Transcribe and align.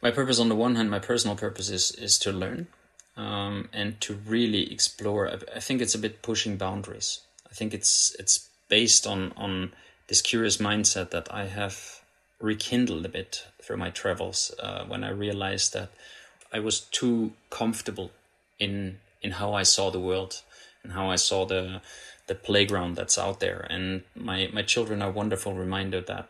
My 0.00 0.10
purpose, 0.10 0.38
on 0.38 0.48
the 0.48 0.54
one 0.54 0.76
hand, 0.76 0.90
my 0.90 1.00
personal 1.00 1.36
purpose 1.36 1.70
is 1.70 1.90
is 1.92 2.18
to 2.20 2.32
learn 2.32 2.68
um, 3.16 3.68
and 3.72 4.00
to 4.00 4.14
really 4.14 4.72
explore. 4.72 5.28
I 5.54 5.60
think 5.60 5.80
it's 5.80 5.94
a 5.94 5.98
bit 5.98 6.22
pushing 6.22 6.56
boundaries. 6.56 7.20
I 7.50 7.54
think 7.54 7.74
it's 7.74 8.14
it's 8.18 8.48
based 8.68 9.06
on 9.06 9.32
on 9.36 9.72
this 10.06 10.22
curious 10.22 10.58
mindset 10.58 11.10
that 11.10 11.32
I 11.32 11.46
have 11.46 12.00
rekindled 12.40 13.04
a 13.04 13.08
bit 13.08 13.44
through 13.60 13.76
my 13.76 13.90
travels 13.90 14.54
uh, 14.62 14.84
when 14.84 15.02
I 15.02 15.10
realized 15.10 15.72
that 15.72 15.90
I 16.52 16.60
was 16.60 16.80
too 16.80 17.32
comfortable 17.50 18.10
in 18.58 18.98
in 19.20 19.32
how 19.32 19.54
I 19.54 19.64
saw 19.64 19.90
the 19.90 20.00
world 20.00 20.42
and 20.82 20.92
how 20.92 21.10
I 21.10 21.16
saw 21.16 21.44
the 21.44 21.80
the 22.28 22.34
playground 22.34 22.94
that's 22.96 23.18
out 23.18 23.40
there. 23.40 23.66
And 23.68 24.04
my 24.14 24.48
my 24.52 24.62
children 24.62 25.02
are 25.02 25.10
wonderful 25.10 25.54
reminder 25.54 26.00
that 26.02 26.28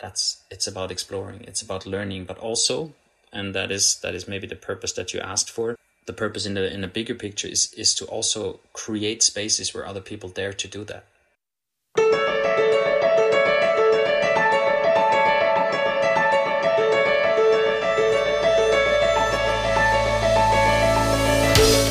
that's 0.00 0.42
it's 0.50 0.66
about 0.68 0.90
exploring, 0.90 1.42
it's 1.48 1.62
about 1.62 1.86
learning, 1.86 2.24
but 2.24 2.38
also, 2.38 2.92
and 3.32 3.54
that 3.54 3.70
is 3.70 3.96
that 4.02 4.14
is 4.14 4.28
maybe 4.28 4.46
the 4.46 4.56
purpose 4.56 4.92
that 4.92 5.12
you 5.12 5.20
asked 5.20 5.50
for. 5.50 5.76
The 6.06 6.12
purpose 6.12 6.46
in 6.46 6.54
the 6.54 6.72
in 6.72 6.84
a 6.84 6.88
bigger 6.88 7.14
picture 7.14 7.48
is 7.48 7.72
is 7.74 7.94
to 7.96 8.04
also 8.06 8.60
create 8.72 9.22
spaces 9.22 9.74
where 9.74 9.86
other 9.86 10.00
people 10.00 10.28
dare 10.28 10.52
to 10.52 10.68
do 10.68 10.84
that. 10.84 11.04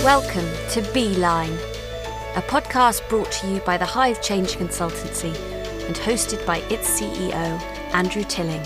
Welcome 0.03 0.47
to 0.71 0.81
Beeline, 0.93 1.51
a 2.35 2.41
podcast 2.41 3.07
brought 3.09 3.29
to 3.33 3.47
you 3.47 3.59
by 3.59 3.77
the 3.77 3.85
Hive 3.85 4.21
Change 4.21 4.55
Consultancy 4.55 5.35
and 5.85 5.95
hosted 5.97 6.45
by 6.45 6.59
its 6.69 6.89
CEO, 6.99 7.61
Andrew 7.93 8.23
Tilling. 8.23 8.65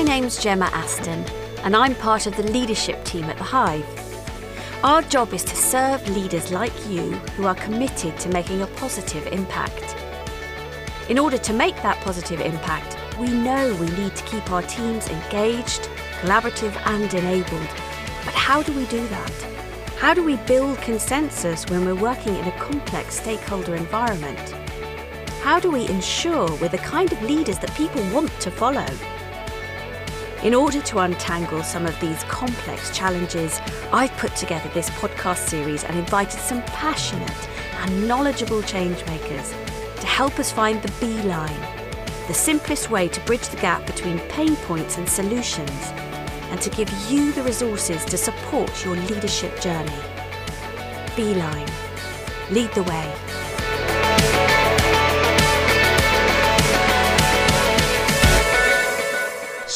My 0.00 0.04
name's 0.04 0.42
Gemma 0.42 0.70
Aston, 0.72 1.22
and 1.62 1.76
I'm 1.76 1.94
part 1.94 2.26
of 2.26 2.34
the 2.34 2.50
leadership 2.52 3.04
team 3.04 3.24
at 3.24 3.36
the 3.36 3.44
Hive. 3.44 3.84
Our 4.82 5.02
job 5.02 5.34
is 5.34 5.44
to 5.44 5.54
serve 5.54 6.08
leaders 6.08 6.50
like 6.50 6.72
you 6.88 7.12
who 7.36 7.44
are 7.44 7.54
committed 7.54 8.18
to 8.20 8.30
making 8.30 8.62
a 8.62 8.66
positive 8.66 9.26
impact. 9.26 9.94
In 11.10 11.18
order 11.18 11.36
to 11.36 11.52
make 11.52 11.76
that 11.82 11.98
positive 11.98 12.40
impact, 12.40 12.96
we 13.18 13.28
know 13.28 13.74
we 13.74 13.90
need 13.90 14.16
to 14.16 14.24
keep 14.24 14.50
our 14.50 14.62
teams 14.62 15.06
engaged, 15.10 15.82
collaborative, 16.22 16.74
and 16.86 17.12
enabled. 17.12 17.68
But 18.24 18.32
how 18.32 18.62
do 18.62 18.72
we 18.72 18.86
do 18.86 19.06
that? 19.08 19.32
How 19.98 20.14
do 20.14 20.24
we 20.24 20.36
build 20.36 20.78
consensus 20.78 21.68
when 21.68 21.84
we're 21.84 21.94
working 21.94 22.34
in 22.36 22.46
a 22.46 22.58
complex 22.58 23.20
stakeholder 23.20 23.76
environment? 23.76 24.54
How 25.42 25.60
do 25.60 25.70
we 25.70 25.86
ensure 25.88 26.50
we're 26.56 26.68
the 26.70 26.78
kind 26.78 27.12
of 27.12 27.20
leaders 27.20 27.58
that 27.58 27.74
people 27.74 28.02
want 28.14 28.30
to 28.40 28.50
follow? 28.50 28.86
In 30.42 30.54
order 30.54 30.80
to 30.80 31.00
untangle 31.00 31.62
some 31.62 31.84
of 31.84 32.00
these 32.00 32.24
complex 32.24 32.96
challenges, 32.96 33.60
I've 33.92 34.16
put 34.16 34.34
together 34.36 34.70
this 34.72 34.88
podcast 34.88 35.48
series 35.48 35.84
and 35.84 35.98
invited 35.98 36.40
some 36.40 36.62
passionate 36.62 37.48
and 37.74 38.08
knowledgeable 38.08 38.62
changemakers 38.62 39.50
to 40.00 40.06
help 40.06 40.38
us 40.38 40.50
find 40.50 40.80
the 40.80 40.92
B 40.98 41.20
line, 41.28 41.60
the 42.26 42.32
simplest 42.32 42.88
way 42.88 43.06
to 43.08 43.20
bridge 43.26 43.46
the 43.48 43.58
gap 43.58 43.84
between 43.84 44.18
pain 44.30 44.56
points 44.56 44.96
and 44.96 45.06
solutions, 45.06 45.92
and 46.50 46.58
to 46.62 46.70
give 46.70 46.90
you 47.10 47.32
the 47.32 47.42
resources 47.42 48.02
to 48.06 48.16
support 48.16 48.82
your 48.82 48.96
leadership 48.96 49.60
journey. 49.60 49.92
Beeline. 51.16 51.68
Lead 52.50 52.72
the 52.72 52.82
way. 52.84 53.29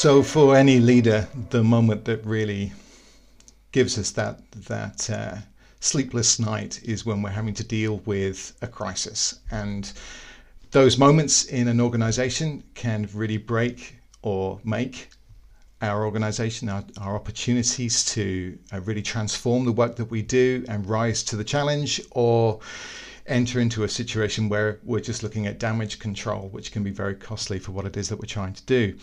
So, 0.04 0.22
for 0.22 0.54
any 0.54 0.80
leader, 0.80 1.26
the 1.48 1.64
moment 1.64 2.04
that 2.04 2.22
really 2.26 2.74
gives 3.72 3.96
us 3.96 4.10
that 4.10 4.38
that 4.68 5.08
uh, 5.08 5.36
sleepless 5.80 6.38
night 6.38 6.78
is 6.84 7.06
when 7.06 7.22
we're 7.22 7.30
having 7.30 7.54
to 7.54 7.64
deal 7.64 8.02
with 8.04 8.52
a 8.60 8.66
crisis. 8.66 9.40
And 9.50 9.90
those 10.72 10.98
moments 10.98 11.46
in 11.46 11.68
an 11.68 11.80
organization 11.80 12.64
can 12.74 13.08
really 13.14 13.38
break 13.38 13.96
or 14.20 14.60
make 14.62 15.08
our 15.80 16.04
organization, 16.04 16.68
our, 16.68 16.84
our 17.00 17.16
opportunities 17.16 18.04
to 18.12 18.58
uh, 18.74 18.82
really 18.82 19.00
transform 19.00 19.64
the 19.64 19.72
work 19.72 19.96
that 19.96 20.10
we 20.10 20.20
do 20.20 20.66
and 20.68 20.86
rise 20.86 21.22
to 21.22 21.36
the 21.36 21.44
challenge, 21.44 21.98
or 22.10 22.60
enter 23.26 23.58
into 23.58 23.84
a 23.84 23.88
situation 23.88 24.50
where 24.50 24.80
we're 24.84 25.00
just 25.00 25.22
looking 25.22 25.46
at 25.46 25.58
damage 25.58 25.98
control, 25.98 26.50
which 26.50 26.72
can 26.72 26.82
be 26.82 26.90
very 26.90 27.14
costly 27.14 27.58
for 27.58 27.72
what 27.72 27.86
it 27.86 27.96
is 27.96 28.10
that 28.10 28.18
we're 28.18 28.26
trying 28.26 28.52
to 28.52 28.64
do. 28.66 28.94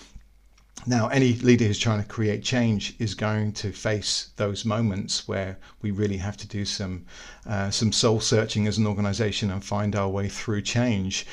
Now, 0.87 1.09
any 1.09 1.33
leader 1.33 1.65
who's 1.65 1.77
trying 1.77 2.01
to 2.01 2.07
create 2.07 2.43
change 2.43 2.95
is 2.97 3.13
going 3.13 3.53
to 3.53 3.71
face 3.71 4.31
those 4.37 4.65
moments 4.65 5.27
where 5.27 5.59
we 5.83 5.91
really 5.91 6.17
have 6.17 6.37
to 6.37 6.47
do 6.47 6.65
some 6.65 7.05
uh, 7.45 7.69
some 7.69 7.91
soul 7.91 8.19
searching 8.19 8.65
as 8.65 8.79
an 8.79 8.87
organization 8.87 9.51
and 9.51 9.63
find 9.63 9.95
our 9.95 10.09
way 10.09 10.27
through 10.27 10.63
change. 10.63 11.27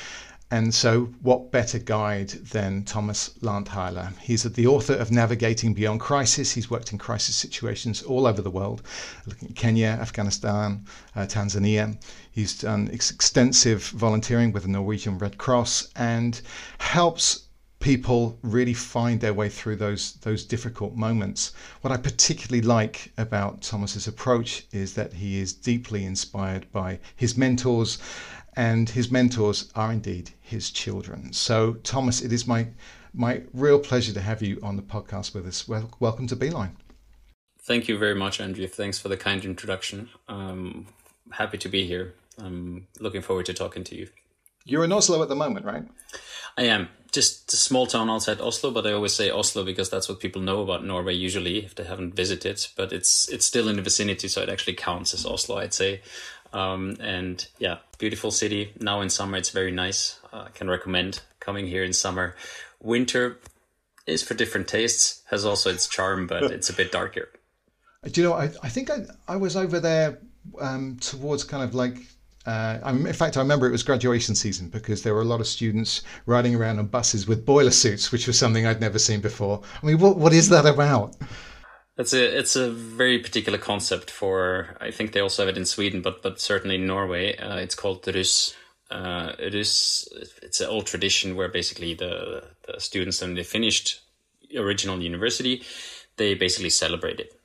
And 0.51 0.73
so, 0.73 1.05
what 1.21 1.51
better 1.51 1.79
guide 1.79 2.29
than 2.29 2.83
Thomas 2.83 3.31
Lahnthaler? 3.41 4.17
He's 4.19 4.43
the 4.43 4.67
author 4.67 4.93
of 4.93 5.11
Navigating 5.11 5.73
Beyond 5.73 5.99
Crisis. 5.99 6.51
He's 6.51 6.69
worked 6.69 6.91
in 6.91 6.99
crisis 6.99 7.35
situations 7.35 8.03
all 8.03 8.27
over 8.27 8.43
the 8.43 8.51
world, 8.51 8.83
looking 9.25 9.49
at 9.49 9.55
Kenya, 9.55 9.97
Afghanistan, 10.01 10.85
uh, 11.15 11.21
Tanzania. 11.21 11.97
He's 12.31 12.59
done 12.59 12.87
extensive 12.91 13.83
volunteering 13.89 14.51
with 14.51 14.63
the 14.63 14.69
Norwegian 14.69 15.17
Red 15.17 15.39
Cross 15.39 15.89
and 15.95 16.39
helps 16.79 17.48
people 17.79 18.37
really 18.41 18.73
find 18.73 19.21
their 19.21 19.33
way 19.33 19.49
through 19.49 19.77
those 19.77 20.13
those 20.15 20.43
difficult 20.43 20.95
moments. 20.95 21.53
What 21.81 21.91
I 21.91 21.97
particularly 21.97 22.61
like 22.61 23.11
about 23.17 23.61
Thomas's 23.61 24.07
approach 24.07 24.65
is 24.71 24.93
that 24.95 25.13
he 25.13 25.39
is 25.39 25.53
deeply 25.53 26.05
inspired 26.05 26.71
by 26.71 26.99
his 27.15 27.37
mentors, 27.37 27.97
and 28.55 28.89
his 28.89 29.11
mentors 29.11 29.71
are 29.75 29.91
indeed 29.91 30.31
his 30.41 30.71
children. 30.71 31.33
So, 31.33 31.73
Thomas, 31.83 32.21
it 32.21 32.33
is 32.33 32.45
my 32.45 32.67
my 33.13 33.43
real 33.53 33.79
pleasure 33.79 34.13
to 34.13 34.21
have 34.21 34.41
you 34.41 34.59
on 34.61 34.75
the 34.75 34.83
podcast 34.83 35.33
with 35.33 35.47
us. 35.47 35.67
Well, 35.67 35.89
welcome 35.99 36.27
to 36.27 36.35
Beeline. 36.35 36.77
Thank 37.61 37.87
you 37.87 37.97
very 37.97 38.15
much, 38.15 38.39
Andrew. 38.41 38.67
Thanks 38.67 38.99
for 38.99 39.09
the 39.09 39.17
kind 39.17 39.45
introduction. 39.45 40.09
Um, 40.27 40.87
happy 41.31 41.57
to 41.59 41.69
be 41.69 41.85
here. 41.85 42.15
I'm 42.37 42.87
looking 42.99 43.21
forward 43.21 43.45
to 43.47 43.53
talking 43.53 43.83
to 43.85 43.95
you. 43.95 44.07
You're 44.65 44.83
in 44.83 44.91
Oslo 44.91 45.21
at 45.21 45.29
the 45.29 45.35
moment, 45.35 45.65
right? 45.65 45.83
I 46.57 46.63
am 46.63 46.89
just 47.11 47.51
a 47.53 47.57
small 47.57 47.87
town 47.87 48.09
outside 48.09 48.39
Oslo, 48.39 48.71
but 48.71 48.85
I 48.85 48.93
always 48.93 49.13
say 49.13 49.29
Oslo 49.29 49.63
because 49.63 49.89
that's 49.89 50.07
what 50.07 50.19
people 50.19 50.41
know 50.41 50.61
about 50.61 50.85
Norway 50.85 51.13
usually 51.13 51.63
if 51.65 51.75
they 51.75 51.83
haven't 51.83 52.15
visited. 52.15 52.65
But 52.75 52.93
it's 52.93 53.27
it's 53.29 53.45
still 53.45 53.67
in 53.67 53.75
the 53.77 53.81
vicinity, 53.81 54.27
so 54.27 54.41
it 54.41 54.49
actually 54.49 54.75
counts 54.75 55.13
as 55.13 55.25
Oslo, 55.25 55.57
I'd 55.57 55.73
say. 55.73 56.01
Um, 56.53 56.97
and 56.99 57.45
yeah, 57.59 57.77
beautiful 57.97 58.31
city. 58.31 58.73
Now 58.79 59.01
in 59.01 59.09
summer, 59.09 59.37
it's 59.37 59.49
very 59.49 59.71
nice. 59.71 60.19
Uh, 60.31 60.45
I 60.47 60.49
can 60.49 60.69
recommend 60.69 61.21
coming 61.39 61.67
here 61.67 61.83
in 61.83 61.93
summer. 61.93 62.35
Winter 62.81 63.39
is 64.05 64.23
for 64.23 64.33
different 64.33 64.67
tastes, 64.67 65.21
has 65.29 65.45
also 65.45 65.69
its 65.71 65.87
charm, 65.87 66.27
but 66.27 66.43
it's 66.51 66.69
a 66.69 66.73
bit 66.73 66.91
darker. 66.91 67.29
Do 68.03 68.21
you 68.21 68.27
know? 68.27 68.33
I 68.33 68.51
I 68.63 68.69
think 68.69 68.89
I 68.89 69.05
I 69.27 69.35
was 69.35 69.55
over 69.55 69.79
there 69.79 70.19
um, 70.61 70.97
towards 71.01 71.43
kind 71.43 71.63
of 71.63 71.75
like 71.75 71.97
uh, 72.45 72.79
in 72.85 73.13
fact, 73.13 73.37
I 73.37 73.41
remember 73.41 73.67
it 73.67 73.71
was 73.71 73.83
graduation 73.83 74.33
season 74.33 74.69
because 74.69 75.03
there 75.03 75.13
were 75.13 75.21
a 75.21 75.25
lot 75.25 75.41
of 75.41 75.47
students 75.47 76.01
riding 76.25 76.55
around 76.55 76.79
on 76.79 76.87
buses 76.87 77.27
with 77.27 77.45
boiler 77.45 77.71
suits, 77.71 78.11
which 78.11 78.27
was 78.27 78.37
something 78.37 78.65
I'd 78.65 78.81
never 78.81 78.99
seen 78.99 79.19
before. 79.19 79.61
I 79.81 79.85
mean, 79.85 79.99
what 79.99 80.17
what 80.17 80.33
is 80.33 80.49
that 80.49 80.65
about? 80.65 81.15
It's 81.97 82.13
a 82.13 82.37
it's 82.39 82.55
a 82.55 82.71
very 82.71 83.19
particular 83.19 83.57
concept 83.57 84.09
for. 84.09 84.77
I 84.79 84.89
think 84.89 85.11
they 85.11 85.19
also 85.19 85.45
have 85.45 85.49
it 85.49 85.57
in 85.57 85.65
Sweden, 85.65 86.01
but 86.01 86.21
but 86.21 86.39
certainly 86.39 86.75
in 86.75 86.87
Norway, 86.87 87.35
uh, 87.37 87.57
it's 87.57 87.75
called 87.75 88.07
Russ. 88.07 88.55
Uh, 88.89 89.33
it 89.37 89.53
is 89.53 90.07
it's 90.41 90.61
an 90.61 90.69
old 90.69 90.87
tradition 90.87 91.35
where 91.35 91.49
basically 91.49 91.93
the 91.93 92.45
the 92.67 92.79
students 92.79 93.21
when 93.21 93.35
they 93.35 93.43
finished 93.43 94.01
original 94.57 95.03
university, 95.03 95.61
they 96.15 96.33
basically 96.33 96.69
celebrate 96.69 97.19
it 97.19 97.38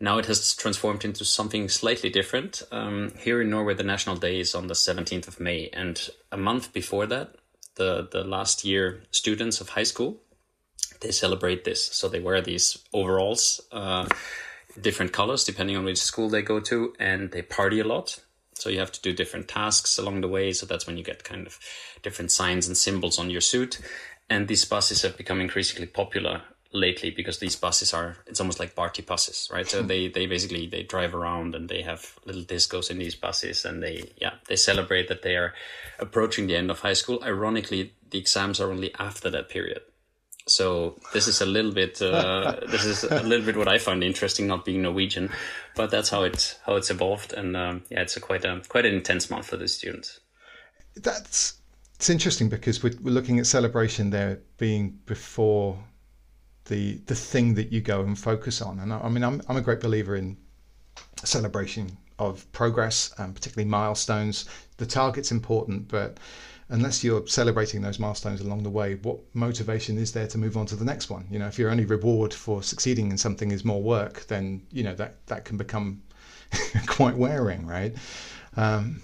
now 0.00 0.18
it 0.18 0.26
has 0.26 0.54
transformed 0.54 1.04
into 1.04 1.24
something 1.24 1.68
slightly 1.68 2.10
different. 2.10 2.62
Um, 2.72 3.12
here 3.18 3.40
in 3.40 3.50
Norway, 3.50 3.74
the 3.74 3.84
National 3.84 4.16
Day 4.16 4.40
is 4.40 4.54
on 4.54 4.66
the 4.66 4.74
17th 4.74 5.28
of 5.28 5.40
May, 5.40 5.68
and 5.72 6.08
a 6.32 6.36
month 6.36 6.72
before 6.72 7.06
that, 7.06 7.36
the 7.76 8.08
the 8.10 8.22
last 8.24 8.64
year 8.64 9.02
students 9.10 9.60
of 9.60 9.70
high 9.70 9.82
school 9.82 10.20
they 11.04 11.12
celebrate 11.12 11.64
this. 11.64 11.84
So 11.84 12.08
they 12.08 12.20
wear 12.20 12.40
these 12.40 12.78
overalls, 12.92 13.60
uh, 13.70 14.08
different 14.80 15.12
colors 15.12 15.44
depending 15.44 15.76
on 15.76 15.84
which 15.84 16.02
school 16.02 16.28
they 16.28 16.42
go 16.42 16.60
to, 16.60 16.94
and 16.98 17.30
they 17.30 17.42
party 17.42 17.80
a 17.80 17.84
lot. 17.84 18.20
So 18.54 18.70
you 18.70 18.78
have 18.78 18.92
to 18.92 19.02
do 19.02 19.12
different 19.12 19.48
tasks 19.48 19.98
along 19.98 20.20
the 20.20 20.28
way. 20.28 20.52
So 20.52 20.66
that's 20.66 20.86
when 20.86 20.96
you 20.96 21.04
get 21.04 21.24
kind 21.24 21.46
of 21.46 21.58
different 22.02 22.30
signs 22.30 22.66
and 22.66 22.76
symbols 22.76 23.18
on 23.18 23.30
your 23.30 23.40
suit. 23.40 23.80
And 24.30 24.48
these 24.48 24.64
buses 24.64 25.02
have 25.02 25.16
become 25.16 25.40
increasingly 25.40 25.86
popular 25.86 26.42
lately 26.74 27.10
because 27.10 27.38
these 27.38 27.56
buses 27.56 27.94
are 27.94 28.16
it's 28.26 28.40
almost 28.40 28.58
like 28.58 28.74
party 28.74 29.00
buses 29.00 29.48
right? 29.52 29.68
So 29.68 29.82
they 29.92 30.08
they 30.08 30.26
basically 30.26 30.66
they 30.66 30.82
drive 30.82 31.14
around 31.14 31.54
and 31.54 31.68
they 31.68 31.82
have 31.82 32.18
little 32.26 32.42
discos 32.42 32.90
in 32.90 32.98
these 32.98 33.14
buses 33.14 33.64
and 33.64 33.82
they 33.82 34.12
yeah 34.20 34.34
they 34.48 34.56
celebrate 34.56 35.08
that 35.08 35.22
they 35.22 35.36
are 35.36 35.54
approaching 35.98 36.46
the 36.46 36.56
end 36.56 36.70
of 36.70 36.80
high 36.80 36.92
school. 36.92 37.22
Ironically 37.22 37.94
the 38.10 38.18
exams 38.18 38.60
are 38.60 38.70
only 38.70 38.92
after 38.98 39.30
that 39.30 39.48
period. 39.48 39.80
So 40.46 40.98
this 41.14 41.26
is 41.26 41.40
a 41.40 41.46
little 41.46 41.72
bit 41.72 42.02
uh, 42.02 42.56
this 42.68 42.84
is 42.84 43.04
a 43.04 43.22
little 43.22 43.46
bit 43.46 43.56
what 43.56 43.68
I 43.68 43.78
find 43.78 44.02
interesting, 44.02 44.46
not 44.46 44.64
being 44.64 44.82
Norwegian, 44.82 45.30
but 45.76 45.90
that's 45.90 46.10
how 46.10 46.24
it's 46.24 46.58
how 46.66 46.76
it's 46.76 46.90
evolved, 46.90 47.32
and 47.32 47.56
um, 47.56 47.84
yeah, 47.88 48.02
it's 48.02 48.16
a 48.16 48.20
quite 48.20 48.44
a 48.44 48.60
quite 48.68 48.84
an 48.84 48.94
intense 48.94 49.30
month 49.30 49.46
for 49.46 49.56
the 49.56 49.68
students. 49.68 50.20
That's 50.96 51.54
it's 51.94 52.10
interesting 52.10 52.50
because 52.50 52.82
we're, 52.82 52.92
we're 53.00 53.14
looking 53.14 53.38
at 53.38 53.46
celebration 53.46 54.10
there 54.10 54.42
being 54.58 54.98
before 55.06 55.82
the 56.66 57.00
the 57.06 57.14
thing 57.14 57.54
that 57.54 57.72
you 57.72 57.80
go 57.80 58.00
and 58.00 58.18
focus 58.18 58.62
on, 58.62 58.78
and 58.80 58.92
I, 58.92 59.00
I 59.00 59.08
mean 59.08 59.24
I'm 59.24 59.42
I'm 59.48 59.56
a 59.56 59.60
great 59.60 59.80
believer 59.80 60.16
in 60.16 60.36
celebration 61.22 61.96
of 62.18 62.50
progress, 62.52 63.12
and 63.18 63.34
particularly 63.34 63.68
milestones. 63.68 64.46
The 64.76 64.86
target's 64.86 65.32
important, 65.32 65.88
but 65.88 66.18
unless 66.68 67.04
you're 67.04 67.26
celebrating 67.26 67.82
those 67.82 67.98
milestones 67.98 68.40
along 68.40 68.62
the 68.62 68.70
way, 68.70 68.94
what 68.96 69.18
motivation 69.34 69.98
is 69.98 70.12
there 70.12 70.26
to 70.28 70.38
move 70.38 70.56
on 70.56 70.66
to 70.66 70.76
the 70.76 70.84
next 70.84 71.10
one? 71.10 71.26
You 71.30 71.38
know, 71.38 71.46
if 71.46 71.58
your 71.58 71.70
only 71.70 71.84
reward 71.84 72.32
for 72.32 72.62
succeeding 72.62 73.10
in 73.10 73.18
something 73.18 73.50
is 73.50 73.64
more 73.64 73.82
work, 73.82 74.26
then 74.26 74.62
you 74.70 74.82
know 74.82 74.94
that 74.94 75.26
that 75.26 75.44
can 75.44 75.56
become 75.56 76.02
quite 76.86 77.16
wearing, 77.16 77.66
right? 77.66 77.94
Um, 78.56 79.02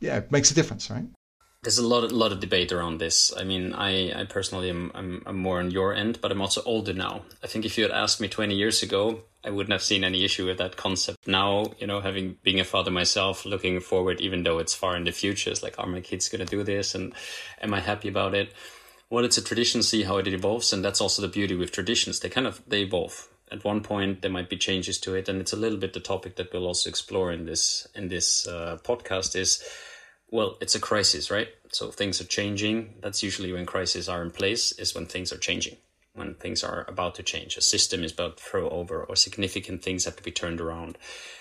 yeah, 0.00 0.18
it 0.18 0.32
makes 0.32 0.50
a 0.50 0.54
difference, 0.54 0.90
right? 0.90 1.04
There's 1.62 1.78
a 1.78 1.86
lot, 1.86 2.02
of, 2.02 2.10
lot 2.10 2.32
of 2.32 2.40
debate 2.40 2.72
around 2.72 2.98
this. 2.98 3.32
I 3.36 3.44
mean, 3.44 3.72
I, 3.72 4.20
I 4.20 4.24
personally 4.24 4.68
am 4.68 4.90
I'm, 4.94 5.22
I'm 5.26 5.36
more 5.36 5.60
on 5.60 5.70
your 5.70 5.94
end, 5.94 6.20
but 6.20 6.32
I'm 6.32 6.40
also 6.40 6.60
older 6.64 6.92
now. 6.92 7.22
I 7.42 7.46
think 7.46 7.64
if 7.64 7.78
you 7.78 7.84
had 7.84 7.92
asked 7.92 8.20
me 8.20 8.28
20 8.28 8.54
years 8.54 8.82
ago, 8.82 9.22
I 9.44 9.50
wouldn't 9.50 9.72
have 9.72 9.82
seen 9.82 10.02
any 10.02 10.24
issue 10.24 10.46
with 10.46 10.58
that 10.58 10.76
concept. 10.76 11.26
Now, 11.26 11.72
you 11.78 11.86
know, 11.86 12.00
having 12.00 12.36
being 12.42 12.58
a 12.58 12.64
father 12.64 12.90
myself, 12.90 13.44
looking 13.44 13.78
forward, 13.80 14.20
even 14.20 14.42
though 14.42 14.58
it's 14.58 14.74
far 14.74 14.96
in 14.96 15.04
the 15.04 15.12
future, 15.12 15.50
it's 15.50 15.62
like, 15.62 15.78
are 15.78 15.86
my 15.86 16.00
kids 16.00 16.28
going 16.28 16.44
to 16.44 16.50
do 16.50 16.64
this, 16.64 16.96
and 16.96 17.12
am 17.60 17.74
I 17.74 17.80
happy 17.80 18.08
about 18.08 18.34
it? 18.34 18.52
Well, 19.08 19.24
it's 19.24 19.38
a 19.38 19.44
tradition. 19.44 19.82
See 19.82 20.02
how 20.02 20.16
it 20.18 20.28
evolves, 20.28 20.72
and 20.72 20.84
that's 20.84 21.00
also 21.00 21.22
the 21.22 21.28
beauty 21.28 21.54
with 21.54 21.70
traditions. 21.70 22.20
They 22.20 22.28
kind 22.28 22.46
of 22.46 22.60
they 22.66 22.82
evolve. 22.82 23.28
At 23.50 23.64
one 23.64 23.82
point, 23.82 24.22
there 24.22 24.30
might 24.30 24.48
be 24.48 24.56
changes 24.56 24.98
to 25.00 25.14
it, 25.14 25.28
and 25.28 25.40
it's 25.40 25.52
a 25.52 25.56
little 25.56 25.78
bit 25.78 25.92
the 25.92 26.00
topic 26.00 26.36
that 26.36 26.52
we'll 26.52 26.66
also 26.66 26.88
explore 26.88 27.32
in 27.32 27.44
this 27.44 27.86
in 27.94 28.08
this 28.08 28.46
uh, 28.46 28.78
podcast. 28.84 29.36
Is 29.36 29.62
well, 30.32 30.56
it's 30.62 30.74
a 30.74 30.80
crisis, 30.80 31.30
right? 31.30 31.48
So 31.72 31.90
things 31.90 32.18
are 32.20 32.24
changing. 32.24 32.94
That's 33.02 33.22
usually 33.22 33.52
when 33.52 33.66
crises 33.66 34.08
are 34.08 34.22
in 34.22 34.30
place, 34.30 34.72
is 34.72 34.94
when 34.94 35.04
things 35.04 35.30
are 35.30 35.36
changing, 35.36 35.76
when 36.14 36.34
things 36.34 36.64
are 36.64 36.86
about 36.88 37.14
to 37.16 37.22
change. 37.22 37.58
A 37.58 37.60
system 37.60 38.02
is 38.02 38.12
about 38.12 38.38
to 38.38 38.42
throw 38.42 38.70
over, 38.70 39.04
or 39.04 39.14
significant 39.14 39.82
things 39.82 40.06
have 40.06 40.16
to 40.16 40.22
be 40.22 40.32
turned 40.32 40.58
around. 40.58 40.96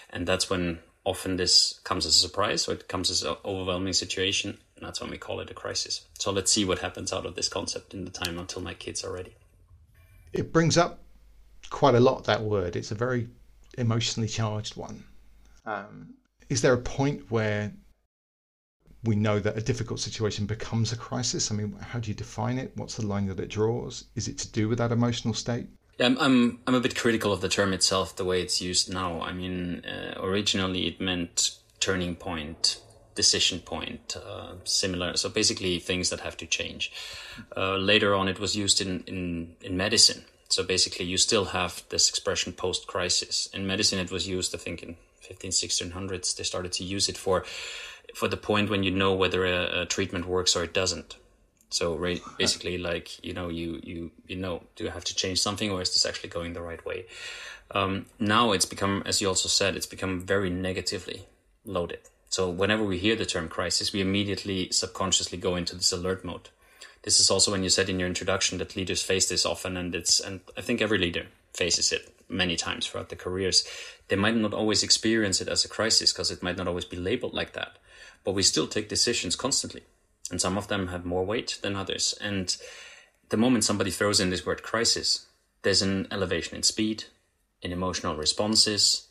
And 0.10 0.28
that's 0.28 0.50
when 0.50 0.80
often 1.06 1.38
this 1.38 1.80
comes 1.86 2.06
as 2.06 2.18
a 2.18 2.20
surprise, 2.20 2.68
or 2.68 2.74
it 2.74 2.90
comes 2.90 3.10
as 3.10 3.24
an 3.24 3.38
overwhelming 3.46 3.94
situation. 3.94 4.58
And 4.76 4.86
that's 4.86 5.00
when 5.00 5.10
we 5.10 5.18
call 5.18 5.40
it 5.40 5.50
a 5.50 5.54
crisis. 5.54 6.06
So 6.20 6.34
let's 6.34 6.52
see 6.52 6.66
what 6.66 6.80
happens 6.80 7.14
out 7.14 7.26
of 7.26 7.36
this 7.36 7.48
concept 7.48 7.94
in 7.94 8.04
the 8.04 8.12
time 8.12 8.38
until 8.38 8.62
my 8.62 8.74
kids 8.74 9.06
are 9.06 9.14
ready. 9.14 9.36
It 10.34 10.52
brings 10.52 10.78
up 10.78 11.00
quite 11.70 11.96
a 11.96 12.02
lot, 12.02 12.26
that 12.26 12.42
word. 12.42 12.76
It's 12.76 12.92
a 12.92 12.96
very 12.96 13.30
emotionally 13.78 14.28
charged 14.28 14.76
one. 14.76 15.06
Um, 15.66 16.16
is 16.50 16.62
there 16.62 16.74
a 16.74 16.82
point 16.82 17.32
where 17.32 17.72
we 19.04 19.16
know 19.16 19.40
that 19.40 19.58
a 19.58 19.62
difficult 19.62 20.00
situation 20.00 20.46
becomes 20.46 20.92
a 20.92 20.98
crisis? 20.98 21.52
I 21.52 21.56
mean, 21.56 21.76
how 21.80 22.00
do 22.00 22.10
you 22.10 22.16
define 22.16 22.58
it? 22.58 22.72
What's 22.76 22.96
the 22.96 23.06
line 23.06 23.28
that 23.28 23.40
it 23.40 23.50
draws? 23.50 24.06
Is 24.16 24.28
it 24.28 24.38
to 24.40 24.52
do 24.52 24.70
with 24.70 24.78
that 24.78 24.92
emotional 24.92 25.34
state? 25.34 25.68
I'm, 26.00 26.18
I'm, 26.20 26.60
I'm 26.68 26.76
a 26.76 26.80
bit 26.80 26.96
critical 26.96 27.32
of 27.32 27.42
the 27.42 27.50
term 27.50 27.74
itself, 27.74 28.16
the 28.16 28.26
way 28.26 28.42
it's 28.42 28.62
used 28.62 28.92
now. 28.92 29.22
I 29.22 29.34
mean, 29.34 29.86
uh, 29.86 30.20
originally 30.22 30.88
it 30.88 31.02
meant 31.02 31.58
turning 31.80 32.16
point, 32.16 32.80
decision 33.16 33.60
point, 33.60 34.16
uh, 34.16 34.54
similar. 34.64 35.18
So 35.18 35.30
basically, 35.30 35.80
things 35.80 36.10
that 36.10 36.22
have 36.22 36.38
to 36.38 36.46
change. 36.46 36.92
Uh, 37.56 37.78
later 37.78 38.16
on, 38.16 38.28
it 38.28 38.40
was 38.40 38.56
used 38.56 38.82
in, 38.82 39.04
in, 39.06 39.56
in 39.62 39.78
medicine. 39.78 40.26
So 40.50 40.64
basically, 40.64 41.06
you 41.06 41.18
still 41.18 41.46
have 41.46 41.84
this 41.90 42.10
expression 42.10 42.54
post 42.54 42.88
crisis. 42.88 43.50
In 43.54 43.66
medicine, 43.68 44.00
it 44.00 44.12
was 44.12 44.28
used, 44.28 44.54
I 44.56 44.58
think, 44.58 44.84
in 44.84 44.98
15, 45.22 45.52
1600s. 45.52 46.36
They 46.36 46.44
started 46.44 46.72
to 46.74 46.84
use 46.84 47.10
it 47.10 47.18
for 47.18 47.46
for 48.16 48.28
the 48.28 48.38
point 48.38 48.70
when 48.70 48.84
you 48.84 48.92
know 48.92 49.14
whether 49.14 49.46
a, 49.46 49.82
a 49.82 49.86
treatment 49.86 50.26
works 50.26 50.56
or 50.56 50.64
it 50.64 50.74
doesn't. 50.74 51.16
So 51.72 51.96
right, 51.96 52.22
basically, 52.38 52.78
like 52.78 53.24
you 53.24 53.34
know, 53.34 53.48
you 53.48 53.80
you 53.82 54.12
you 54.28 54.36
know, 54.36 54.64
do 54.76 54.84
you 54.84 54.90
have 54.90 55.06
to 55.06 55.16
change 55.16 55.40
something, 55.40 55.72
or 55.72 55.82
is 55.82 55.94
this 55.94 56.06
actually 56.06 56.30
going 56.30 56.52
the 56.52 56.62
right 56.62 56.86
way? 56.86 57.06
Um, 57.74 58.08
now 58.20 58.52
it's 58.52 58.66
become, 58.66 59.04
as 59.06 59.22
you 59.22 59.30
also 59.30 59.48
said, 59.48 59.78
it's 59.78 59.86
become 59.86 60.20
very 60.20 60.50
negatively 60.50 61.28
loaded. 61.64 62.00
So 62.30 62.50
whenever 62.50 62.84
we 62.84 62.98
hear 62.98 63.16
the 63.16 63.26
term 63.26 63.48
crisis, 63.48 63.94
we 63.94 64.02
immediately 64.02 64.70
subconsciously 64.72 65.38
go 65.38 65.56
into 65.56 65.76
this 65.76 65.94
alert 65.94 66.26
mode. 66.26 66.50
This 67.04 67.22
is 67.22 67.32
also 67.32 67.52
when 67.52 67.64
you 67.64 67.70
said 67.70 67.90
in 67.90 68.00
your 68.00 68.08
introduction 68.08 68.58
that 68.58 68.76
leaders 68.76 69.02
face 69.02 69.30
this 69.30 69.46
often, 69.46 69.78
and 69.78 69.96
it's 69.96 70.20
and 70.20 70.42
I 70.58 70.62
think 70.62 70.82
every 70.82 70.98
leader 70.98 71.28
faces 71.54 71.94
it 71.94 72.14
many 72.28 72.58
times 72.58 72.86
throughout 72.86 73.08
their 73.08 73.18
careers. 73.18 73.66
They 74.10 74.18
might 74.18 74.36
not 74.36 74.54
always 74.54 74.84
experience 74.84 75.40
it 75.40 75.48
as 75.48 75.64
a 75.64 75.70
crisis 75.70 76.12
because 76.12 76.32
it 76.32 76.44
might 76.44 76.58
not 76.58 76.68
always 76.68 76.86
be 76.86 76.98
labeled 76.98 77.34
like 77.34 77.54
that 77.54 77.78
but 78.24 78.34
we 78.34 78.44
still 78.44 78.68
take 78.68 78.90
decisions 78.90 79.36
constantly. 79.36 79.84
And 80.30 80.40
some 80.40 80.58
of 80.58 80.68
them 80.68 80.88
have 80.88 81.06
more 81.06 81.26
weight 81.26 81.60
than 81.62 81.76
others. 81.76 82.16
And 82.22 82.56
the 83.30 83.38
moment 83.38 83.64
somebody 83.64 83.92
throws 83.92 84.20
in 84.20 84.30
this 84.30 84.46
word 84.46 84.64
crisis, 84.64 85.28
there's 85.64 85.82
an 85.82 86.08
elevation 86.12 86.56
in 86.56 86.64
speed, 86.64 87.06
in 87.62 87.72
emotional 87.72 88.16
responses, 88.16 89.08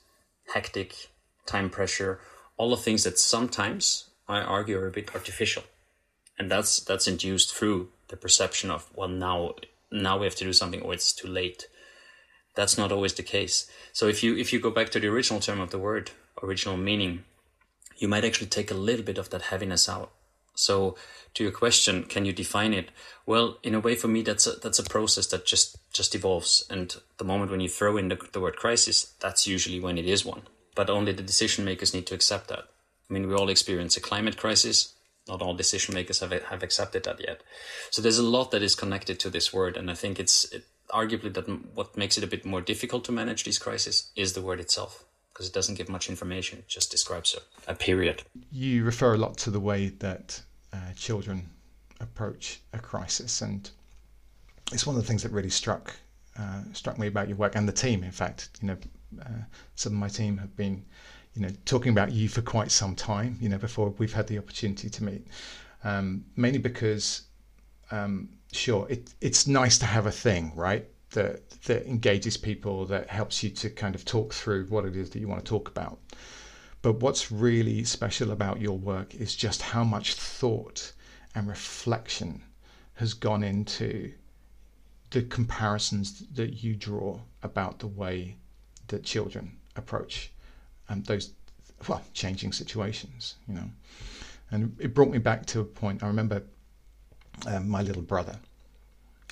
hectic, 0.52 1.08
time 1.46 1.70
pressure, 1.70 2.20
all 2.56 2.70
the 2.70 2.76
things 2.76 3.04
that 3.04 3.18
sometimes 3.18 4.10
I 4.28 4.40
argue 4.40 4.78
are 4.78 4.86
a 4.86 4.92
bit 4.92 5.14
artificial. 5.14 5.62
And 6.38 6.50
that's 6.50 6.80
that's 6.80 7.06
induced 7.06 7.54
through 7.54 7.88
the 8.08 8.16
perception 8.16 8.70
of, 8.70 8.90
well 8.94 9.08
now 9.08 9.54
now 9.92 10.18
we 10.18 10.26
have 10.26 10.36
to 10.36 10.44
do 10.44 10.52
something 10.52 10.82
or 10.82 10.94
it's 10.94 11.12
too 11.12 11.28
late. 11.28 11.66
That's 12.54 12.78
not 12.78 12.92
always 12.92 13.14
the 13.14 13.22
case. 13.22 13.70
So 13.92 14.08
if 14.08 14.22
you 14.22 14.36
if 14.36 14.52
you 14.52 14.60
go 14.60 14.70
back 14.70 14.90
to 14.90 15.00
the 15.00 15.08
original 15.08 15.40
term 15.40 15.60
of 15.60 15.70
the 15.70 15.78
word, 15.78 16.10
original 16.42 16.76
meaning, 16.76 17.24
you 18.00 18.08
might 18.08 18.25
actually 18.25 18.49
take 18.49 18.70
a 18.70 18.75
little 18.75 19.05
bit 19.05 19.19
of 19.19 19.31
that 19.31 19.43
heaviness 19.43 19.88
out. 19.88 20.11
So, 20.55 20.97
to 21.35 21.44
your 21.44 21.52
question, 21.52 22.02
can 22.05 22.25
you 22.25 22.32
define 22.32 22.75
it? 22.75 22.91
Well, 23.25 23.58
in 23.62 23.75
a 23.75 23.81
way, 23.81 23.94
for 23.94 24.08
me, 24.08 24.23
that's 24.23 24.47
a, 24.47 24.52
that's 24.52 24.81
a 24.81 24.85
process 24.85 25.26
that 25.29 25.47
just 25.47 25.76
just 25.93 26.14
evolves. 26.14 26.67
And 26.69 26.97
the 27.19 27.25
moment 27.25 27.50
when 27.50 27.61
you 27.61 27.69
throw 27.69 27.97
in 27.97 28.08
the, 28.08 28.19
the 28.32 28.41
word 28.41 28.56
crisis, 28.56 29.14
that's 29.20 29.47
usually 29.47 29.79
when 29.79 29.97
it 29.97 30.06
is 30.06 30.25
one. 30.25 30.43
But 30.75 30.91
only 30.91 31.12
the 31.12 31.23
decision 31.23 31.64
makers 31.64 31.94
need 31.94 32.06
to 32.06 32.14
accept 32.14 32.49
that. 32.49 32.64
I 33.08 33.12
mean, 33.12 33.29
we 33.29 33.35
all 33.35 33.49
experience 33.49 33.97
a 33.97 34.00
climate 34.00 34.36
crisis. 34.36 34.94
Not 35.29 35.43
all 35.43 35.55
decision 35.55 35.94
makers 35.94 36.20
have 36.20 36.32
have 36.32 36.63
accepted 36.63 37.05
that 37.05 37.20
yet. 37.20 37.43
So 37.91 38.03
there's 38.03 38.19
a 38.19 38.34
lot 38.36 38.51
that 38.51 38.63
is 38.63 38.74
connected 38.74 39.20
to 39.20 39.31
this 39.31 39.53
word, 39.53 39.77
and 39.77 39.91
I 39.91 39.94
think 39.94 40.19
it's 40.19 40.51
it, 40.53 40.65
arguably 40.91 41.32
that 41.34 41.48
what 41.74 41.96
makes 41.96 42.19
it 42.19 42.24
a 42.24 42.32
bit 42.34 42.44
more 42.44 42.63
difficult 42.63 43.05
to 43.05 43.13
manage 43.13 43.44
these 43.44 43.58
crises 43.58 44.10
is 44.17 44.32
the 44.32 44.43
word 44.43 44.58
itself 44.58 45.05
because 45.41 45.49
it 45.49 45.55
doesn't 45.55 45.77
give 45.77 45.89
much 45.89 46.11
information. 46.11 46.59
It 46.59 46.69
just 46.69 46.91
describes 46.91 47.35
a, 47.35 47.73
a 47.73 47.75
period. 47.75 48.23
You 48.53 48.85
refer 48.85 49.15
a 49.15 49.17
lot 49.17 49.39
to 49.39 49.51
the 49.51 49.59
way 49.59 49.89
that 50.01 50.39
uh, 50.70 50.93
children 50.94 51.49
approach 51.99 52.61
a 52.75 52.79
crisis, 52.79 53.41
and 53.41 53.70
it's 54.70 54.87
one 54.87 54.97
of 54.97 55.01
the 55.01 55.09
things 55.09 55.23
that 55.23 55.32
really 55.32 55.49
struck 55.49 55.97
uh, 56.39 56.61
struck 56.75 56.99
me 56.99 57.06
about 57.06 57.27
your 57.27 57.39
work 57.39 57.56
and 57.56 57.67
the 57.67 57.73
team. 57.73 58.05
In 58.05 58.11
fact, 58.11 58.51
you 58.61 58.69
know, 58.69 58.77
uh, 59.19 59.44
some 59.77 59.94
of 59.94 59.99
my 59.99 60.09
team 60.09 60.37
have 60.37 60.55
been, 60.56 60.85
you 61.32 61.41
know, 61.41 61.49
talking 61.65 61.91
about 61.91 62.13
you 62.13 62.29
for 62.29 62.43
quite 62.43 62.70
some 62.70 62.94
time. 62.94 63.39
You 63.41 63.49
know, 63.49 63.56
before 63.56 63.94
we've 63.97 64.13
had 64.13 64.27
the 64.27 64.37
opportunity 64.37 64.91
to 64.91 65.03
meet, 65.03 65.27
um, 65.85 66.23
mainly 66.37 66.59
because, 66.59 67.23
um, 67.91 68.29
sure, 68.53 68.87
it, 68.91 69.15
it's 69.23 69.47
nice 69.47 69.79
to 69.79 69.87
have 69.87 70.05
a 70.05 70.13
thing, 70.13 70.53
right? 70.55 70.87
That 71.12 71.50
that 71.62 71.86
engages 71.86 72.36
people, 72.36 72.86
that 72.86 73.08
helps 73.08 73.43
you 73.43 73.50
to 73.50 73.70
kind 73.70 73.94
of 73.94 74.05
talk 74.05 74.32
through 74.32 74.67
what 74.67 74.84
it 74.84 74.96
is 74.96 75.10
that 75.10 75.20
you 75.20 75.29
want 75.29 75.44
to 75.44 75.48
talk 75.48 75.69
about. 75.69 75.98
But 76.82 77.00
what's 77.00 77.31
really 77.31 77.84
special 77.84 78.31
about 78.31 78.60
your 78.60 78.79
work 78.79 79.14
is 79.14 79.36
just 79.36 79.60
how 79.60 79.84
much 79.84 80.14
thought 80.14 80.93
and 81.34 81.46
reflection 81.48 82.43
has 82.94 83.14
gone 83.14 83.43
into 83.43 84.12
the 85.10 85.22
comparisons 85.22 86.20
that 86.34 86.62
you 86.62 86.74
draw 86.74 87.20
about 87.43 87.79
the 87.79 87.86
way 87.86 88.36
that 88.88 89.05
children 89.05 89.56
approach 89.76 90.32
um, 90.88 91.02
those 91.02 91.32
well 91.88 92.02
changing 92.12 92.52
situations 92.52 93.36
you 93.48 93.55
know 93.55 93.70
and 94.50 94.76
it 94.79 94.94
brought 94.94 95.08
me 95.08 95.19
back 95.19 95.46
to 95.46 95.60
a 95.60 95.64
point 95.64 96.02
i 96.02 96.06
remember 96.06 96.43
um, 97.46 97.69
my 97.69 97.82
little 97.82 98.02
brother 98.02 98.38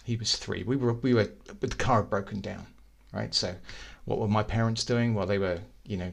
he 0.08 0.16
was 0.16 0.36
three. 0.36 0.62
We 0.62 0.76
were 0.76 0.94
we 0.94 1.12
were 1.12 1.28
the 1.60 1.68
car 1.68 2.00
had 2.00 2.08
broken 2.08 2.40
down, 2.40 2.66
right? 3.12 3.34
So 3.34 3.54
what 4.06 4.18
were 4.18 4.26
my 4.26 4.42
parents 4.42 4.82
doing? 4.82 5.14
Well, 5.14 5.26
they 5.26 5.38
were 5.38 5.60
you 5.84 5.98
know 5.98 6.12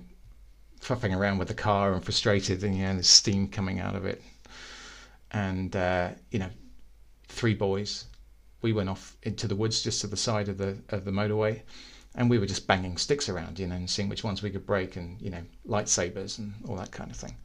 fuffing 0.82 1.14
around 1.14 1.38
with 1.38 1.48
the 1.48 1.54
car 1.54 1.94
and 1.94 2.04
frustrated, 2.04 2.62
and 2.62 2.76
you 2.76 2.84
know 2.84 2.94
there's 2.94 3.08
steam 3.08 3.48
coming 3.48 3.80
out 3.80 3.96
of 3.96 4.06
it, 4.06 4.22
and 5.32 5.74
uh, 5.78 6.10
you 6.30 6.40
know 6.40 6.50
three 7.30 7.54
boys 7.54 8.06
we 8.62 8.74
went 8.74 8.90
off 8.90 9.16
into 9.24 9.48
the 9.48 9.56
woods 9.56 9.82
just 9.82 10.02
to 10.02 10.08
the 10.08 10.18
side 10.18 10.50
of 10.50 10.58
the 10.58 10.78
of 10.90 11.06
the 11.06 11.12
motorway, 11.12 11.62
and 12.16 12.30
we 12.30 12.38
were 12.38 12.46
just 12.46 12.68
banging 12.68 12.98
sticks 12.98 13.30
around, 13.30 13.60
you 13.60 13.68
know, 13.68 13.76
and 13.76 13.90
seeing 13.90 14.10
which 14.10 14.26
ones 14.26 14.42
we 14.42 14.52
could 14.52 14.66
break, 14.66 14.98
and 14.98 15.22
you 15.22 15.30
know, 15.30 15.44
lightsabers 15.66 16.38
and 16.38 16.54
all 16.68 16.76
that 16.76 16.92
kind 16.92 17.10
of 17.10 17.16
thing. 17.16 17.38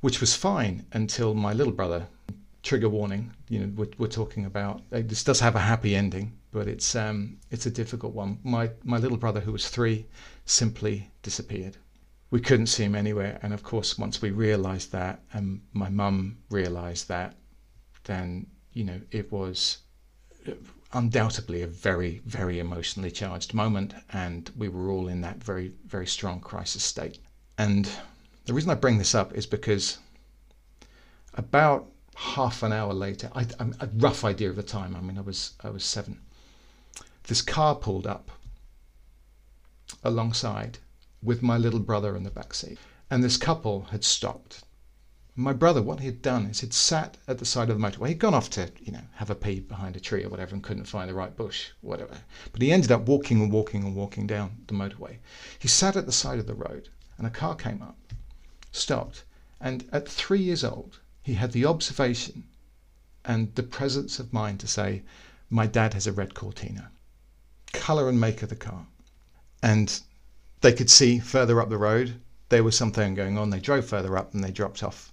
Which 0.00 0.18
was 0.18 0.34
fine 0.34 0.86
until 0.92 1.34
my 1.34 1.52
little 1.52 1.74
brother. 1.74 2.06
Trigger 2.66 2.88
warning. 2.88 3.32
You 3.48 3.60
know, 3.60 3.72
we're, 3.76 3.90
we're 3.96 4.08
talking 4.08 4.44
about 4.44 4.82
uh, 4.90 5.00
this 5.04 5.22
does 5.22 5.38
have 5.38 5.54
a 5.54 5.60
happy 5.60 5.94
ending, 5.94 6.36
but 6.50 6.66
it's 6.66 6.96
um, 6.96 7.38
it's 7.52 7.66
a 7.66 7.70
difficult 7.70 8.12
one. 8.12 8.40
My 8.42 8.72
my 8.82 8.98
little 8.98 9.16
brother, 9.16 9.38
who 9.38 9.52
was 9.52 9.68
three, 9.68 10.06
simply 10.46 11.08
disappeared. 11.22 11.76
We 12.32 12.40
couldn't 12.40 12.66
see 12.66 12.82
him 12.82 12.96
anywhere, 12.96 13.38
and 13.40 13.54
of 13.54 13.62
course, 13.62 13.96
once 13.96 14.20
we 14.20 14.32
realised 14.32 14.90
that, 14.90 15.22
and 15.32 15.60
my 15.74 15.88
mum 15.90 16.38
realised 16.50 17.06
that, 17.06 17.36
then 18.02 18.48
you 18.72 18.82
know 18.82 19.00
it 19.12 19.30
was 19.30 19.78
undoubtedly 20.92 21.62
a 21.62 21.68
very, 21.68 22.20
very 22.26 22.58
emotionally 22.58 23.12
charged 23.12 23.54
moment, 23.54 23.94
and 24.12 24.50
we 24.56 24.68
were 24.68 24.90
all 24.90 25.06
in 25.06 25.20
that 25.20 25.36
very, 25.36 25.72
very 25.86 26.06
strong 26.08 26.40
crisis 26.40 26.82
state. 26.82 27.20
And 27.58 27.88
the 28.46 28.54
reason 28.54 28.70
I 28.70 28.74
bring 28.74 28.98
this 28.98 29.14
up 29.14 29.34
is 29.34 29.46
because 29.46 29.98
about 31.34 31.92
half 32.16 32.62
an 32.62 32.72
hour 32.72 32.92
later, 32.92 33.30
a 33.34 33.88
rough 33.94 34.24
idea 34.24 34.50
of 34.50 34.56
the 34.56 34.62
time. 34.62 34.96
I 34.96 35.00
mean, 35.00 35.18
I 35.18 35.20
was 35.20 35.54
I 35.62 35.70
was 35.70 35.84
seven. 35.84 36.20
This 37.24 37.42
car 37.42 37.74
pulled 37.74 38.06
up 38.06 38.30
alongside 40.02 40.78
with 41.22 41.42
my 41.42 41.56
little 41.56 41.80
brother 41.80 42.16
in 42.16 42.24
the 42.24 42.30
back 42.30 42.54
seat, 42.54 42.78
and 43.10 43.22
this 43.22 43.36
couple 43.36 43.84
had 43.90 44.04
stopped 44.04 44.64
my 45.38 45.52
brother, 45.52 45.82
what 45.82 46.00
he 46.00 46.06
had 46.06 46.22
done 46.22 46.46
is 46.46 46.60
he'd 46.60 46.72
sat 46.72 47.18
at 47.28 47.36
the 47.36 47.44
side 47.44 47.68
of 47.68 47.78
the 47.78 47.86
motorway. 47.86 48.08
He'd 48.08 48.18
gone 48.18 48.32
off 48.32 48.48
to, 48.50 48.72
you 48.80 48.90
know, 48.90 49.02
have 49.16 49.28
a 49.28 49.34
pee 49.34 49.60
behind 49.60 49.94
a 49.94 50.00
tree 50.00 50.24
or 50.24 50.30
whatever 50.30 50.54
and 50.54 50.64
couldn't 50.64 50.86
find 50.86 51.10
the 51.10 51.14
right 51.14 51.36
bush, 51.36 51.72
whatever. 51.82 52.16
But 52.52 52.62
he 52.62 52.72
ended 52.72 52.90
up 52.90 53.02
walking 53.02 53.42
and 53.42 53.52
walking 53.52 53.84
and 53.84 53.94
walking 53.94 54.26
down 54.26 54.64
the 54.66 54.72
motorway. 54.72 55.18
He 55.58 55.68
sat 55.68 55.94
at 55.94 56.06
the 56.06 56.12
side 56.12 56.38
of 56.38 56.46
the 56.46 56.54
road 56.54 56.88
and 57.18 57.26
a 57.26 57.30
car 57.30 57.54
came 57.54 57.82
up, 57.82 57.98
stopped, 58.72 59.24
and 59.60 59.86
at 59.92 60.08
three 60.08 60.40
years 60.40 60.64
old, 60.64 61.00
he 61.26 61.34
had 61.34 61.50
the 61.50 61.66
observation 61.66 62.44
and 63.24 63.52
the 63.56 63.62
presence 63.64 64.20
of 64.20 64.32
mind 64.32 64.60
to 64.60 64.68
say, 64.68 65.02
My 65.50 65.66
dad 65.66 65.92
has 65.94 66.06
a 66.06 66.12
red 66.12 66.34
Cortina. 66.34 66.92
Colour 67.72 68.08
and 68.08 68.20
make 68.20 68.44
of 68.44 68.48
the 68.48 68.54
car. 68.54 68.86
And 69.60 70.00
they 70.60 70.72
could 70.72 70.88
see 70.88 71.18
further 71.18 71.60
up 71.60 71.68
the 71.68 71.78
road 71.78 72.20
there 72.48 72.62
was 72.62 72.76
something 72.76 73.16
going 73.16 73.36
on. 73.36 73.50
They 73.50 73.58
drove 73.58 73.86
further 73.86 74.16
up 74.16 74.34
and 74.34 74.44
they 74.44 74.52
dropped 74.52 74.84
off 74.84 75.12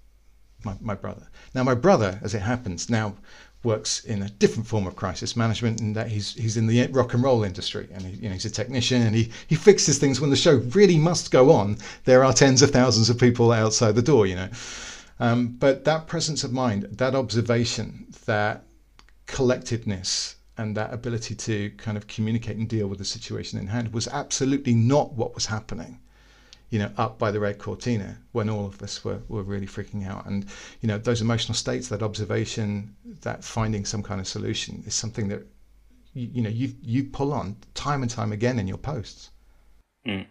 my, 0.63 0.75
my 0.79 0.93
brother. 0.93 1.29
Now, 1.55 1.63
my 1.63 1.74
brother, 1.74 2.20
as 2.22 2.36
it 2.36 2.43
happens, 2.43 2.91
now 2.91 3.15
works 3.63 4.03
in 4.03 4.22
a 4.22 4.29
different 4.29 4.67
form 4.67 4.86
of 4.86 4.96
crisis 4.96 5.36
management 5.36 5.82
in 5.82 5.93
that 5.93 6.10
he's 6.10 6.36
he's 6.36 6.58
in 6.58 6.67
the 6.67 6.86
rock 6.91 7.15
and 7.15 7.24
roll 7.24 7.43
industry 7.43 7.88
and 7.91 8.03
he, 8.03 8.17
you 8.17 8.27
know 8.27 8.34
he's 8.34 8.46
a 8.46 8.51
technician 8.51 9.01
and 9.01 9.15
he 9.15 9.32
he 9.48 9.55
fixes 9.55 9.98
things 9.98 10.20
when 10.20 10.29
the 10.29 10.36
show 10.36 10.58
really 10.75 10.98
must 11.00 11.32
go 11.32 11.50
on 11.50 11.77
there 12.03 12.25
are 12.25 12.34
tens 12.34 12.62
of 12.62 12.72
thousands 12.72 13.10
of 13.10 13.17
people 13.17 13.53
outside 13.53 13.96
the 13.96 14.01
door 14.01 14.27
you 14.27 14.36
know 14.36 14.50
um, 15.24 15.48
but 15.48 15.84
that 15.86 16.08
presence 16.08 16.44
of 16.44 16.51
mind 16.51 16.84
that 16.92 17.15
observation 17.15 18.06
that 18.25 18.63
collectedness 19.25 20.36
and 20.58 20.77
that 20.77 20.94
ability 20.94 21.34
to 21.34 21.72
kind 21.72 21.98
of 21.98 22.06
communicate 22.08 22.58
and 22.58 22.70
deal 22.70 22.88
with 22.88 23.00
the 23.00 23.06
situation 23.06 23.60
in 23.60 23.68
hand 23.68 23.92
was 23.94 24.08
absolutely 24.10 24.75
not 24.75 25.13
what 25.13 25.34
was 25.34 25.48
happening 25.48 26.00
you 26.74 26.80
know, 26.80 26.89
up 26.98 27.20
by 27.20 27.30
the 27.30 27.39
red 27.39 27.60
cortina 27.60 28.18
when 28.32 28.50
all 28.50 28.65
of 28.65 28.82
us 28.82 29.06
were, 29.06 29.20
were 29.27 29.44
really 29.44 29.68
freaking 29.68 30.08
out. 30.08 30.25
And, 30.25 30.48
you 30.82 30.88
know, 30.88 30.98
those 30.98 31.22
emotional 31.22 31.53
states, 31.53 31.88
that 31.89 32.01
observation, 32.01 32.96
that 33.22 33.44
finding 33.44 33.86
some 33.86 34.01
kind 34.01 34.20
of 34.20 34.27
solution 34.27 34.82
is 34.88 34.96
something 34.96 35.27
that, 35.27 35.46
you, 36.15 36.30
you 36.34 36.42
know, 36.42 36.50
you, 36.50 36.74
you 36.82 37.03
pull 37.03 37.32
on 37.32 37.58
time 37.75 38.01
and 38.01 38.10
time 38.10 38.32
again 38.32 38.58
in 38.58 38.68
your 38.68 38.80
posts. 38.80 39.30
Mm. 40.08 40.25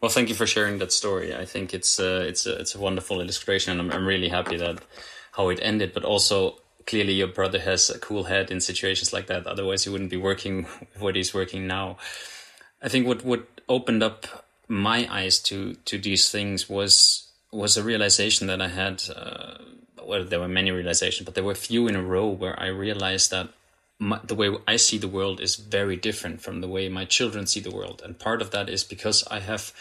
Well, 0.00 0.10
thank 0.10 0.28
you 0.28 0.34
for 0.34 0.46
sharing 0.46 0.78
that 0.78 0.92
story. 0.92 1.34
I 1.34 1.44
think 1.44 1.74
it's 1.74 1.98
a, 1.98 2.20
it's 2.22 2.46
a, 2.46 2.58
it's 2.60 2.74
a 2.74 2.80
wonderful 2.80 3.20
illustration, 3.20 3.72
and 3.72 3.80
I'm, 3.80 3.98
I'm 3.98 4.06
really 4.06 4.28
happy 4.28 4.56
that 4.56 4.78
how 5.32 5.48
it 5.48 5.58
ended. 5.62 5.92
But 5.92 6.04
also, 6.04 6.56
clearly, 6.86 7.14
your 7.14 7.28
brother 7.28 7.58
has 7.60 7.90
a 7.90 7.98
cool 7.98 8.24
head 8.24 8.50
in 8.50 8.60
situations 8.60 9.12
like 9.12 9.26
that. 9.26 9.46
Otherwise, 9.46 9.84
he 9.84 9.90
wouldn't 9.90 10.10
be 10.10 10.16
working 10.16 10.66
what 10.98 11.16
he's 11.16 11.34
working 11.34 11.66
now. 11.66 11.96
I 12.82 12.88
think 12.88 13.06
what 13.06 13.24
what 13.24 13.46
opened 13.68 14.02
up 14.02 14.46
my 14.68 15.08
eyes 15.10 15.38
to 15.40 15.74
to 15.86 15.98
these 15.98 16.30
things 16.30 16.68
was 16.68 17.28
was 17.50 17.76
a 17.76 17.82
realization 17.82 18.46
that 18.48 18.60
I 18.60 18.68
had. 18.68 19.02
Uh, 19.14 19.54
well, 20.04 20.24
there 20.24 20.40
were 20.40 20.48
many 20.48 20.70
realizations, 20.70 21.26
but 21.26 21.34
there 21.34 21.44
were 21.44 21.54
few 21.54 21.86
in 21.86 21.94
a 21.94 22.02
row 22.02 22.28
where 22.28 22.58
I 22.58 22.68
realized 22.68 23.30
that 23.30 23.48
my, 23.98 24.20
the 24.22 24.34
way 24.34 24.54
I 24.66 24.76
see 24.76 24.98
the 24.98 25.08
world 25.08 25.40
is 25.40 25.56
very 25.56 25.96
different 25.96 26.40
from 26.40 26.60
the 26.60 26.68
way 26.68 26.88
my 26.88 27.04
children 27.04 27.46
see 27.46 27.60
the 27.60 27.74
world, 27.74 28.02
and 28.04 28.18
part 28.18 28.42
of 28.42 28.50
that 28.52 28.68
is 28.68 28.84
because 28.84 29.26
I 29.30 29.40
have 29.40 29.72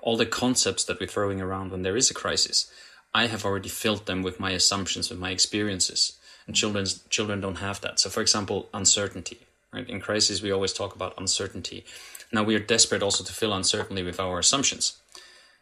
all 0.00 0.16
the 0.16 0.26
concepts 0.26 0.84
that 0.84 0.98
we're 0.98 1.06
throwing 1.06 1.40
around 1.40 1.70
when 1.70 1.82
there 1.82 1.96
is 1.96 2.10
a 2.10 2.14
crisis. 2.14 2.70
I 3.14 3.26
have 3.26 3.44
already 3.44 3.68
filled 3.68 4.06
them 4.06 4.22
with 4.22 4.40
my 4.40 4.52
assumptions, 4.52 5.10
with 5.10 5.18
my 5.18 5.30
experiences, 5.30 6.18
and 6.46 6.56
children's 6.56 7.02
children 7.10 7.40
don't 7.40 7.56
have 7.56 7.80
that. 7.82 8.00
So, 8.00 8.08
for 8.10 8.20
example, 8.20 8.68
uncertainty. 8.72 9.40
Right 9.72 9.88
in 9.88 10.00
crisis, 10.00 10.42
we 10.42 10.50
always 10.50 10.72
talk 10.72 10.96
about 10.96 11.14
uncertainty 11.16 11.84
now 12.32 12.42
we 12.42 12.54
are 12.54 12.60
desperate 12.60 13.02
also 13.02 13.24
to 13.24 13.32
fill 13.32 13.52
uncertainty 13.52 14.02
with 14.02 14.20
our 14.20 14.38
assumptions. 14.38 14.98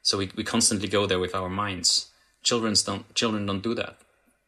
So 0.02 0.18
we, 0.18 0.30
we 0.36 0.44
constantly 0.44 0.88
go 0.88 1.06
there 1.06 1.18
with 1.18 1.34
our 1.34 1.48
minds. 1.48 2.08
Children's 2.42 2.82
don't 2.82 3.12
children 3.14 3.46
don't 3.46 3.62
do 3.62 3.74
that. 3.74 3.96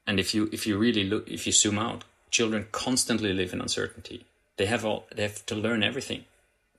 And 0.06 0.20
if 0.20 0.34
you 0.34 0.48
if 0.52 0.66
you 0.66 0.78
really 0.78 1.04
look 1.04 1.28
if 1.28 1.46
you 1.46 1.52
zoom 1.52 1.78
out, 1.78 2.04
children 2.30 2.66
constantly 2.72 3.32
live 3.32 3.52
in 3.52 3.60
uncertainty. 3.60 4.24
They 4.56 4.66
have 4.66 4.84
all 4.84 5.06
they 5.14 5.22
have 5.22 5.44
to 5.46 5.54
learn 5.54 5.82
everything. 5.82 6.24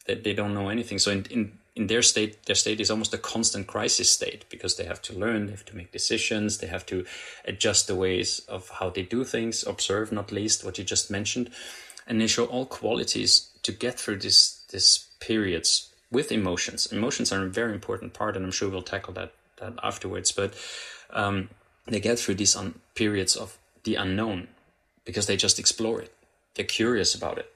They, 0.05 0.15
they 0.15 0.33
don't 0.33 0.53
know 0.53 0.69
anything. 0.69 0.99
So 0.99 1.11
in, 1.11 1.25
in 1.29 1.51
in 1.75 1.87
their 1.87 2.01
state 2.01 2.45
their 2.45 2.55
state 2.55 2.79
is 2.79 2.91
almost 2.91 3.13
a 3.13 3.17
constant 3.17 3.67
crisis 3.67 4.09
state 4.11 4.45
because 4.49 4.75
they 4.75 4.85
have 4.85 5.01
to 5.03 5.17
learn, 5.17 5.45
they 5.45 5.51
have 5.51 5.65
to 5.65 5.75
make 5.75 5.91
decisions, 5.91 6.57
they 6.57 6.67
have 6.67 6.85
to 6.87 7.05
adjust 7.45 7.87
the 7.87 7.95
ways 7.95 8.39
of 8.47 8.69
how 8.79 8.89
they 8.89 9.03
do 9.03 9.23
things, 9.23 9.65
observe 9.65 10.11
not 10.11 10.31
least 10.31 10.63
what 10.63 10.77
you 10.77 10.83
just 10.83 11.09
mentioned. 11.09 11.49
And 12.07 12.19
they 12.19 12.27
show 12.27 12.45
all 12.45 12.65
qualities 12.65 13.49
to 13.63 13.71
get 13.71 13.99
through 13.99 14.17
this 14.17 14.63
this 14.71 15.07
periods 15.19 15.89
with 16.11 16.31
emotions. 16.31 16.91
Emotions 16.91 17.31
are 17.31 17.45
a 17.45 17.49
very 17.49 17.73
important 17.73 18.13
part, 18.13 18.35
and 18.35 18.45
I'm 18.45 18.51
sure 18.51 18.69
we'll 18.69 18.81
tackle 18.81 19.13
that 19.13 19.31
that 19.57 19.73
afterwards. 19.83 20.31
But 20.31 20.53
um, 21.11 21.49
they 21.85 21.99
get 21.99 22.19
through 22.19 22.35
these 22.35 22.55
un- 22.55 22.79
periods 22.95 23.35
of 23.35 23.57
the 23.83 23.95
unknown 23.95 24.47
because 25.05 25.27
they 25.27 25.37
just 25.37 25.59
explore 25.59 26.01
it. 26.01 26.13
They're 26.55 26.65
curious 26.65 27.15
about 27.15 27.37
it 27.37 27.51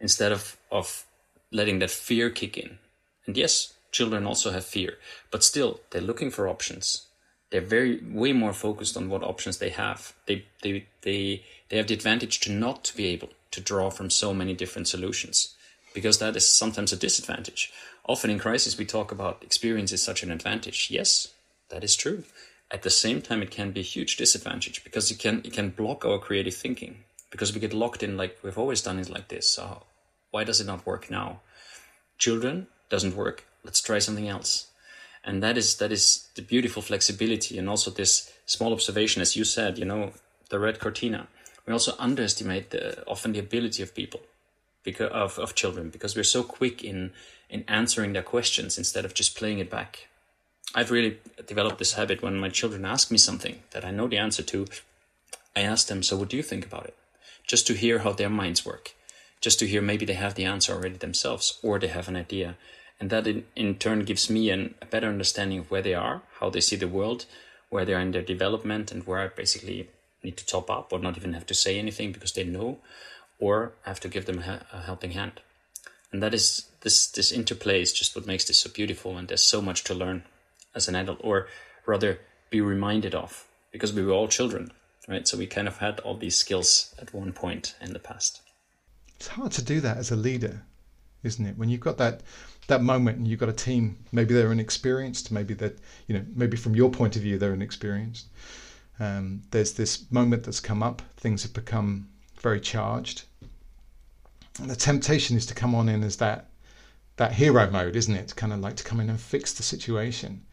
instead 0.00 0.32
of 0.32 0.56
of 0.70 1.04
letting 1.50 1.78
that 1.78 1.90
fear 1.90 2.30
kick 2.30 2.58
in. 2.58 2.78
And 3.26 3.36
yes, 3.36 3.74
children 3.92 4.26
also 4.26 4.50
have 4.50 4.64
fear, 4.64 4.98
but 5.30 5.44
still 5.44 5.80
they're 5.90 6.02
looking 6.02 6.30
for 6.30 6.48
options. 6.48 7.06
They're 7.50 7.60
very 7.60 8.02
way 8.02 8.32
more 8.32 8.52
focused 8.52 8.96
on 8.96 9.08
what 9.08 9.22
options 9.22 9.58
they 9.58 9.70
have. 9.70 10.12
They 10.26 10.44
they 10.62 10.86
they 11.02 11.44
they 11.68 11.76
have 11.76 11.86
the 11.86 11.94
advantage 11.94 12.40
to 12.40 12.52
not 12.52 12.84
to 12.84 12.96
be 12.96 13.06
able 13.06 13.30
to 13.52 13.60
draw 13.60 13.90
from 13.90 14.10
so 14.10 14.34
many 14.34 14.54
different 14.54 14.88
solutions 14.88 15.54
because 15.94 16.18
that 16.18 16.36
is 16.36 16.46
sometimes 16.46 16.92
a 16.92 16.96
disadvantage. 16.96 17.72
Often 18.06 18.30
in 18.30 18.38
crisis, 18.38 18.76
we 18.76 18.84
talk 18.84 19.12
about 19.12 19.42
experience 19.42 19.92
is 19.92 20.02
such 20.02 20.22
an 20.22 20.32
advantage. 20.32 20.88
Yes, 20.90 21.28
that 21.70 21.84
is 21.84 21.96
true. 21.96 22.24
At 22.70 22.82
the 22.82 22.90
same 22.90 23.22
time, 23.22 23.42
it 23.42 23.50
can 23.50 23.70
be 23.70 23.80
a 23.80 23.84
huge 23.84 24.16
disadvantage 24.16 24.82
because 24.84 25.10
it 25.10 25.18
can 25.18 25.42
it 25.44 25.52
can 25.52 25.70
block 25.70 26.04
our 26.04 26.18
creative 26.18 26.54
thinking 26.54 27.04
because 27.30 27.52
we 27.52 27.60
get 27.60 27.74
locked 27.74 28.02
in 28.02 28.16
like 28.16 28.38
we've 28.42 28.58
always 28.58 28.82
done 28.82 28.98
it 28.98 29.10
like 29.10 29.28
this. 29.28 29.48
So 29.48 29.82
why 30.30 30.44
does 30.44 30.60
it 30.60 30.66
not 30.66 30.86
work 30.86 31.10
now? 31.10 31.40
Children 32.18 32.66
doesn't 32.90 33.16
work. 33.16 33.44
Let's 33.62 33.80
try 33.80 33.98
something 33.98 34.28
else. 34.28 34.68
And 35.24 35.42
that 35.42 35.56
is 35.56 35.76
that 35.76 35.92
is 35.92 36.28
the 36.34 36.42
beautiful 36.42 36.82
flexibility 36.82 37.58
and 37.58 37.68
also 37.68 37.90
this 37.90 38.32
small 38.46 38.72
observation, 38.72 39.22
as 39.22 39.36
you 39.36 39.44
said. 39.44 39.78
You 39.78 39.84
know, 39.84 40.12
the 40.50 40.58
red 40.58 40.80
cortina. 40.80 41.28
We 41.66 41.72
also 41.72 41.94
underestimate 41.98 42.70
the, 42.70 43.06
often 43.06 43.32
the 43.32 43.38
ability 43.38 43.82
of 43.82 43.94
people 43.94 44.20
because 44.82 45.10
of, 45.10 45.38
of 45.38 45.54
children 45.54 45.88
because 45.88 46.14
we're 46.14 46.24
so 46.24 46.42
quick 46.42 46.84
in 46.84 47.12
in 47.48 47.64
answering 47.68 48.12
their 48.12 48.22
questions 48.22 48.78
instead 48.78 49.04
of 49.04 49.14
just 49.14 49.36
playing 49.36 49.58
it 49.58 49.70
back. 49.70 50.08
I've 50.74 50.90
really 50.90 51.18
developed 51.46 51.78
this 51.78 51.94
habit 51.94 52.22
when 52.22 52.36
my 52.36 52.48
children 52.48 52.84
ask 52.84 53.10
me 53.10 53.18
something 53.18 53.62
that 53.72 53.84
I 53.84 53.90
know 53.90 54.08
the 54.08 54.18
answer 54.18 54.42
to, 54.42 54.66
I 55.56 55.60
ask 55.60 55.86
them, 55.86 56.02
so 56.02 56.16
what 56.16 56.28
do 56.28 56.36
you 56.36 56.42
think 56.42 56.66
about 56.66 56.86
it? 56.86 56.96
Just 57.46 57.66
to 57.68 57.74
hear 57.74 58.00
how 58.00 58.12
their 58.12 58.30
minds 58.30 58.64
work. 58.64 58.94
Just 59.40 59.58
to 59.58 59.66
hear 59.66 59.82
maybe 59.82 60.06
they 60.06 60.14
have 60.14 60.34
the 60.34 60.44
answer 60.44 60.72
already 60.72 60.96
themselves 60.96 61.58
or 61.62 61.78
they 61.78 61.88
have 61.88 62.08
an 62.08 62.16
idea. 62.16 62.56
And 62.98 63.10
that 63.10 63.26
in, 63.26 63.44
in 63.54 63.74
turn 63.76 64.04
gives 64.04 64.30
me 64.30 64.50
an, 64.50 64.74
a 64.80 64.86
better 64.86 65.08
understanding 65.08 65.58
of 65.58 65.70
where 65.70 65.82
they 65.82 65.94
are, 65.94 66.22
how 66.40 66.50
they 66.50 66.60
see 66.60 66.76
the 66.76 66.88
world, 66.88 67.26
where 67.68 67.84
they 67.84 67.94
are 67.94 68.00
in 68.00 68.12
their 68.12 68.22
development, 68.22 68.90
and 68.90 69.06
where 69.06 69.18
I 69.18 69.28
basically 69.28 69.88
need 70.22 70.36
to 70.38 70.46
top 70.46 70.70
up 70.70 70.92
or 70.92 70.98
not 70.98 71.16
even 71.16 71.34
have 71.34 71.46
to 71.46 71.54
say 71.54 71.78
anything 71.78 72.12
because 72.12 72.32
they 72.32 72.44
know 72.44 72.78
or 73.38 73.72
have 73.82 74.00
to 74.00 74.08
give 74.08 74.26
them 74.26 74.38
a 74.38 74.82
helping 74.82 75.10
hand. 75.10 75.40
And 76.12 76.22
that 76.22 76.32
is 76.32 76.68
this 76.82 77.08
this 77.08 77.32
interplay 77.32 77.82
is 77.82 77.92
just 77.92 78.14
what 78.14 78.26
makes 78.26 78.44
this 78.44 78.60
so 78.60 78.70
beautiful, 78.70 79.18
and 79.18 79.26
there's 79.26 79.42
so 79.42 79.60
much 79.60 79.82
to 79.84 79.94
learn 79.94 80.22
as 80.74 80.88
an 80.88 80.94
adult, 80.94 81.18
or 81.22 81.48
rather 81.86 82.18
be 82.50 82.60
reminded 82.60 83.14
of, 83.14 83.46
because 83.72 83.92
we 83.92 84.04
were 84.04 84.12
all 84.12 84.28
children 84.28 84.70
right? 85.08 85.26
So 85.26 85.36
we 85.36 85.46
kind 85.46 85.68
of 85.68 85.78
had 85.78 86.00
all 86.00 86.16
these 86.16 86.36
skills 86.36 86.94
at 87.00 87.12
one 87.12 87.32
point 87.32 87.74
in 87.80 87.92
the 87.92 87.98
past. 87.98 88.40
It's 89.16 89.28
hard 89.28 89.52
to 89.52 89.62
do 89.62 89.80
that 89.80 89.96
as 89.96 90.10
a 90.10 90.16
leader, 90.16 90.62
isn't 91.22 91.44
it? 91.44 91.56
When 91.56 91.68
you've 91.68 91.80
got 91.80 91.98
that 91.98 92.22
that 92.66 92.82
moment 92.82 93.18
and 93.18 93.28
you've 93.28 93.40
got 93.40 93.50
a 93.50 93.54
team, 93.54 93.98
maybe 94.10 94.32
they're 94.32 94.50
inexperienced, 94.50 95.30
maybe 95.30 95.52
that 95.54 95.78
you 96.06 96.14
know, 96.14 96.24
maybe 96.34 96.56
from 96.56 96.74
your 96.74 96.90
point 96.90 97.14
of 97.16 97.22
view 97.22 97.38
they're 97.38 97.52
inexperienced. 97.52 98.28
Um, 98.98 99.42
there's 99.50 99.72
this 99.72 100.10
moment 100.10 100.44
that's 100.44 100.60
come 100.60 100.82
up, 100.82 101.02
things 101.16 101.42
have 101.42 101.52
become 101.52 102.08
very 102.40 102.60
charged. 102.60 103.24
And 104.60 104.70
the 104.70 104.76
temptation 104.76 105.36
is 105.36 105.46
to 105.46 105.54
come 105.54 105.74
on 105.74 105.88
in 105.88 106.02
as 106.02 106.16
that 106.16 106.48
that 107.16 107.32
hero 107.32 107.70
mode, 107.70 107.96
isn't 107.96 108.14
it? 108.14 108.34
Kind 108.34 108.52
of 108.52 108.60
like 108.60 108.76
to 108.76 108.84
come 108.84 108.98
in 108.98 109.10
and 109.10 109.20
fix 109.20 109.52
the 109.52 109.62
situation, 109.62 110.44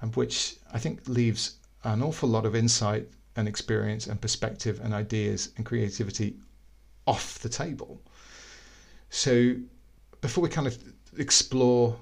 and 0.00 0.14
which 0.16 0.56
I 0.72 0.78
think 0.78 1.08
leaves 1.08 1.56
an 1.84 2.02
awful 2.02 2.28
lot 2.28 2.46
of 2.46 2.54
insight 2.54 3.08
and 3.36 3.46
experience 3.46 4.06
and 4.06 4.20
perspective 4.20 4.80
and 4.82 4.94
ideas 4.94 5.50
and 5.56 5.64
creativity 5.64 6.36
off 7.06 7.38
the 7.38 7.48
table. 7.48 8.00
So 9.10 9.54
before 10.20 10.42
we 10.42 10.48
kind 10.48 10.66
of 10.66 10.78
explore 11.16 11.96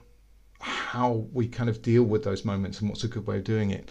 how 0.61 1.27
we 1.33 1.47
kind 1.47 1.69
of 1.69 1.83
deal 1.83 2.05
with 2.05 2.25
those 2.25 2.45
moments 2.45 2.81
and 2.81 2.89
what's 2.89 3.05
a 3.05 3.09
good 3.09 3.27
way 3.27 3.39
of 3.39 3.45
doing 3.45 3.71
it, 3.71 3.91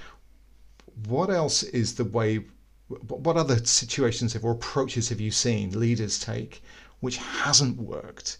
what 1.07 1.29
else 1.29 1.63
is 1.63 1.95
the 1.95 2.05
way? 2.05 2.45
What 2.87 3.37
other 3.37 3.63
situations 3.65 4.33
have 4.33 4.43
or 4.43 4.51
approaches 4.51 5.09
have 5.09 5.21
you 5.21 5.31
seen 5.31 5.79
leaders 5.79 6.19
take 6.19 6.61
which 6.99 7.17
hasn't 7.17 7.77
worked 7.77 8.37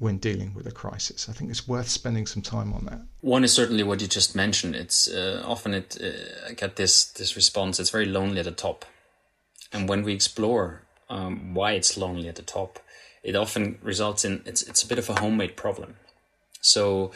when 0.00 0.16
dealing 0.16 0.54
with 0.54 0.66
a 0.66 0.72
crisis. 0.72 1.28
I 1.28 1.32
think 1.32 1.50
it's 1.50 1.68
worth 1.68 1.88
spending 1.88 2.26
some 2.26 2.42
time 2.42 2.72
on 2.72 2.86
that. 2.86 3.02
One 3.20 3.44
is 3.44 3.52
certainly 3.52 3.82
what 3.82 4.00
you 4.00 4.08
just 4.08 4.34
mentioned. 4.34 4.74
It's 4.74 5.06
uh, 5.08 5.42
often 5.46 5.74
it 5.74 5.98
uh, 6.02 6.48
I 6.48 6.54
get 6.54 6.76
this 6.76 7.04
this 7.04 7.36
response. 7.36 7.78
It's 7.78 7.90
very 7.90 8.06
lonely 8.06 8.40
at 8.40 8.46
the 8.46 8.50
top, 8.50 8.86
and 9.72 9.88
when 9.88 10.02
we 10.02 10.14
explore 10.14 10.82
um, 11.10 11.54
why 11.54 11.72
it's 11.72 11.96
lonely 11.98 12.28
at 12.28 12.36
the 12.36 12.42
top, 12.42 12.80
it 13.22 13.36
often 13.36 13.78
results 13.82 14.24
in 14.24 14.42
it's 14.46 14.62
it's 14.62 14.82
a 14.82 14.88
bit 14.88 14.98
of 14.98 15.10
a 15.10 15.20
homemade 15.20 15.54
problem. 15.54 15.96
So 16.62 17.12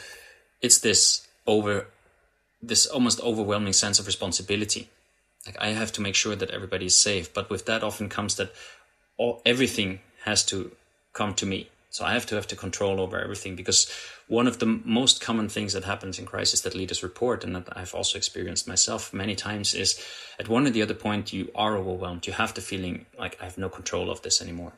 it's 0.61 0.79
this 0.79 1.27
over 1.47 1.87
this 2.61 2.85
almost 2.85 3.19
overwhelming 3.21 3.73
sense 3.73 3.99
of 3.99 4.05
responsibility. 4.05 4.89
Like 5.47 5.57
I 5.59 5.69
have 5.69 5.91
to 5.93 6.01
make 6.01 6.15
sure 6.15 6.35
that 6.35 6.51
everybody 6.51 6.85
is 6.85 6.95
safe, 6.95 7.33
but 7.33 7.49
with 7.49 7.65
that 7.65 7.83
often 7.83 8.09
comes 8.09 8.35
that 8.35 8.53
all 9.17 9.41
everything 9.43 10.01
has 10.25 10.45
to 10.45 10.71
come 11.13 11.33
to 11.35 11.45
me 11.45 11.69
so 11.95 12.03
I 12.03 12.11
have 12.11 12.25
to 12.25 12.35
have 12.35 12.47
the 12.47 12.57
control 12.57 12.99
over 12.99 13.17
everything 13.17 13.55
because 13.55 13.89
one 14.27 14.47
of 14.47 14.59
the 14.59 14.65
most 14.65 15.21
common 15.21 15.47
things 15.47 15.71
that 15.71 15.85
happens 15.85 16.19
in 16.19 16.25
crisis 16.25 16.59
that 16.59 16.75
leaders 16.75 17.01
report 17.01 17.45
and 17.45 17.55
that 17.55 17.69
I've 17.73 17.95
also 17.95 18.17
experienced 18.17 18.67
myself 18.67 19.13
many 19.13 19.33
times 19.33 19.73
is 19.73 19.97
at 20.37 20.49
one 20.49 20.67
or 20.67 20.71
the 20.71 20.81
other 20.81 20.93
point 20.93 21.31
you 21.31 21.49
are 21.55 21.77
overwhelmed. 21.77 22.27
You 22.27 22.33
have 22.33 22.53
the 22.53 22.59
feeling 22.59 23.05
like 23.17 23.37
I 23.39 23.45
have 23.45 23.57
no 23.57 23.69
control 23.69 24.11
of 24.11 24.21
this 24.23 24.41
anymore. 24.41 24.73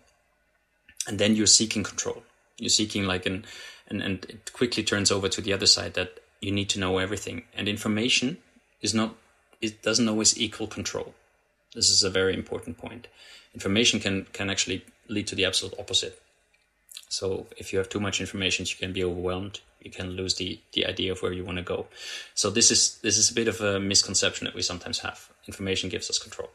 And 1.07 1.17
then 1.17 1.36
you're 1.36 1.47
seeking 1.47 1.81
control. 1.81 2.21
You're 2.59 2.69
seeking 2.69 3.05
like 3.05 3.25
an 3.25 3.45
and, 3.88 4.03
and 4.03 4.24
it 4.25 4.53
quickly 4.53 4.83
turns 4.83 5.09
over 5.09 5.27
to 5.27 5.41
the 5.41 5.53
other 5.53 5.65
side 5.65 5.95
that 5.95 6.19
you 6.39 6.51
need 6.51 6.69
to 6.69 6.79
know 6.79 7.00
everything. 7.00 7.45
And 7.55 7.67
information 7.67 8.38
is 8.79 8.93
not 8.93 9.15
it 9.59 9.81
doesn't 9.81 10.07
always 10.07 10.39
equal 10.39 10.67
control. 10.67 11.15
This 11.74 11.89
is 11.89 12.03
a 12.03 12.12
very 12.12 12.36
important 12.36 12.77
point. 12.77 13.07
Information 13.55 14.00
can 14.00 14.27
can 14.33 14.51
actually 14.51 14.86
lead 15.07 15.25
to 15.25 15.36
the 15.36 15.45
absolute 15.45 15.74
opposite 15.79 16.21
so 17.10 17.48
if 17.58 17.72
you 17.72 17.80
have 17.80 17.89
too 17.89 18.00
much 18.00 18.20
information, 18.20 18.66
you 18.68 18.75
can 18.75 18.94
be 18.94 19.04
overwhelmed. 19.04 19.62
You 19.82 19.92
can 19.92 20.12
lose 20.12 20.36
the, 20.36 20.60
the 20.74 20.86
idea 20.86 21.12
of 21.12 21.22
where 21.22 21.32
you 21.32 21.46
want 21.46 21.58
to 21.58 21.63
go. 21.63 21.88
So 22.34 22.50
this 22.50 22.72
is 22.72 23.00
this 23.01 23.18
is 23.18 23.32
a 23.32 23.34
bit 23.34 23.48
of 23.48 23.62
a 23.62 23.80
misconception 23.80 24.46
that 24.46 24.56
we 24.56 24.62
sometimes 24.62 25.00
have. 25.00 25.30
Information 25.48 25.89
gives 25.89 26.10
us 26.10 26.20
control. 26.20 26.50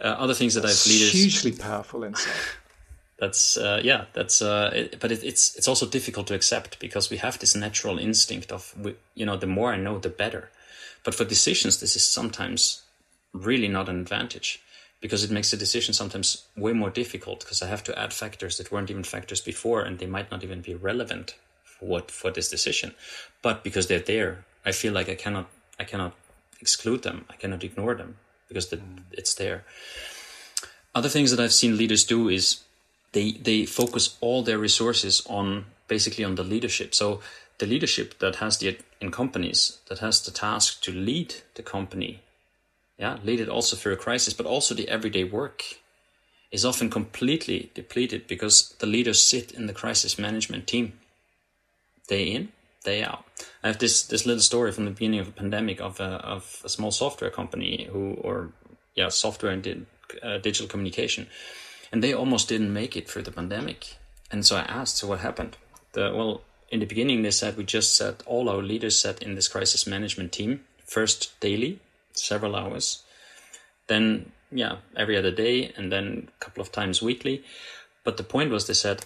Uh, 0.00 0.06
other 0.06 0.34
things 0.34 0.54
that 0.54 0.64
I've 0.64 0.86
leaders 0.86 1.12
hugely 1.12 1.52
powerful 1.52 2.02
insight. 2.02 2.34
that's 3.18 3.56
uh, 3.56 3.80
yeah 3.84 4.06
that's 4.12 4.42
uh, 4.42 4.70
it, 4.74 4.98
but 4.98 5.12
it, 5.12 5.22
it's 5.22 5.54
it's 5.56 5.68
also 5.68 5.86
difficult 5.86 6.26
to 6.26 6.34
accept 6.34 6.80
because 6.80 7.10
we 7.10 7.18
have 7.18 7.38
this 7.38 7.54
natural 7.54 7.98
instinct 7.98 8.50
of 8.50 8.74
you 9.14 9.26
know 9.26 9.36
the 9.36 9.46
more 9.46 9.72
I 9.72 9.76
know 9.76 9.98
the 9.98 10.08
better. 10.08 10.50
But 11.04 11.14
for 11.14 11.24
decisions, 11.24 11.80
this 11.80 11.96
is 11.96 12.04
sometimes 12.04 12.82
really 13.34 13.68
not 13.68 13.88
an 13.88 14.00
advantage 14.00 14.63
because 15.04 15.22
it 15.22 15.30
makes 15.30 15.50
the 15.50 15.56
decision 15.58 15.92
sometimes 15.92 16.46
way 16.56 16.72
more 16.72 16.88
difficult 16.88 17.40
because 17.40 17.60
I 17.60 17.66
have 17.66 17.84
to 17.84 17.98
add 17.98 18.14
factors 18.14 18.56
that 18.56 18.72
weren't 18.72 18.90
even 18.90 19.04
factors 19.04 19.42
before 19.42 19.82
and 19.82 19.98
they 19.98 20.06
might 20.06 20.30
not 20.30 20.42
even 20.42 20.62
be 20.62 20.74
relevant 20.74 21.34
for 21.62 21.84
what 21.84 22.10
for 22.10 22.30
this 22.30 22.48
decision. 22.48 22.94
But 23.42 23.62
because 23.62 23.86
they're 23.86 23.98
there, 24.14 24.46
I 24.64 24.72
feel 24.72 24.94
like 24.94 25.10
I 25.10 25.14
cannot 25.14 25.50
I 25.78 25.84
cannot 25.84 26.14
exclude 26.58 27.02
them. 27.02 27.26
I 27.28 27.36
cannot 27.36 27.62
ignore 27.62 27.94
them 27.94 28.16
because 28.48 28.68
the, 28.70 28.78
mm. 28.78 29.00
it's 29.12 29.34
there. 29.34 29.66
Other 30.94 31.10
things 31.10 31.30
that 31.32 31.44
I've 31.44 31.52
seen 31.52 31.76
leaders 31.76 32.04
do 32.04 32.30
is 32.30 32.62
they 33.12 33.32
they 33.32 33.66
focus 33.66 34.16
all 34.22 34.42
their 34.42 34.58
resources 34.58 35.22
on 35.26 35.66
basically 35.86 36.24
on 36.24 36.36
the 36.36 36.44
leadership. 36.44 36.94
So 36.94 37.20
the 37.58 37.66
leadership 37.66 38.20
that 38.20 38.36
has 38.36 38.56
the 38.56 38.78
in 39.02 39.10
companies 39.10 39.80
that 39.90 39.98
has 39.98 40.22
the 40.22 40.30
task 40.30 40.82
to 40.84 40.92
lead 40.92 41.34
the 41.56 41.62
company 41.62 42.22
yeah, 42.98 43.18
lead 43.24 43.40
it 43.40 43.48
also 43.48 43.76
through 43.76 43.94
a 43.94 43.96
crisis, 43.96 44.34
but 44.34 44.46
also 44.46 44.74
the 44.74 44.88
everyday 44.88 45.24
work 45.24 45.64
is 46.50 46.64
often 46.64 46.88
completely 46.88 47.70
depleted 47.74 48.26
because 48.28 48.74
the 48.78 48.86
leaders 48.86 49.20
sit 49.20 49.50
in 49.52 49.66
the 49.66 49.72
crisis 49.72 50.18
management 50.18 50.66
team 50.66 50.92
day 52.06 52.24
in, 52.24 52.48
day 52.84 53.02
out. 53.02 53.24
I 53.62 53.68
have 53.68 53.78
this 53.78 54.02
this 54.06 54.24
little 54.26 54.42
story 54.42 54.70
from 54.70 54.84
the 54.84 54.92
beginning 54.92 55.20
of 55.20 55.26
the 55.26 55.32
pandemic 55.32 55.80
of 55.80 55.98
a, 55.98 56.20
of 56.34 56.62
a 56.64 56.68
small 56.68 56.92
software 56.92 57.30
company 57.30 57.88
who, 57.90 58.14
or 58.20 58.52
yeah, 58.94 59.08
software 59.08 59.50
and 59.50 59.62
did, 59.62 59.86
uh, 60.22 60.38
digital 60.38 60.68
communication, 60.68 61.26
and 61.90 62.02
they 62.02 62.14
almost 62.14 62.48
didn't 62.48 62.72
make 62.72 62.96
it 62.96 63.08
through 63.08 63.22
the 63.22 63.32
pandemic. 63.32 63.96
And 64.30 64.46
so 64.46 64.56
I 64.56 64.62
asked, 64.62 64.98
so 64.98 65.08
what 65.08 65.20
happened? 65.20 65.56
The, 65.92 66.12
well, 66.14 66.42
in 66.70 66.80
the 66.80 66.86
beginning 66.86 67.22
they 67.22 67.30
said 67.30 67.56
we 67.56 67.64
just 67.64 67.96
set 67.96 68.22
all 68.26 68.48
our 68.48 68.62
leaders 68.62 68.98
sat 68.98 69.22
in 69.22 69.34
this 69.34 69.48
crisis 69.48 69.86
management 69.86 70.32
team 70.32 70.64
first 70.86 71.38
daily 71.40 71.80
several 72.14 72.56
hours. 72.56 73.02
Then, 73.86 74.32
yeah, 74.50 74.76
every 74.96 75.16
other 75.16 75.30
day, 75.30 75.72
and 75.76 75.92
then 75.92 76.28
a 76.28 76.44
couple 76.44 76.62
of 76.62 76.72
times 76.72 77.02
weekly. 77.02 77.44
But 78.02 78.16
the 78.16 78.22
point 78.22 78.50
was, 78.50 78.66
they 78.66 78.74
said 78.74 79.04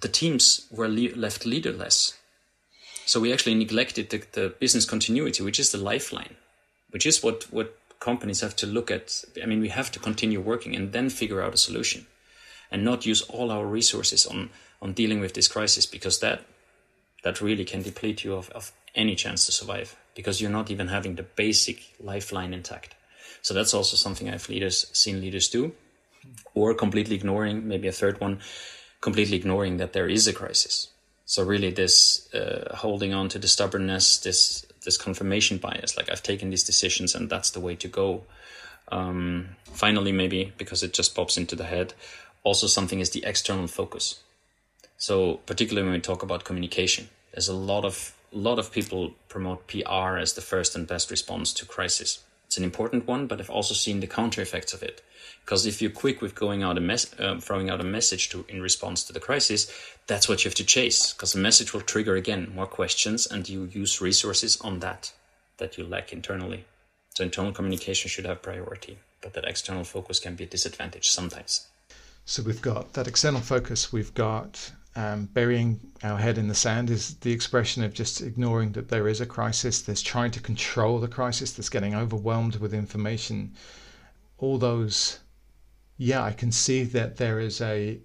the 0.00 0.08
teams 0.08 0.66
were 0.70 0.88
le- 0.88 1.16
left 1.16 1.46
leaderless. 1.46 2.18
So 3.06 3.20
we 3.20 3.32
actually 3.32 3.54
neglected 3.54 4.10
the, 4.10 4.22
the 4.32 4.54
business 4.58 4.84
continuity, 4.84 5.42
which 5.42 5.60
is 5.60 5.72
the 5.72 5.78
lifeline, 5.78 6.36
which 6.90 7.06
is 7.06 7.22
what, 7.22 7.44
what 7.52 7.78
companies 8.00 8.40
have 8.40 8.56
to 8.56 8.66
look 8.66 8.90
at. 8.90 9.24
I 9.42 9.46
mean, 9.46 9.60
we 9.60 9.68
have 9.68 9.92
to 9.92 9.98
continue 9.98 10.40
working 10.40 10.74
and 10.74 10.92
then 10.92 11.10
figure 11.10 11.42
out 11.42 11.54
a 11.54 11.58
solution 11.58 12.06
and 12.70 12.84
not 12.84 13.06
use 13.06 13.22
all 13.22 13.50
our 13.50 13.66
resources 13.66 14.26
on, 14.26 14.50
on 14.80 14.92
dealing 14.92 15.20
with 15.20 15.34
this 15.34 15.48
crisis 15.48 15.86
because 15.86 16.20
that 16.20 16.42
that 17.22 17.40
really 17.40 17.64
can 17.64 17.82
deplete 17.82 18.22
you 18.22 18.34
of, 18.34 18.50
of 18.50 18.70
any 18.94 19.14
chance 19.14 19.46
to 19.46 19.52
survive 19.52 19.96
because 20.14 20.40
you're 20.40 20.50
not 20.50 20.70
even 20.70 20.88
having 20.88 21.16
the 21.16 21.22
basic 21.22 21.94
lifeline 22.00 22.54
intact. 22.54 22.94
So 23.42 23.52
that's 23.54 23.74
also 23.74 23.96
something 23.96 24.28
I've 24.28 24.48
leaders 24.48 24.86
seen 24.92 25.20
leaders 25.20 25.48
do, 25.48 25.72
or 26.54 26.74
completely 26.74 27.16
ignoring. 27.16 27.68
Maybe 27.68 27.88
a 27.88 27.92
third 27.92 28.20
one, 28.20 28.40
completely 29.00 29.36
ignoring 29.36 29.76
that 29.78 29.92
there 29.92 30.08
is 30.08 30.26
a 30.26 30.32
crisis. 30.32 30.88
So 31.26 31.42
really, 31.42 31.70
this 31.70 32.32
uh, 32.34 32.76
holding 32.76 33.14
on 33.14 33.28
to 33.30 33.38
the 33.38 33.48
stubbornness, 33.48 34.18
this 34.18 34.66
this 34.84 34.96
confirmation 34.96 35.58
bias, 35.58 35.96
like 35.96 36.10
I've 36.10 36.22
taken 36.22 36.50
these 36.50 36.64
decisions 36.64 37.14
and 37.14 37.30
that's 37.30 37.50
the 37.50 37.60
way 37.60 37.74
to 37.76 37.88
go. 37.88 38.24
Um, 38.92 39.56
finally, 39.72 40.12
maybe 40.12 40.52
because 40.58 40.82
it 40.82 40.92
just 40.92 41.14
pops 41.14 41.38
into 41.38 41.56
the 41.56 41.64
head, 41.64 41.94
also 42.42 42.66
something 42.66 43.00
is 43.00 43.10
the 43.10 43.24
external 43.24 43.66
focus. 43.66 44.20
So 44.98 45.40
particularly 45.46 45.86
when 45.86 45.94
we 45.94 46.00
talk 46.00 46.22
about 46.22 46.44
communication, 46.44 47.08
there's 47.32 47.48
a 47.48 47.54
lot 47.54 47.84
of 47.84 48.14
a 48.34 48.38
lot 48.38 48.58
of 48.58 48.72
people 48.72 49.14
promote 49.28 49.68
PR 49.68 50.18
as 50.18 50.32
the 50.32 50.40
first 50.40 50.74
and 50.74 50.86
best 50.86 51.10
response 51.10 51.52
to 51.54 51.66
crisis. 51.66 52.24
It's 52.46 52.58
an 52.58 52.64
important 52.64 53.06
one, 53.06 53.26
but 53.26 53.40
I've 53.40 53.50
also 53.50 53.74
seen 53.74 54.00
the 54.00 54.06
counter 54.06 54.42
effects 54.42 54.74
of 54.74 54.82
it. 54.82 55.02
Because 55.44 55.66
if 55.66 55.80
you're 55.80 55.90
quick 55.90 56.20
with 56.20 56.34
going 56.34 56.62
out 56.62 56.78
a 56.78 57.08
uh, 57.18 57.38
throwing 57.38 57.70
out 57.70 57.80
a 57.80 57.84
message 57.84 58.30
to 58.30 58.44
in 58.48 58.62
response 58.62 59.04
to 59.04 59.12
the 59.12 59.20
crisis, 59.20 59.70
that's 60.06 60.28
what 60.28 60.44
you 60.44 60.48
have 60.48 60.56
to 60.56 60.64
chase. 60.64 61.12
Because 61.12 61.32
the 61.32 61.38
message 61.38 61.72
will 61.72 61.80
trigger 61.80 62.16
again 62.16 62.52
more 62.54 62.66
questions, 62.66 63.26
and 63.26 63.48
you 63.48 63.64
use 63.72 64.00
resources 64.00 64.60
on 64.60 64.80
that 64.80 65.12
that 65.58 65.78
you 65.78 65.84
lack 65.84 66.12
internally. 66.12 66.64
So 67.14 67.24
internal 67.24 67.52
communication 67.52 68.08
should 68.08 68.26
have 68.26 68.42
priority, 68.42 68.98
but 69.20 69.34
that 69.34 69.44
external 69.44 69.84
focus 69.84 70.18
can 70.18 70.34
be 70.34 70.44
a 70.44 70.48
disadvantage 70.48 71.10
sometimes. 71.10 71.68
So 72.24 72.42
we've 72.42 72.62
got 72.62 72.94
that 72.94 73.06
external 73.06 73.40
focus. 73.40 73.92
We've 73.92 74.14
got 74.14 74.72
um, 74.96 75.26
burying 75.26 75.80
our 76.02 76.18
head 76.18 76.38
in 76.38 76.48
the 76.48 76.54
sand 76.54 76.88
is 76.88 77.16
the 77.16 77.32
expression 77.32 77.82
of 77.82 77.92
just 77.92 78.20
ignoring 78.20 78.72
that 78.72 78.88
there 78.88 79.08
is 79.08 79.20
a 79.20 79.26
crisis. 79.26 79.82
There's 79.82 80.02
trying 80.02 80.30
to 80.32 80.40
control 80.40 81.00
the 81.00 81.08
crisis. 81.08 81.52
There's 81.52 81.68
getting 81.68 81.94
overwhelmed 81.94 82.56
with 82.56 82.72
information. 82.72 83.54
All 84.38 84.58
those, 84.58 85.18
yeah, 85.96 86.22
I 86.22 86.32
can 86.32 86.52
see 86.52 86.84
that 86.84 87.16
there 87.16 87.40
is 87.40 87.60
a 87.60 88.00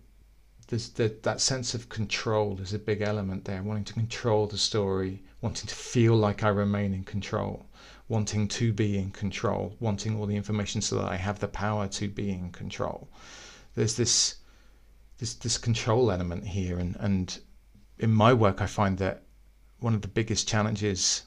there's 0.67 0.89
that 0.89 1.23
that 1.23 1.41
sense 1.41 1.73
of 1.73 1.89
control 1.89 2.59
is 2.61 2.73
a 2.73 2.79
big 2.79 3.01
element 3.01 3.45
there. 3.45 3.61
Wanting 3.61 3.85
to 3.85 3.93
control 3.93 4.47
the 4.47 4.57
story, 4.57 5.21
wanting 5.41 5.67
to 5.67 5.75
feel 5.75 6.15
like 6.15 6.43
I 6.43 6.49
remain 6.49 6.93
in 6.93 7.03
control, 7.03 7.67
wanting 8.07 8.47
to 8.47 8.73
be 8.73 8.97
in 8.97 9.11
control, 9.11 9.75
wanting 9.79 10.17
all 10.17 10.25
the 10.25 10.35
information 10.35 10.81
so 10.81 10.95
that 10.97 11.11
I 11.11 11.17
have 11.17 11.39
the 11.39 11.47
power 11.47 11.87
to 11.87 12.07
be 12.07 12.31
in 12.31 12.51
control. 12.51 13.09
There's 13.75 13.95
this 13.95 14.38
this 15.19 15.33
this 15.35 15.57
control 15.57 16.11
element 16.11 16.47
here 16.47 16.79
and, 16.79 16.95
and 16.99 17.39
in 17.97 18.11
my 18.11 18.33
work 18.33 18.61
I 18.61 18.65
find 18.65 18.97
that 18.97 19.23
one 19.79 19.93
of 19.93 20.01
the 20.01 20.07
biggest 20.07 20.47
challenges 20.47 21.23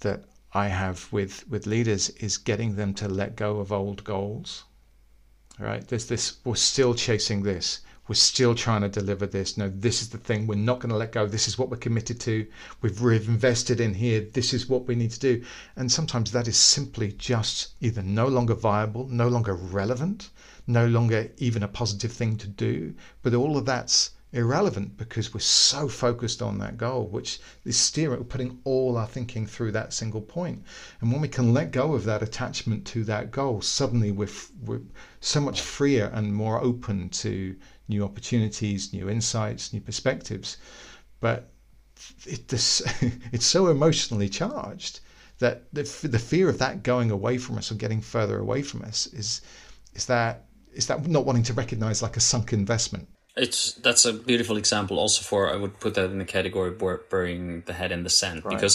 that 0.00 0.24
I 0.52 0.68
have 0.68 1.12
with, 1.12 1.48
with 1.48 1.66
leaders 1.66 2.10
is 2.10 2.38
getting 2.38 2.76
them 2.76 2.94
to 2.94 3.08
let 3.08 3.36
go 3.36 3.60
of 3.60 3.70
old 3.70 4.02
goals. 4.04 4.64
Right? 5.58 5.86
There's 5.86 6.06
this 6.06 6.38
we're 6.44 6.54
still 6.54 6.94
chasing 6.94 7.42
this 7.42 7.80
we're 8.08 8.14
still 8.14 8.54
trying 8.54 8.80
to 8.80 8.88
deliver 8.88 9.26
this. 9.26 9.58
No, 9.58 9.68
this 9.68 10.00
is 10.00 10.08
the 10.08 10.16
thing. 10.16 10.46
We're 10.46 10.54
not 10.54 10.80
going 10.80 10.88
to 10.88 10.96
let 10.96 11.12
go. 11.12 11.26
This 11.26 11.46
is 11.46 11.58
what 11.58 11.68
we're 11.68 11.76
committed 11.76 12.18
to. 12.20 12.46
We've 12.80 12.98
invested 13.02 13.80
in 13.80 13.92
here. 13.92 14.22
This 14.32 14.54
is 14.54 14.66
what 14.66 14.86
we 14.86 14.94
need 14.94 15.10
to 15.10 15.20
do. 15.20 15.44
And 15.76 15.92
sometimes 15.92 16.32
that 16.32 16.48
is 16.48 16.56
simply 16.56 17.12
just 17.12 17.74
either 17.82 18.02
no 18.02 18.26
longer 18.26 18.54
viable, 18.54 19.06
no 19.08 19.28
longer 19.28 19.54
relevant, 19.54 20.30
no 20.68 20.86
longer 20.86 21.30
even 21.38 21.62
a 21.62 21.68
positive 21.68 22.12
thing 22.12 22.36
to 22.36 22.46
do. 22.46 22.94
But 23.22 23.34
all 23.34 23.56
of 23.56 23.64
that's 23.64 24.10
irrelevant 24.32 24.98
because 24.98 25.32
we're 25.32 25.40
so 25.40 25.88
focused 25.88 26.42
on 26.42 26.58
that 26.58 26.76
goal, 26.76 27.06
which 27.06 27.40
is 27.64 27.78
steering, 27.78 28.22
putting 28.24 28.60
all 28.64 28.98
our 28.98 29.06
thinking 29.06 29.46
through 29.46 29.72
that 29.72 29.94
single 29.94 30.20
point. 30.20 30.62
And 31.00 31.10
when 31.10 31.22
we 31.22 31.28
can 31.28 31.54
let 31.54 31.70
go 31.70 31.94
of 31.94 32.04
that 32.04 32.22
attachment 32.22 32.86
to 32.88 33.04
that 33.04 33.30
goal, 33.30 33.62
suddenly 33.62 34.12
we're, 34.12 34.28
we're 34.62 34.82
so 35.20 35.40
much 35.40 35.62
freer 35.62 36.10
and 36.12 36.34
more 36.34 36.60
open 36.62 37.08
to 37.08 37.56
new 37.88 38.04
opportunities, 38.04 38.92
new 38.92 39.08
insights, 39.08 39.72
new 39.72 39.80
perspectives. 39.80 40.58
But 41.20 41.50
it, 42.26 42.48
this, 42.48 42.82
it's 43.32 43.46
so 43.46 43.68
emotionally 43.68 44.28
charged 44.28 45.00
that 45.38 45.72
the, 45.72 45.82
the 46.02 46.18
fear 46.18 46.50
of 46.50 46.58
that 46.58 46.82
going 46.82 47.10
away 47.10 47.38
from 47.38 47.56
us 47.56 47.72
or 47.72 47.76
getting 47.76 48.02
further 48.02 48.38
away 48.38 48.60
from 48.62 48.82
us 48.82 49.06
is 49.06 49.40
is 49.94 50.06
that 50.06 50.44
is 50.78 50.86
that 50.86 51.06
not 51.06 51.26
wanting 51.26 51.42
to 51.42 51.52
recognize 51.52 52.00
like 52.00 52.16
a 52.16 52.20
sunk 52.20 52.52
investment? 52.52 53.08
It's 53.36 53.74
that's 53.74 54.04
a 54.06 54.12
beautiful 54.12 54.56
example 54.56 54.98
also 54.98 55.22
for 55.22 55.52
i 55.52 55.56
would 55.56 55.78
put 55.78 55.94
that 55.94 56.10
in 56.10 56.18
the 56.18 56.24
category 56.24 56.70
of 56.70 57.10
burying 57.10 57.62
the 57.66 57.72
head 57.72 57.92
in 57.92 58.02
the 58.04 58.10
sand. 58.10 58.44
Right. 58.44 58.54
because 58.54 58.74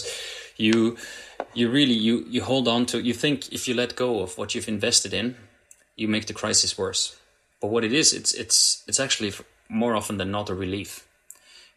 you 0.58 0.98
you 1.54 1.70
really 1.70 1.94
you 1.94 2.26
you 2.30 2.44
hold 2.44 2.68
on 2.68 2.86
to 2.88 3.02
you 3.02 3.14
think 3.14 3.52
if 3.52 3.68
you 3.68 3.74
let 3.74 3.96
go 3.96 4.22
of 4.22 4.38
what 4.38 4.54
you've 4.54 4.70
invested 4.70 5.14
in 5.14 5.36
you 5.96 6.08
make 6.08 6.28
the 6.28 6.34
crisis 6.34 6.78
worse. 6.78 7.18
But 7.62 7.72
what 7.72 7.84
it 7.84 7.94
is 7.94 8.14
it's 8.14 8.34
it's 8.34 8.84
it's 8.88 9.00
actually 9.00 9.34
more 9.70 9.96
often 9.96 10.18
than 10.18 10.32
not 10.32 10.50
a 10.50 10.56
relief. 10.56 11.08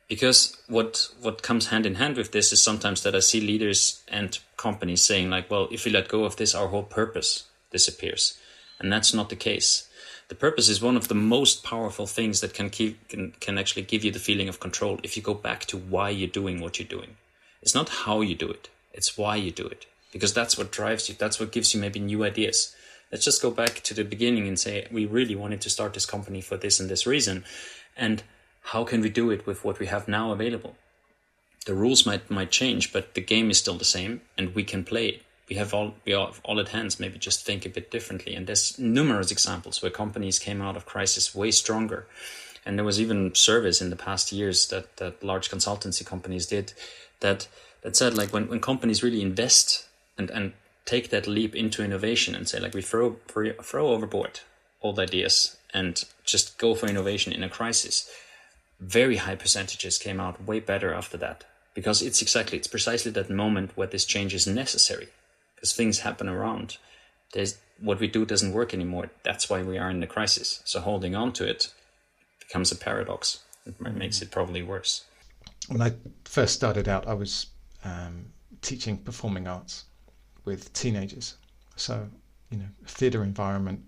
Because 0.09 0.57
what 0.69 1.09
what 1.21 1.43
comes 1.43 1.69
hand 1.69 1.87
in 1.87 1.97
hand 1.97 2.17
with 2.17 2.31
this 2.31 2.53
is 2.53 2.63
sometimes 2.63 3.03
that 3.03 3.17
i 3.17 3.21
see 3.21 3.41
leaders 3.41 4.05
and 4.09 4.39
companies 4.57 5.03
saying 5.03 5.31
like 5.31 5.51
well 5.51 5.69
if 5.73 5.85
we 5.85 5.91
let 5.91 6.09
go 6.09 6.25
of 6.25 6.37
this 6.37 6.55
our 6.55 6.69
whole 6.69 6.85
purpose 6.85 7.45
disappears. 7.73 8.39
And 8.79 8.93
that's 8.93 9.15
not 9.15 9.31
the 9.31 9.37
case 9.37 9.86
the 10.29 10.35
purpose 10.35 10.69
is 10.69 10.83
one 10.83 10.97
of 10.97 11.09
the 11.09 11.15
most 11.15 11.63
powerful 11.63 12.07
things 12.07 12.41
that 12.41 12.55
can 12.55 12.71
keep 12.71 13.09
can, 13.09 13.33
can 13.41 13.59
actually 13.59 13.83
give 13.83 14.05
you 14.05 14.11
the 14.11 14.19
feeling 14.19 14.49
of 14.49 14.61
control 14.61 14.99
if 15.03 15.17
you 15.17 15.23
go 15.23 15.35
back 15.35 15.65
to 15.67 15.77
why 15.77 16.11
you're 16.11 16.29
doing 16.29 16.61
what 16.61 16.79
you're 16.79 16.89
doing. 16.89 17.17
It's 17.63 17.75
not 17.75 17.89
how 17.89 18.21
you 18.21 18.35
do 18.35 18.49
it 18.49 18.69
it's 18.97 19.17
why 19.17 19.37
you 19.37 19.53
do 19.53 19.67
it 19.67 19.87
because 20.13 20.33
that's 20.33 20.57
what 20.57 20.73
drives 20.73 21.09
you 21.09 21.15
that's 21.17 21.39
what 21.39 21.53
gives 21.53 21.75
you 21.75 21.81
maybe 21.81 22.01
new 22.01 22.25
ideas. 22.25 22.75
Let's 23.13 23.25
just 23.25 23.43
go 23.43 23.53
back 23.53 23.83
to 23.83 23.95
the 23.95 24.03
beginning 24.03 24.49
and 24.49 24.59
say 24.59 24.89
we 24.91 25.07
really 25.07 25.37
wanted 25.37 25.61
to 25.61 25.71
start 25.71 25.95
this 25.95 26.07
company 26.07 26.41
for 26.41 26.57
this 26.57 26.81
and 26.81 26.89
this 26.89 27.07
reason 27.07 27.45
and 27.97 28.23
how 28.73 28.83
can 28.83 29.01
we 29.01 29.11
do 29.11 29.31
it 29.31 29.47
with 29.47 29.65
what 29.65 29.79
we 29.79 29.87
have 29.87 30.09
now 30.09 30.33
available? 30.33 30.77
The 31.67 31.75
rules 31.75 32.07
might 32.07 32.31
might 32.31 32.51
change 32.51 32.93
but 32.93 33.15
the 33.15 33.21
game 33.21 33.51
is 33.51 33.59
still 33.59 33.79
the 33.79 33.85
same 33.85 34.23
and 34.37 34.55
we 34.55 34.65
can 34.65 34.83
play 34.83 35.09
it 35.09 35.23
we 35.49 35.57
have 35.57 35.73
all 35.73 35.95
we 36.05 36.13
have 36.13 36.41
all 36.45 36.61
at 36.61 36.69
hands 36.69 36.99
maybe 36.99 37.19
just 37.19 37.45
think 37.45 37.65
a 37.65 37.71
bit 37.71 37.91
differently. 37.91 38.35
And 38.35 38.47
there's 38.47 38.79
numerous 38.79 39.31
examples 39.31 39.81
where 39.81 39.91
companies 39.91 40.39
came 40.39 40.61
out 40.61 40.77
of 40.77 40.87
crisis 40.87 41.35
way 41.35 41.51
stronger. 41.51 42.07
And 42.65 42.77
there 42.77 42.85
was 42.85 43.01
even 43.01 43.35
surveys 43.35 43.81
in 43.81 43.91
the 43.91 43.97
past 43.97 44.33
years 44.33 44.69
that 44.69 44.97
that 44.97 45.23
large 45.23 45.51
consultancy 45.51 46.05
companies 46.05 46.47
did 46.47 46.73
that 47.21 47.49
that 47.83 47.97
said 47.97 48.17
like 48.17 48.33
when, 48.33 48.49
when 48.49 48.61
companies 48.61 49.03
really 49.03 49.23
invest 49.23 49.87
and 50.19 50.31
and 50.31 50.53
take 50.85 51.11
that 51.11 51.27
leap 51.27 51.55
into 51.55 51.85
innovation 51.85 52.35
and 52.35 52.49
say 52.49 52.59
like 52.59 52.75
we 52.75 52.83
throw 52.83 53.17
throw 53.63 53.89
overboard 53.89 54.41
old 54.83 54.99
ideas 54.99 55.57
and 55.73 56.05
just 56.25 56.59
go 56.59 56.75
for 56.75 56.87
innovation 56.87 57.33
in 57.33 57.45
a 57.45 57.49
crisis 57.49 58.11
very 58.81 59.17
high 59.17 59.37
percentages 59.37 59.99
came 59.99 60.21
out 60.21 60.45
way 60.45 60.61
better 60.61 60.93
after 60.93 61.17
that. 61.19 61.45
Because 61.75 62.03
it's 62.03 62.23
exactly 62.23 62.59
it's 62.59 62.67
precisely 62.67 63.11
that 63.13 63.31
moment 63.31 63.77
where 63.77 63.87
this 63.87 64.05
change 64.05 64.35
is 64.35 64.47
necessary 64.47 65.09
because 65.57 65.73
things 65.73 66.01
happen 66.01 66.29
around. 66.29 66.79
There's 67.33 67.59
what 67.81 68.01
we 68.01 68.07
do 68.07 68.25
doesn't 68.25 68.53
work 68.53 68.73
anymore. 68.73 69.11
That's 69.23 69.51
why 69.51 69.63
we 69.63 69.79
are 69.79 69.91
in 69.91 70.01
the 70.01 70.07
crisis. 70.07 70.61
So 70.65 70.81
holding 70.81 71.15
on 71.15 71.33
to 71.35 71.49
it 71.49 71.73
becomes 72.41 72.73
a 72.73 72.77
paradox. 72.77 73.41
It 73.67 73.81
makes 73.81 74.23
it 74.23 74.31
probably 74.31 74.63
worse. 74.63 75.05
When 75.69 75.83
I 75.83 75.93
first 76.25 76.55
started 76.55 76.89
out, 76.89 77.09
I 77.09 77.15
was 77.15 77.47
um, 77.85 78.27
teaching 78.63 78.97
performing 78.97 79.49
arts 79.49 79.85
with 80.45 80.73
teenagers. 80.73 81.37
So, 81.75 82.09
you 82.51 82.59
know, 82.59 82.69
theatre 82.87 83.25
environment. 83.25 83.83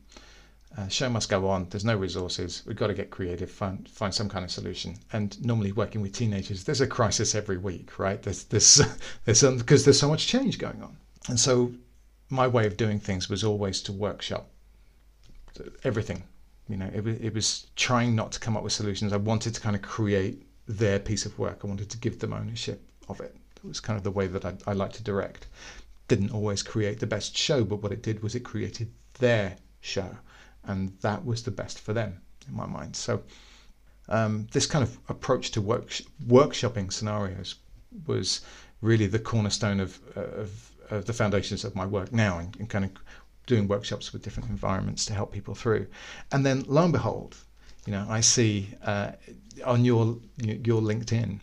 Uh, 0.77 0.87
show 0.89 1.09
must 1.09 1.31
go 1.31 1.49
on. 1.49 1.67
There's 1.71 1.85
no 1.85 1.97
resources. 1.97 2.63
We've 2.67 2.77
got 2.77 2.89
to 2.89 2.95
get 2.95 3.11
creative, 3.11 3.51
find 3.51 3.89
find 3.89 4.13
some 4.13 4.29
kind 4.29 4.45
of 4.45 4.51
solution. 4.51 4.97
And 5.13 5.43
normally, 5.45 5.73
working 5.73 6.03
with 6.03 6.13
teenagers, 6.13 6.65
there's 6.65 6.83
a 6.83 6.87
crisis 6.87 7.35
every 7.35 7.57
week, 7.57 7.99
right? 7.99 8.21
There's 8.23 8.45
there's 8.45 8.83
there's 9.25 9.43
because 9.43 9.85
there's 9.85 9.99
so 9.99 10.09
much 10.09 10.27
change 10.27 10.59
going 10.59 10.83
on. 10.83 10.97
And 11.29 11.39
so 11.39 11.73
my 12.31 12.47
way 12.47 12.67
of 12.67 12.77
doing 12.77 12.99
things 12.99 13.29
was 13.29 13.45
always 13.45 13.81
to 13.83 13.93
workshop 13.93 14.49
everything. 15.85 16.23
You 16.69 16.77
know, 16.77 16.91
it, 16.93 17.07
it 17.07 17.35
was 17.35 17.67
trying 17.77 18.15
not 18.15 18.33
to 18.33 18.41
come 18.41 18.57
up 18.57 18.63
with 18.63 18.73
solutions. 18.73 19.13
I 19.13 19.17
wanted 19.17 19.55
to 19.55 19.61
kind 19.61 19.77
of 19.77 19.83
create 19.83 20.47
their 20.67 20.99
piece 20.99 21.25
of 21.25 21.39
work. 21.39 21.61
I 21.65 21.67
wanted 21.67 21.91
to 21.91 21.99
give 21.99 22.19
them 22.19 22.33
ownership 22.33 22.83
of 23.09 23.21
it. 23.21 23.35
It 23.57 23.65
was 23.65 23.81
kind 23.81 23.97
of 23.97 24.05
the 24.05 24.11
way 24.11 24.27
that 24.27 24.45
I, 24.45 24.55
I 24.67 24.73
like 24.75 24.93
to 24.95 25.03
direct. 25.03 25.47
Didn't 26.09 26.31
always 26.33 26.63
create 26.63 27.01
the 27.01 27.07
best 27.07 27.37
show, 27.37 27.65
but 27.65 27.83
what 27.83 27.93
it 27.93 28.03
did 28.03 28.23
was 28.23 28.35
it 28.35 28.41
created 28.41 28.91
their 29.19 29.57
show, 29.81 30.17
and 30.65 30.93
that 31.01 31.25
was 31.25 31.43
the 31.43 31.51
best 31.51 31.81
for 31.81 31.93
them 31.93 32.21
in 32.47 32.55
my 32.55 32.67
mind. 32.67 32.97
So 32.97 33.23
um, 34.09 34.47
this 34.53 34.67
kind 34.67 34.83
of 34.83 34.99
approach 35.09 35.51
to 35.53 35.61
work, 35.61 35.89
workshopping 36.27 36.93
scenarios 36.93 37.57
was 38.07 38.43
really 38.81 39.07
the 39.07 39.19
cornerstone 39.19 39.81
of, 39.81 39.99
of 40.17 40.71
uh, 40.91 41.01
the 41.01 41.13
foundations 41.13 41.65
of 41.65 41.75
my 41.75 41.87
work 41.87 42.13
now 42.13 42.39
and, 42.39 42.57
and 42.57 42.69
kind 42.69 42.85
of 42.85 42.91
doing 43.47 43.67
workshops 43.67 44.13
with 44.13 44.23
different 44.23 44.51
environments 44.51 45.05
to 45.07 45.15
help 45.15 45.33
people 45.33 45.55
through. 45.55 45.87
And 46.33 46.45
then 46.45 46.65
lo 46.67 46.85
and 46.85 46.93
behold, 46.93 47.37
you 47.87 47.93
know, 47.93 48.07
I 48.09 48.21
see 48.21 48.69
uh, 48.85 49.13
on 49.65 49.85
your 49.85 50.19
your 50.39 50.83
LinkedIn 50.83 51.41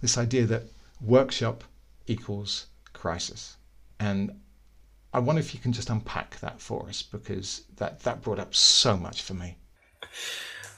this 0.00 0.18
idea 0.18 0.46
that 0.46 0.64
workshop 1.00 1.64
equals 2.06 2.66
crisis, 2.92 3.56
and 4.00 4.30
I 5.12 5.18
wonder 5.18 5.40
if 5.40 5.52
you 5.54 5.60
can 5.60 5.72
just 5.72 5.90
unpack 5.90 6.40
that 6.40 6.60
for 6.60 6.88
us 6.88 7.02
because 7.02 7.62
that 7.76 8.00
that 8.00 8.22
brought 8.22 8.38
up 8.38 8.54
so 8.54 8.96
much 8.96 9.22
for 9.22 9.34
me. 9.34 9.58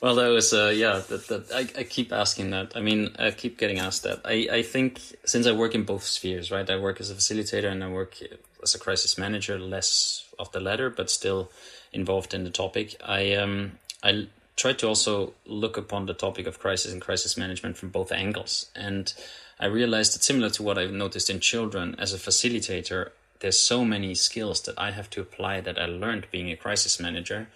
Well, 0.04 0.16
that 0.16 0.28
was 0.28 0.52
uh, 0.52 0.70
yeah. 0.76 1.00
That, 1.08 1.28
that 1.28 1.50
I, 1.50 1.80
I 1.80 1.82
keep 1.84 2.12
asking 2.12 2.50
that. 2.50 2.76
I 2.76 2.82
mean, 2.82 3.16
I 3.18 3.30
keep 3.30 3.56
getting 3.56 3.78
asked 3.78 4.02
that. 4.02 4.20
I, 4.22 4.46
I 4.52 4.62
think 4.62 5.00
since 5.24 5.46
I 5.46 5.52
work 5.52 5.74
in 5.74 5.84
both 5.84 6.04
spheres, 6.04 6.50
right? 6.50 6.68
I 6.68 6.76
work 6.76 7.00
as 7.00 7.10
a 7.10 7.14
facilitator 7.14 7.72
and 7.72 7.82
I 7.82 7.88
work 7.88 8.18
as 8.62 8.74
a 8.74 8.78
crisis 8.78 9.16
manager. 9.16 9.58
Less 9.58 10.26
of 10.38 10.52
the 10.52 10.60
latter, 10.60 10.90
but 10.90 11.08
still 11.08 11.50
involved 11.90 12.34
in 12.34 12.44
the 12.44 12.50
topic. 12.50 12.96
I 13.02 13.32
um 13.32 13.78
I 14.02 14.28
try 14.56 14.74
to 14.74 14.88
also 14.88 15.32
look 15.46 15.78
upon 15.78 16.04
the 16.04 16.12
topic 16.12 16.46
of 16.46 16.58
crisis 16.58 16.92
and 16.92 17.00
crisis 17.00 17.38
management 17.38 17.78
from 17.78 17.88
both 17.88 18.12
angles, 18.12 18.66
and 18.76 19.10
I 19.58 19.68
realized 19.68 20.14
that 20.14 20.22
similar 20.22 20.50
to 20.50 20.62
what 20.62 20.76
I've 20.76 20.92
noticed 20.92 21.30
in 21.30 21.40
children, 21.40 21.96
as 21.98 22.12
a 22.12 22.18
facilitator, 22.18 23.08
there's 23.40 23.58
so 23.58 23.86
many 23.86 24.14
skills 24.14 24.60
that 24.64 24.78
I 24.78 24.90
have 24.90 25.08
to 25.10 25.22
apply 25.22 25.62
that 25.62 25.80
I 25.80 25.86
learned 25.86 26.26
being 26.30 26.50
a 26.50 26.56
crisis 26.56 27.00
manager, 27.00 27.48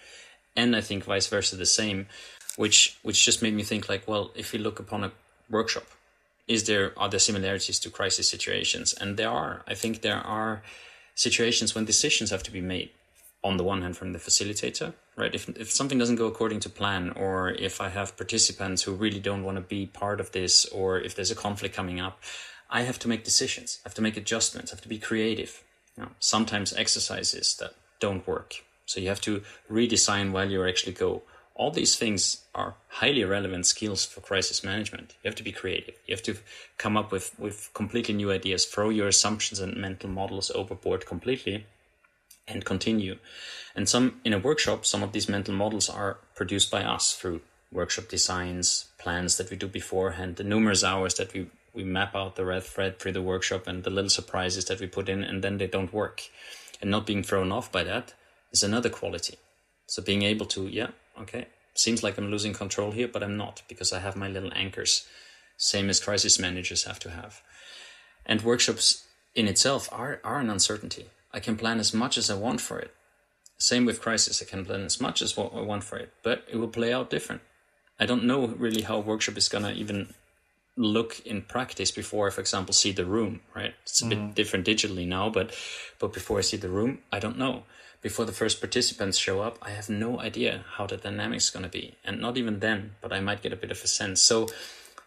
and 0.57 0.75
I 0.75 0.81
think 0.81 1.05
vice 1.05 1.27
versa 1.27 1.55
the 1.55 1.67
same 1.67 2.07
which 2.59 2.99
which 3.05 3.25
just 3.25 3.41
made 3.41 3.55
me 3.55 3.63
think 3.63 3.89
like, 3.89 4.05
well, 4.09 4.33
if 4.35 4.53
you 4.53 4.59
look 4.59 4.81
upon 4.81 5.05
a 5.05 5.13
workshop, 5.49 5.87
is 6.49 6.65
there 6.65 6.93
are 6.99 7.09
there 7.09 7.21
similarities 7.21 7.79
to 7.81 7.89
crisis 7.89 8.29
situations? 8.29 8.93
And 9.01 9.17
there 9.17 9.31
are. 9.31 9.63
I 9.73 9.75
think 9.75 10.03
there 10.03 10.23
are 10.39 10.63
situations 11.15 11.75
when 11.75 11.85
decisions 11.85 12.31
have 12.31 12.43
to 12.43 12.53
be 12.53 12.61
made. 12.61 12.91
On 13.45 13.57
the 13.57 13.63
one 13.63 13.83
hand, 13.83 13.97
from 13.97 14.13
the 14.13 14.19
facilitator, 14.19 14.93
right? 15.17 15.33
If 15.33 15.49
if 15.65 15.71
something 15.71 15.99
doesn't 16.01 16.23
go 16.23 16.27
according 16.27 16.61
to 16.61 16.69
plan, 16.69 17.11
or 17.11 17.53
if 17.53 17.81
I 17.81 17.89
have 17.91 18.17
participants 18.17 18.83
who 18.83 18.93
really 18.93 19.21
don't 19.21 19.45
want 19.45 19.57
to 19.59 19.75
be 19.77 19.87
part 19.87 20.19
of 20.21 20.33
this, 20.33 20.67
or 20.79 20.99
if 20.99 21.15
there's 21.15 21.31
a 21.31 21.43
conflict 21.47 21.77
coming 21.77 22.01
up, 22.01 22.21
I 22.69 22.81
have 22.83 22.99
to 22.99 23.09
make 23.09 23.23
decisions. 23.23 23.79
I 23.85 23.89
have 23.89 23.95
to 23.95 24.03
make 24.03 24.17
adjustments. 24.17 24.73
I 24.73 24.75
have 24.75 24.87
to 24.87 24.95
be 24.97 24.99
creative. 24.99 25.63
You 25.97 26.03
know, 26.03 26.11
sometimes 26.19 26.73
exercises 26.73 27.57
that 27.61 27.75
don't 28.01 28.27
work, 28.27 28.65
so 28.87 28.99
you 29.01 29.09
have 29.09 29.21
to 29.29 29.43
redesign 29.71 30.33
while 30.33 30.51
you 30.51 30.67
actually 30.67 30.97
go 31.07 31.23
all 31.59 31.73
these 31.73 31.97
things 31.97 32.45
are 32.55 32.77
highly 32.89 33.25
relevant 33.25 33.67
skills 33.67 34.07
for 34.07 34.21
crisis 34.21 34.63
management. 34.63 35.17
You 35.23 35.29
have 35.29 35.35
to 35.35 35.43
be 35.43 35.51
creative. 35.51 35.97
You 36.07 36.15
have 36.15 36.23
to 36.23 36.37
come 36.79 36.97
up 36.97 37.11
with, 37.11 37.37
with 37.39 37.71
completely 37.75 38.15
new 38.15 38.31
ideas, 38.31 38.65
throw 38.65 38.91
your 38.91 39.09
assumptions 39.09 39.59
and 39.59 39.77
mental 39.77 40.09
models 40.09 40.53
overboard 40.55 41.05
completely 41.05 41.67
and 42.47 42.65
continue. 42.65 43.19
And 43.75 43.89
some 43.89 44.21
in 44.25 44.33
a 44.33 44.39
workshop, 44.39 44.87
some 44.87 45.03
of 45.03 45.13
these 45.13 45.29
mental 45.29 45.53
models 45.53 45.91
are 45.91 46.19
produced 46.37 46.71
by 46.71 46.85
us 46.85 47.15
through 47.15 47.41
workshop 47.73 48.09
designs, 48.09 48.87
plans 48.99 49.37
that 49.37 49.51
we 49.51 49.57
do 49.57 49.67
beforehand, 49.67 50.37
the 50.37 50.45
numerous 50.45 50.85
hours 50.85 51.15
that 51.15 51.35
we, 51.35 51.51
we 51.75 51.83
map 51.83 52.15
out 52.15 52.37
the 52.37 52.45
red 52.45 52.63
thread 52.63 53.01
through 53.01 53.13
the 53.13 53.21
workshop 53.21 53.67
and 53.67 53.83
the 53.83 53.91
little 53.91 54.09
surprises 54.09 54.67
that 54.67 54.81
we 54.81 54.87
put 54.87 55.09
in 55.09 55.25
and 55.25 55.43
then 55.43 55.59
they 55.59 55.67
don't 55.67 55.93
work. 55.93 56.23
And 56.81 56.89
not 56.89 57.05
being 57.05 57.25
thrown 57.25 57.51
off 57.51 57.73
by 57.73 57.83
that 57.83 58.15
is 58.53 58.63
another 58.63 58.89
quality. 58.89 59.39
So 59.89 60.03
being 60.03 60.23
able 60.23 60.47
to, 60.47 60.69
yeah, 60.69 60.91
okay, 61.23 61.47
seems 61.75 62.03
like 62.03 62.19
I'm 62.19 62.31
losing 62.31 62.53
control 62.53 62.93
here, 62.93 63.09
but 63.09 63.23
I'm 63.23 63.37
not 63.37 63.63
because 63.69 63.93
I 63.93 64.01
have 64.01 64.17
my 64.17 64.29
little 64.29 64.53
anchors, 64.55 65.07
same 65.57 65.91
as 65.91 66.01
crisis 66.01 66.39
managers 66.39 66.85
have 66.85 66.99
to 67.01 67.11
have. 67.11 67.43
And 68.27 68.43
workshops 68.43 69.07
in 69.35 69.49
itself 69.49 69.89
are, 69.93 70.21
are 70.25 70.41
an 70.41 70.51
uncertainty. 70.51 71.07
I 71.33 71.41
can 71.41 71.57
plan 71.57 71.79
as 71.79 71.95
much 71.95 72.19
as 72.19 72.31
I 72.31 72.35
want 72.35 72.61
for 72.61 72.79
it. 72.79 72.95
Same 73.59 73.85
with 73.85 74.01
crisis, 74.01 74.41
I 74.43 74.45
can 74.45 74.65
plan 74.65 74.83
as 74.83 75.01
much 75.01 75.21
as 75.21 75.37
what 75.37 75.53
I 75.55 75.61
want 75.61 75.85
for 75.85 75.99
it, 75.99 76.13
but 76.23 76.45
it 76.51 76.57
will 76.57 76.69
play 76.69 76.93
out 76.93 77.11
different. 77.11 77.43
I 77.99 78.07
don't 78.07 78.25
know 78.25 78.47
really 78.47 78.83
how 78.83 78.97
a 78.97 79.01
workshop 79.01 79.37
is 79.37 79.49
gonna 79.49 79.73
even 79.73 80.15
look 80.77 81.21
in 81.27 81.43
practice 81.43 81.91
before 81.91 82.29
I, 82.29 82.31
for 82.31 82.41
example, 82.41 82.73
see 82.73 82.93
the 82.93 83.05
room. 83.05 83.41
Right? 83.55 83.75
It's 83.83 84.01
a 84.01 84.05
mm. 84.05 84.11
bit 84.11 84.35
different 84.37 84.67
digitally 84.67 85.07
now, 85.07 85.29
but 85.29 85.55
but 85.99 86.13
before 86.13 86.39
I 86.39 86.43
see 86.43 86.57
the 86.57 86.69
room, 86.69 87.01
I 87.13 87.19
don't 87.19 87.39
know. 87.39 87.65
Before 88.01 88.25
the 88.25 88.33
first 88.33 88.61
participants 88.61 89.19
show 89.19 89.41
up, 89.41 89.59
I 89.61 89.71
have 89.71 89.89
no 89.89 90.21
idea 90.21 90.65
how 90.77 90.87
the 90.87 90.97
dynamics 90.97 91.45
is 91.45 91.51
gonna 91.51 91.69
be, 91.69 91.95
and 92.05 92.21
not 92.21 92.37
even 92.37 92.61
then. 92.61 92.95
But 93.01 93.13
I 93.13 93.21
might 93.21 93.43
get 93.43 93.53
a 93.53 93.57
bit 93.57 93.73
of 93.73 93.83
a 93.83 93.89
sense. 93.89 94.23
So 94.23 94.49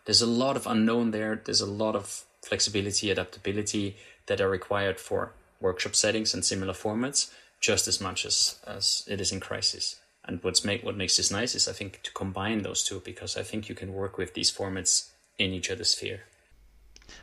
there's 0.05 0.21
a 0.21 0.27
lot 0.27 0.57
of 0.57 0.67
unknown 0.67 1.11
there. 1.11 1.41
There's 1.43 1.61
a 1.61 1.65
lot 1.65 1.95
of 1.95 2.25
flexibility, 2.43 3.09
adaptability 3.09 3.95
that 4.25 4.41
are 4.41 4.49
required 4.49 4.99
for 4.99 5.33
workshop 5.61 5.95
settings 5.95 6.33
and 6.33 6.43
similar 6.43 6.73
formats, 6.73 7.31
just 7.59 7.87
as 7.87 8.01
much 8.01 8.25
as 8.25 8.59
as 8.67 9.03
it 9.07 9.21
is 9.21 9.31
in 9.31 9.39
crisis. 9.39 9.97
And 10.25 10.43
what's 10.43 10.65
make 10.65 10.83
what 10.83 10.97
makes 10.97 11.17
this 11.17 11.31
nice 11.31 11.55
is 11.55 11.67
I 11.67 11.73
think 11.73 12.01
to 12.03 12.11
combine 12.11 12.61
those 12.61 12.83
two 12.83 13.01
because 13.05 13.37
I 13.37 13.43
think 13.43 13.69
you 13.69 13.75
can 13.75 13.93
work 13.93 14.17
with 14.17 14.33
these 14.33 14.51
formats 14.51 15.11
in 15.37 15.53
each 15.53 15.71
other's 15.71 15.91
sphere. 15.91 16.21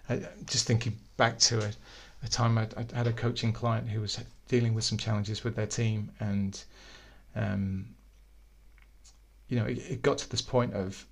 I, 0.09 0.22
just 0.46 0.66
thinking 0.66 0.98
back 1.16 1.38
to 1.40 1.59
it, 1.61 1.76
a 2.22 2.28
time 2.28 2.59
I, 2.59 2.66
had 2.94 3.07
a 3.07 3.12
coaching 3.12 3.52
client 3.52 3.88
who 3.88 4.00
was 4.00 4.18
dealing 4.48 4.74
with 4.74 4.85
some 4.85 4.98
challenges 4.98 5.44
with 5.44 5.54
their 5.57 5.66
team, 5.66 6.11
and 6.20 6.62
um, 7.37 7.94
you 9.48 9.59
know, 9.59 9.66
it, 9.66 9.78
it 9.78 10.02
got 10.02 10.18
to 10.18 10.28
this 10.31 10.42
point 10.42 10.74
of 10.74 11.07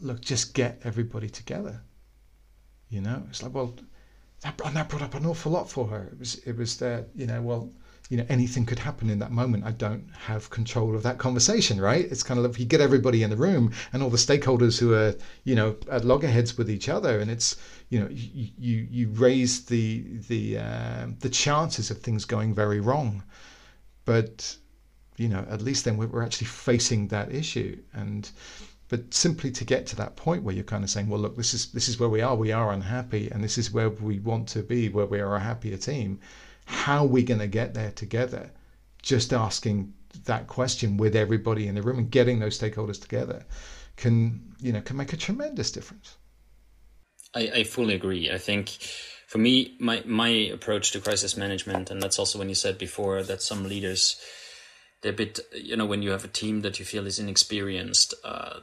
look, 0.00 0.20
just 0.20 0.54
get 0.54 0.80
everybody 0.84 1.28
together. 1.28 1.80
You 2.88 3.00
know, 3.00 3.22
it's 3.28 3.42
like 3.42 3.52
well, 3.52 3.74
that, 4.42 4.60
and 4.64 4.76
that 4.76 4.88
brought 4.88 5.02
up 5.02 5.14
an 5.14 5.26
awful 5.26 5.52
lot 5.52 5.68
for 5.68 5.86
her. 5.88 6.08
It 6.12 6.18
was 6.18 6.34
it 6.46 6.56
was 6.56 6.76
that 6.78 7.08
you 7.14 7.26
know 7.26 7.42
well 7.42 7.70
you 8.08 8.16
know 8.16 8.26
anything 8.28 8.64
could 8.64 8.78
happen 8.78 9.10
in 9.10 9.18
that 9.18 9.32
moment. 9.32 9.64
I 9.64 9.72
don't 9.72 10.08
have 10.26 10.48
control 10.50 10.94
of 10.94 11.02
that 11.02 11.18
conversation 11.18 11.80
right? 11.80 12.04
It's 12.04 12.22
kind 12.22 12.38
of 12.38 12.46
like 12.46 12.58
you 12.58 12.64
get 12.64 12.80
everybody 12.80 13.22
in 13.22 13.30
the 13.30 13.36
room 13.36 13.72
and 13.92 14.02
all 14.02 14.10
the 14.10 14.16
stakeholders 14.16 14.78
who 14.78 14.94
are 14.94 15.14
you 15.44 15.54
know 15.54 15.76
at 15.90 16.04
loggerheads 16.04 16.56
with 16.56 16.70
each 16.70 16.88
other 16.88 17.18
and 17.18 17.30
it's 17.30 17.56
you 17.88 17.98
know 18.00 18.08
you 18.10 18.50
you, 18.58 18.86
you 18.90 19.08
raise 19.08 19.64
the 19.64 20.04
the 20.28 20.58
uh, 20.58 21.06
the 21.20 21.28
chances 21.28 21.90
of 21.90 22.00
things 22.00 22.24
going 22.24 22.54
very 22.54 22.80
wrong. 22.80 23.22
But 24.04 24.56
you 25.16 25.28
know 25.28 25.44
at 25.50 25.62
least 25.62 25.84
then 25.84 25.96
we're 25.96 26.22
actually 26.22 26.46
facing 26.46 27.08
that 27.08 27.34
issue. 27.34 27.76
And 27.92 28.30
but 28.88 29.12
simply 29.12 29.50
to 29.50 29.64
get 29.64 29.84
to 29.88 29.96
that 29.96 30.14
point 30.14 30.44
where 30.44 30.54
you're 30.54 30.62
kind 30.62 30.84
of 30.84 30.90
saying 30.90 31.08
well 31.08 31.18
look 31.18 31.36
this 31.36 31.54
is 31.54 31.72
this 31.72 31.88
is 31.88 31.98
where 31.98 32.08
we 32.08 32.20
are. 32.20 32.36
We 32.36 32.52
are 32.52 32.70
unhappy 32.72 33.30
and 33.32 33.42
this 33.42 33.58
is 33.58 33.72
where 33.72 33.90
we 33.90 34.20
want 34.20 34.46
to 34.50 34.62
be 34.62 34.88
where 34.90 35.06
we 35.06 35.18
are 35.18 35.34
a 35.34 35.40
happier 35.40 35.76
team 35.76 36.20
how 36.66 37.04
are 37.04 37.08
we 37.08 37.22
going 37.22 37.40
to 37.40 37.46
get 37.46 37.74
there 37.74 37.92
together? 37.92 38.50
Just 39.02 39.32
asking 39.32 39.94
that 40.24 40.46
question 40.46 40.96
with 40.96 41.16
everybody 41.16 41.66
in 41.66 41.74
the 41.74 41.82
room 41.82 41.98
and 41.98 42.10
getting 42.10 42.38
those 42.38 42.58
stakeholders 42.58 43.00
together 43.00 43.44
can 43.96 44.54
you 44.60 44.72
know 44.72 44.80
can 44.80 44.96
make 44.96 45.12
a 45.12 45.16
tremendous 45.16 45.70
difference. 45.70 46.16
I, 47.34 47.50
I 47.54 47.64
fully 47.64 47.94
agree. 47.94 48.30
I 48.30 48.38
think 48.38 48.68
for 49.26 49.38
me, 49.38 49.76
my 49.78 50.02
my 50.06 50.28
approach 50.28 50.92
to 50.92 51.00
crisis 51.00 51.36
management, 51.36 51.90
and 51.90 52.02
that's 52.02 52.18
also 52.18 52.38
when 52.38 52.48
you 52.48 52.54
said 52.54 52.78
before 52.78 53.22
that 53.22 53.42
some 53.42 53.64
leaders 53.64 54.20
they're 55.02 55.12
a 55.12 55.16
bit 55.16 55.40
you 55.54 55.76
know 55.76 55.86
when 55.86 56.02
you 56.02 56.10
have 56.10 56.24
a 56.24 56.28
team 56.28 56.62
that 56.62 56.78
you 56.78 56.84
feel 56.84 57.06
is 57.06 57.18
inexperienced, 57.18 58.14
uh, 58.24 58.60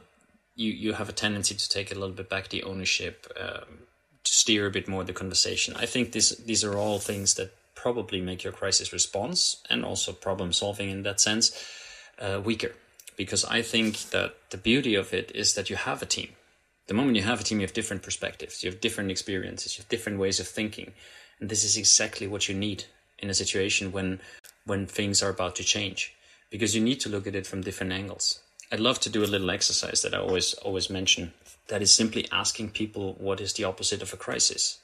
you 0.54 0.70
you 0.70 0.92
have 0.92 1.08
a 1.08 1.12
tendency 1.12 1.54
to 1.54 1.68
take 1.68 1.90
a 1.90 1.94
little 1.94 2.14
bit 2.14 2.28
back 2.28 2.48
the 2.48 2.62
ownership. 2.62 3.26
Um, 3.40 3.86
to 4.24 4.32
steer 4.32 4.66
a 4.66 4.70
bit 4.70 4.88
more 4.88 5.04
the 5.04 5.12
conversation. 5.12 5.74
I 5.76 5.84
think 5.84 6.12
this 6.12 6.30
these 6.30 6.64
are 6.64 6.76
all 6.76 6.98
things 6.98 7.34
that 7.34 7.52
probably 7.84 8.18
make 8.22 8.42
your 8.42 8.52
crisis 8.60 8.94
response 8.94 9.62
and 9.68 9.84
also 9.84 10.10
problem 10.10 10.50
solving 10.54 10.88
in 10.88 11.02
that 11.02 11.20
sense 11.20 11.44
uh, 12.18 12.40
weaker. 12.42 12.72
Because 13.14 13.44
I 13.44 13.60
think 13.60 13.90
that 14.14 14.30
the 14.48 14.56
beauty 14.56 14.94
of 14.94 15.12
it 15.12 15.30
is 15.34 15.52
that 15.54 15.68
you 15.68 15.76
have 15.76 16.00
a 16.00 16.06
team. 16.16 16.30
The 16.86 16.94
moment 16.94 17.16
you 17.16 17.24
have 17.24 17.40
a 17.40 17.44
team, 17.44 17.60
you 17.60 17.66
have 17.66 17.74
different 17.74 18.02
perspectives, 18.02 18.62
you 18.62 18.70
have 18.70 18.80
different 18.80 19.10
experiences, 19.10 19.76
you 19.76 19.82
have 19.82 19.90
different 19.90 20.18
ways 20.18 20.40
of 20.40 20.48
thinking. 20.48 20.92
And 21.38 21.50
this 21.50 21.62
is 21.62 21.76
exactly 21.76 22.26
what 22.26 22.48
you 22.48 22.54
need 22.54 22.84
in 23.18 23.28
a 23.28 23.40
situation 23.42 23.92
when 23.92 24.20
when 24.64 24.86
things 24.86 25.22
are 25.22 25.34
about 25.36 25.54
to 25.56 25.64
change. 25.74 26.00
Because 26.50 26.74
you 26.74 26.82
need 26.82 27.00
to 27.00 27.10
look 27.10 27.26
at 27.26 27.34
it 27.34 27.46
from 27.46 27.60
different 27.60 27.92
angles. 27.92 28.40
I'd 28.72 28.86
love 28.88 28.98
to 29.00 29.10
do 29.10 29.22
a 29.22 29.32
little 29.34 29.50
exercise 29.50 30.00
that 30.02 30.14
I 30.14 30.20
always 30.26 30.54
always 30.66 30.88
mention 30.88 31.34
that 31.68 31.82
is 31.82 31.92
simply 32.00 32.24
asking 32.32 32.70
people 32.70 33.06
what 33.26 33.40
is 33.40 33.52
the 33.52 33.64
opposite 33.64 34.02
of 34.02 34.14
a 34.14 34.22
crisis 34.26 34.78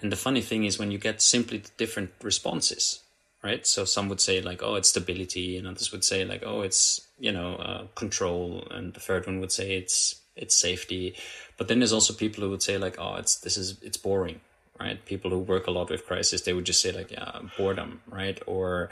and 0.00 0.10
the 0.10 0.16
funny 0.16 0.40
thing 0.40 0.64
is 0.64 0.78
when 0.78 0.90
you 0.90 0.98
get 0.98 1.20
simply 1.22 1.62
different 1.76 2.10
responses, 2.22 3.00
right? 3.42 3.66
So 3.66 3.84
some 3.84 4.08
would 4.08 4.20
say 4.20 4.40
like, 4.40 4.62
oh, 4.62 4.74
it's 4.74 4.88
stability, 4.88 5.56
and 5.56 5.66
others 5.66 5.92
would 5.92 6.04
say 6.04 6.24
like, 6.24 6.42
oh, 6.44 6.62
it's 6.62 7.06
you 7.18 7.32
know 7.32 7.56
uh, 7.56 7.86
control, 7.94 8.66
and 8.70 8.94
the 8.94 9.00
third 9.00 9.26
one 9.26 9.40
would 9.40 9.52
say 9.52 9.76
it's 9.76 10.20
it's 10.36 10.54
safety. 10.54 11.14
But 11.58 11.68
then 11.68 11.80
there's 11.80 11.92
also 11.92 12.14
people 12.14 12.42
who 12.42 12.50
would 12.50 12.62
say 12.62 12.78
like, 12.78 12.96
oh, 12.98 13.16
it's 13.16 13.36
this 13.36 13.56
is 13.56 13.76
it's 13.82 13.98
boring, 13.98 14.40
right? 14.78 15.04
People 15.04 15.30
who 15.30 15.38
work 15.38 15.66
a 15.66 15.70
lot 15.70 15.90
with 15.90 16.06
crisis, 16.06 16.42
they 16.42 16.54
would 16.54 16.66
just 16.66 16.80
say 16.80 16.92
like, 16.92 17.10
yeah, 17.10 17.40
boredom, 17.58 18.00
right? 18.08 18.40
Or 18.46 18.88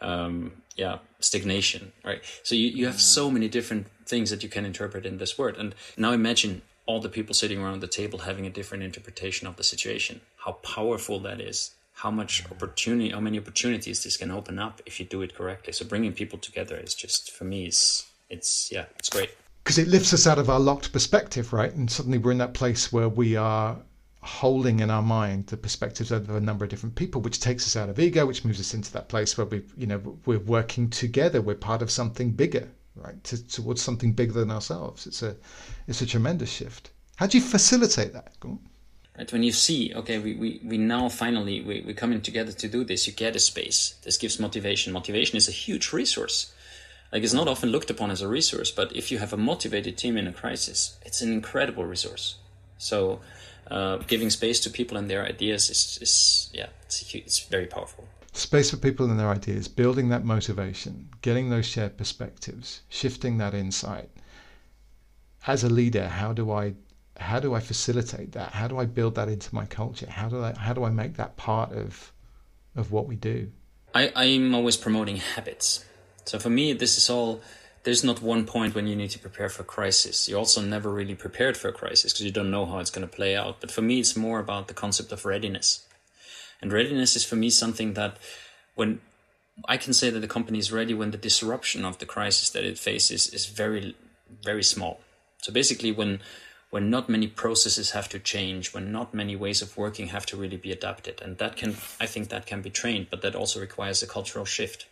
um, 0.00 0.52
yeah, 0.76 0.98
stagnation, 1.20 1.92
right? 2.04 2.22
So 2.42 2.54
you, 2.54 2.68
you 2.68 2.86
have 2.86 3.00
so 3.00 3.30
many 3.30 3.48
different 3.48 3.86
things 4.06 4.30
that 4.30 4.42
you 4.42 4.48
can 4.48 4.64
interpret 4.64 5.06
in 5.06 5.18
this 5.18 5.38
word. 5.38 5.56
And 5.56 5.74
now 5.96 6.12
imagine 6.12 6.62
all 6.86 7.00
the 7.00 7.08
people 7.08 7.34
sitting 7.34 7.60
around 7.60 7.80
the 7.80 7.86
table 7.86 8.20
having 8.20 8.46
a 8.46 8.50
different 8.50 8.82
interpretation 8.82 9.46
of 9.46 9.56
the 9.56 9.62
situation. 9.62 10.20
How 10.44 10.52
powerful 10.52 11.20
that 11.20 11.40
is. 11.40 11.72
How 11.92 12.10
much 12.10 12.44
opportunity, 12.50 13.10
how 13.10 13.20
many 13.20 13.38
opportunities 13.38 14.04
this 14.04 14.16
can 14.16 14.30
open 14.30 14.58
up 14.58 14.80
if 14.86 14.98
you 14.98 15.06
do 15.06 15.20
it 15.22 15.34
correctly. 15.34 15.72
So 15.72 15.84
bringing 15.84 16.14
people 16.14 16.38
together 16.38 16.76
is 16.76 16.94
just 16.94 17.30
for 17.30 17.44
me 17.44 17.66
it's 17.66 18.72
yeah 18.72 18.86
it's 18.98 19.10
great 19.10 19.30
because 19.62 19.78
it 19.78 19.88
lifts 19.88 20.12
us 20.12 20.26
out 20.26 20.38
of 20.38 20.48
our 20.48 20.58
locked 20.58 20.92
perspective, 20.92 21.52
right? 21.52 21.72
And 21.72 21.90
suddenly 21.90 22.18
we're 22.18 22.32
in 22.32 22.38
that 22.38 22.54
place 22.54 22.92
where 22.92 23.08
we 23.08 23.36
are 23.36 23.78
holding 24.22 24.80
in 24.80 24.90
our 24.90 25.02
mind 25.02 25.46
the 25.46 25.56
perspectives 25.56 26.10
of 26.10 26.28
a 26.30 26.40
number 26.40 26.64
of 26.64 26.70
different 26.70 26.94
people, 26.94 27.20
which 27.20 27.40
takes 27.40 27.64
us 27.66 27.76
out 27.76 27.88
of 27.88 27.98
ego, 27.98 28.26
which 28.26 28.44
moves 28.44 28.60
us 28.60 28.74
into 28.74 28.92
that 28.92 29.08
place 29.08 29.36
where 29.36 29.46
we, 29.46 29.62
you 29.76 29.86
know, 29.86 30.18
we're 30.26 30.38
working 30.40 30.90
together. 30.90 31.40
We're 31.40 31.54
part 31.54 31.82
of 31.82 31.90
something 31.90 32.32
bigger, 32.32 32.68
right? 32.96 33.22
To, 33.24 33.46
towards 33.46 33.82
something 33.82 34.12
bigger 34.12 34.32
than 34.32 34.50
ourselves. 34.50 35.06
It's 35.06 35.22
a, 35.22 35.36
it's 35.86 36.02
a 36.02 36.06
tremendous 36.06 36.50
shift. 36.50 36.90
How 37.16 37.26
do 37.26 37.38
you 37.38 37.44
facilitate 37.44 38.12
that? 38.12 38.34
Right, 39.18 39.32
when 39.32 39.42
you 39.42 39.52
see, 39.52 39.92
okay, 39.94 40.18
we, 40.18 40.34
we, 40.34 40.60
we 40.64 40.78
now 40.78 41.08
finally 41.08 41.60
we, 41.60 41.82
we're 41.82 41.94
coming 41.94 42.20
together 42.20 42.52
to 42.52 42.68
do 42.68 42.84
this, 42.84 43.06
you 43.06 43.12
get 43.12 43.36
a 43.36 43.40
space. 43.40 43.94
This 44.02 44.16
gives 44.16 44.38
motivation. 44.38 44.92
Motivation 44.92 45.36
is 45.36 45.48
a 45.48 45.52
huge 45.52 45.92
resource. 45.92 46.52
Like 47.12 47.22
it's 47.24 47.34
not 47.34 47.48
often 47.48 47.70
looked 47.70 47.90
upon 47.90 48.10
as 48.10 48.22
a 48.22 48.28
resource, 48.28 48.70
but 48.70 48.94
if 48.94 49.10
you 49.10 49.18
have 49.18 49.32
a 49.32 49.36
motivated 49.36 49.98
team 49.98 50.16
in 50.16 50.26
a 50.26 50.32
crisis, 50.32 50.98
it's 51.04 51.20
an 51.20 51.32
incredible 51.32 51.84
resource. 51.84 52.36
So 52.78 53.20
uh, 53.70 53.98
giving 53.98 54.30
space 54.30 54.60
to 54.60 54.70
people 54.70 54.96
and 54.96 55.10
their 55.10 55.24
ideas 55.24 55.70
is, 55.70 55.98
is 56.00 56.50
yeah, 56.54 56.68
it's, 56.84 57.14
it's 57.14 57.40
very 57.40 57.66
powerful 57.66 58.06
space 58.32 58.70
for 58.70 58.76
people 58.76 59.10
and 59.10 59.18
their 59.18 59.28
ideas, 59.28 59.68
building 59.68 60.08
that 60.08 60.24
motivation, 60.24 61.08
getting 61.22 61.50
those 61.50 61.66
shared 61.66 61.96
perspectives, 61.96 62.82
shifting 62.88 63.38
that 63.38 63.54
insight. 63.54 64.08
As 65.46 65.64
a 65.64 65.68
leader, 65.68 66.06
how 66.06 66.32
do 66.32 66.50
I 66.52 66.74
how 67.20 67.38
do 67.38 67.54
I 67.54 67.60
facilitate 67.60 68.32
that? 68.32 68.52
How 68.52 68.66
do 68.66 68.78
I 68.78 68.86
build 68.86 69.14
that 69.16 69.28
into 69.28 69.54
my 69.54 69.66
culture? 69.66 70.08
How 70.08 70.28
do 70.28 70.42
I 70.42 70.52
how 70.54 70.72
do 70.72 70.84
I 70.84 70.90
make 70.90 71.16
that 71.16 71.36
part 71.36 71.72
of 71.72 72.12
of 72.74 72.92
what 72.92 73.06
we 73.06 73.16
do? 73.16 73.50
I, 73.94 74.12
I'm 74.14 74.54
always 74.54 74.76
promoting 74.76 75.16
habits. 75.16 75.84
So 76.24 76.38
for 76.38 76.50
me 76.50 76.72
this 76.72 76.96
is 76.96 77.10
all 77.10 77.40
there's 77.82 78.04
not 78.04 78.20
one 78.20 78.44
point 78.46 78.74
when 78.74 78.86
you 78.86 78.94
need 78.94 79.10
to 79.10 79.18
prepare 79.18 79.48
for 79.48 79.62
crisis. 79.62 80.28
You're 80.28 80.38
also 80.38 80.60
never 80.60 80.90
really 80.90 81.14
prepared 81.14 81.56
for 81.56 81.68
a 81.68 81.72
crisis 81.72 82.12
because 82.12 82.26
you 82.26 82.32
don't 82.32 82.50
know 82.50 82.66
how 82.66 82.78
it's 82.78 82.90
going 82.90 83.08
to 83.08 83.16
play 83.16 83.34
out. 83.34 83.60
But 83.60 83.70
for 83.70 83.80
me, 83.80 84.00
it's 84.00 84.16
more 84.16 84.38
about 84.38 84.68
the 84.68 84.74
concept 84.74 85.12
of 85.12 85.24
readiness. 85.24 85.86
And 86.60 86.72
readiness 86.72 87.16
is 87.16 87.24
for 87.24 87.36
me 87.36 87.48
something 87.48 87.94
that 87.94 88.18
when 88.74 89.00
I 89.66 89.78
can 89.78 89.94
say 89.94 90.10
that 90.10 90.20
the 90.20 90.28
company 90.28 90.58
is 90.58 90.70
ready 90.70 90.92
when 90.92 91.10
the 91.10 91.16
disruption 91.16 91.86
of 91.86 91.98
the 91.98 92.06
crisis 92.06 92.50
that 92.50 92.64
it 92.64 92.78
faces 92.78 93.28
is 93.28 93.46
very, 93.46 93.96
very 94.44 94.62
small. 94.62 95.00
So 95.38 95.50
basically, 95.50 95.90
when 95.90 96.20
when 96.70 96.88
not 96.88 97.08
many 97.08 97.26
processes 97.26 97.90
have 97.90 98.08
to 98.08 98.18
change, 98.18 98.72
when 98.72 98.92
not 98.92 99.12
many 99.12 99.36
ways 99.36 99.60
of 99.60 99.76
working 99.76 100.08
have 100.08 100.26
to 100.26 100.36
really 100.36 100.56
be 100.56 100.72
adapted, 100.72 101.20
and 101.20 101.38
that 101.38 101.56
can, 101.56 101.76
I 102.00 102.06
think, 102.06 102.28
that 102.28 102.46
can 102.46 102.62
be 102.62 102.70
trained, 102.70 103.08
but 103.10 103.22
that 103.22 103.34
also 103.34 103.60
requires 103.60 104.02
a 104.02 104.06
cultural 104.06 104.44
shift. 104.44 104.86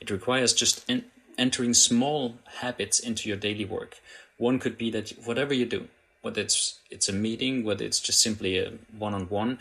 It 0.00 0.10
requires 0.10 0.52
just 0.52 0.84
en- 0.88 1.04
entering 1.36 1.74
small 1.74 2.38
habits 2.60 2.98
into 2.98 3.28
your 3.28 3.38
daily 3.38 3.64
work. 3.64 4.00
One 4.38 4.58
could 4.58 4.78
be 4.78 4.90
that 4.90 5.10
whatever 5.24 5.52
you 5.52 5.66
do, 5.66 5.88
whether 6.22 6.40
it's 6.40 6.78
it's 6.90 7.08
a 7.08 7.12
meeting, 7.12 7.64
whether 7.64 7.84
it's 7.84 8.00
just 8.00 8.20
simply 8.20 8.58
a 8.58 8.72
one-on-one, 8.96 9.58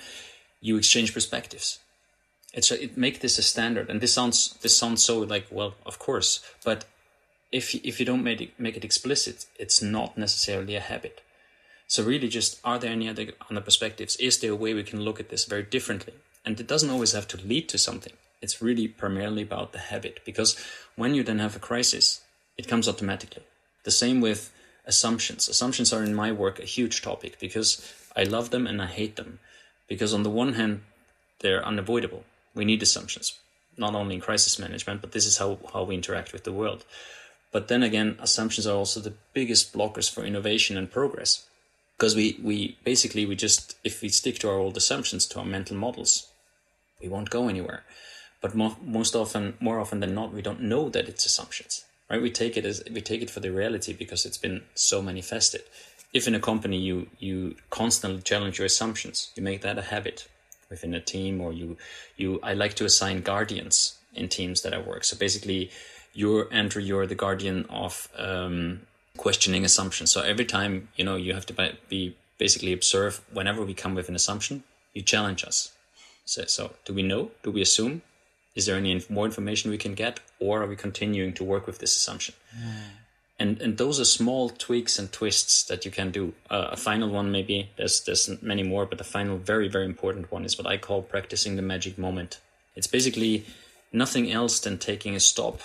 you 0.62 0.78
exchange 0.78 1.14
perspectives 1.14 1.80
it's 2.54 2.72
a, 2.72 2.84
it 2.84 2.98
make 2.98 3.20
this 3.20 3.38
a 3.38 3.44
standard 3.44 3.90
and 3.90 4.02
this 4.02 4.14
sounds 4.14 4.56
this 4.62 4.78
sounds 4.78 5.04
so 5.04 5.20
like 5.20 5.48
well 5.52 5.76
of 5.86 6.00
course 6.00 6.44
but 6.64 6.86
if 7.52 7.76
if 7.76 8.00
you 8.00 8.06
don't 8.06 8.24
make 8.24 8.42
it 8.42 8.60
make 8.60 8.76
it 8.76 8.84
explicit 8.84 9.46
it's 9.58 9.82
not 9.82 10.18
necessarily 10.18 10.76
a 10.76 10.80
habit 10.80 11.22
so 11.88 12.04
really 12.04 12.28
just 12.28 12.60
are 12.64 12.78
there 12.78 12.92
any 12.92 13.08
other 13.08 13.28
other 13.50 13.62
perspectives? 13.62 14.16
Is 14.18 14.40
there 14.40 14.52
a 14.52 14.56
way 14.56 14.74
we 14.74 14.84
can 14.84 15.02
look 15.02 15.20
at 15.20 15.30
this 15.30 15.46
very 15.46 15.64
differently? 15.64 16.14
And 16.46 16.60
it 16.60 16.68
doesn't 16.68 16.90
always 16.90 17.14
have 17.14 17.28
to 17.30 17.38
lead 17.38 17.68
to 17.70 17.78
something. 17.78 18.14
It's 18.42 18.62
really 18.62 18.88
primarily 18.88 19.42
about 19.42 19.72
the 19.72 19.80
habit 19.80 20.20
because 20.26 20.56
when 20.96 21.16
you 21.16 21.24
then 21.24 21.40
have 21.40 21.56
a 21.56 21.60
crisis 21.60 22.22
it 22.58 22.68
comes 22.68 22.88
automatically. 22.88 23.44
The 23.84 23.92
same 23.92 24.20
with 24.20 24.52
assumptions. 24.86 25.48
Assumptions 25.48 25.94
are 25.94 26.04
in 26.04 26.16
my 26.16 26.32
work 26.32 26.60
a 26.60 26.64
huge 26.64 27.02
topic 27.02 27.40
because 27.40 27.94
i 28.16 28.24
love 28.24 28.50
them 28.50 28.66
and 28.66 28.82
i 28.82 28.88
hate 28.88 29.16
them. 29.16 29.40
Because 29.88 30.14
on 30.14 30.24
the 30.24 30.30
one 30.30 30.54
hand 30.54 30.82
they're 31.40 31.66
unavoidable. 31.66 32.24
We 32.56 32.66
need 32.66 32.82
assumptions, 32.82 33.38
not 33.78 33.94
only 33.94 34.16
in 34.16 34.22
crisis 34.22 34.58
management, 34.58 35.02
but 35.02 35.12
this 35.12 35.28
is 35.28 35.38
how, 35.38 35.60
how 35.72 35.84
we 35.84 35.96
interact 35.96 36.34
with 36.34 36.44
the 36.44 36.52
world. 36.52 36.84
But 37.52 37.68
then 37.68 37.84
again, 37.84 38.18
assumptions 38.20 38.66
are 38.66 38.76
also 38.76 39.00
the 39.00 39.14
biggest 39.34 39.74
blockers 39.74 40.12
for 40.12 40.26
innovation 40.26 40.78
and 40.78 40.92
progress. 40.92 41.46
Because 41.98 42.16
we, 42.16 42.40
we 42.44 42.78
basically, 42.84 43.26
we 43.26 43.36
just, 43.36 43.76
if 43.84 44.02
we 44.02 44.10
stick 44.10 44.38
to 44.40 44.50
our 44.50 44.58
old 44.58 44.78
assumptions, 44.78 45.26
to 45.28 45.40
our 45.40 45.46
mental 45.46 45.76
models, 45.76 46.28
we 47.02 47.10
won't 47.10 47.30
go 47.30 47.48
anywhere. 47.48 47.84
But 48.42 48.54
mo- 48.54 48.78
most 48.84 49.16
often, 49.16 49.56
more 49.60 49.80
often 49.80 50.00
than 50.00 50.14
not, 50.14 50.34
we 50.34 50.44
don't 50.44 50.62
know 50.62 50.90
that 50.90 51.10
it's 51.10 51.26
assumptions, 51.26 51.86
right? 52.10 52.22
We 52.22 52.30
take 52.30 52.56
it 52.56 52.66
as, 52.66 52.84
we 52.92 53.02
take 53.02 53.24
it 53.24 53.32
for 53.32 53.40
the 53.40 53.52
reality 53.52 53.94
because 53.94 54.26
it's 54.26 54.38
been 54.38 54.62
so 54.76 55.02
manifested. 55.02 55.64
If 56.14 56.28
in 56.28 56.36
a 56.36 56.40
company 56.40 56.78
you, 56.78 57.08
you 57.18 57.56
constantly 57.72 58.22
challenge 58.22 58.60
your 58.60 58.68
assumptions, 58.68 59.32
you 59.36 59.42
make 59.42 59.62
that 59.62 59.80
a 59.80 59.82
habit, 59.82 60.28
within 60.70 60.94
a 60.94 61.00
team 61.00 61.42
or 61.42 61.54
you 61.54 61.78
you 62.16 62.40
I 62.44 62.54
like 62.54 62.76
to 62.76 62.86
assign 62.86 63.22
guardians 63.22 63.98
in 64.14 64.28
teams 64.28 64.62
that 64.62 64.74
I 64.74 64.80
work. 64.80 65.04
So 65.04 65.18
basically 65.18 65.72
you're 66.14 66.48
Andrew, 66.52 66.82
you're 66.82 67.08
the 67.08 67.16
guardian 67.16 67.66
of 67.70 68.10
um, 68.18 68.82
questioning 69.18 69.66
assumptions. 69.66 70.12
So 70.12 70.22
every 70.22 70.46
time, 70.46 70.90
you 70.96 71.04
know, 71.04 71.16
you 71.16 71.34
have 71.34 71.46
to 71.48 71.76
be 71.90 72.16
basically 72.38 72.74
observe 72.74 73.22
whenever 73.32 73.64
we 73.64 73.74
come 73.74 73.96
with 73.96 74.10
an 74.10 74.16
assumption, 74.16 74.64
you 74.94 75.02
challenge 75.02 75.44
us. 75.44 75.72
So, 76.26 76.46
so 76.46 76.74
do 76.86 76.94
we 76.94 77.04
know? 77.04 77.32
Do 77.44 77.52
we 77.52 77.62
assume? 77.62 78.02
Is 78.56 78.66
there 78.66 78.76
any 78.76 79.04
more 79.10 79.26
information 79.26 79.72
we 79.72 79.78
can 79.78 79.94
get? 79.94 80.20
Or 80.40 80.64
are 80.64 80.68
we 80.68 80.76
continuing 80.76 81.34
to 81.34 81.44
work 81.44 81.68
with 81.68 81.80
this 81.80 81.96
assumption? 81.96 82.36
Mm 82.56 82.98
and 83.40 83.62
and 83.62 83.78
those 83.78 84.00
are 84.00 84.06
small 84.06 84.50
tweaks 84.50 84.98
and 84.98 85.12
twists 85.12 85.64
that 85.64 85.86
you 85.86 85.92
can 85.92 86.12
do. 86.12 86.34
Uh, 86.50 86.70
a 86.72 86.78
final 86.78 87.10
one, 87.10 87.32
maybe 87.32 87.70
there's 87.78 88.02
there's 88.02 88.42
many 88.42 88.64
more, 88.64 88.86
but 88.86 88.98
the 88.98 89.04
final, 89.04 89.38
very 89.38 89.68
very 89.68 89.86
important 89.86 90.32
one 90.32 90.46
is 90.46 90.58
what 90.58 90.68
I 90.68 90.78
call 90.78 91.02
practicing 91.02 91.56
the 91.56 91.62
magic 91.62 91.98
moment. 91.98 92.40
It's 92.76 92.88
basically 92.88 93.46
nothing 93.92 94.32
else 94.32 94.60
than 94.60 94.78
taking 94.78 95.16
a 95.16 95.20
stop, 95.20 95.62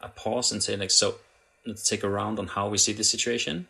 a 0.00 0.08
pause, 0.08 0.52
and 0.52 0.62
say 0.62 0.76
like, 0.76 0.90
so 0.90 1.16
let's 1.66 1.88
take 1.88 2.02
a 2.02 2.08
round 2.08 2.38
on 2.38 2.48
how 2.48 2.68
we 2.68 2.78
see 2.78 2.92
the 2.92 3.04
situation. 3.04 3.68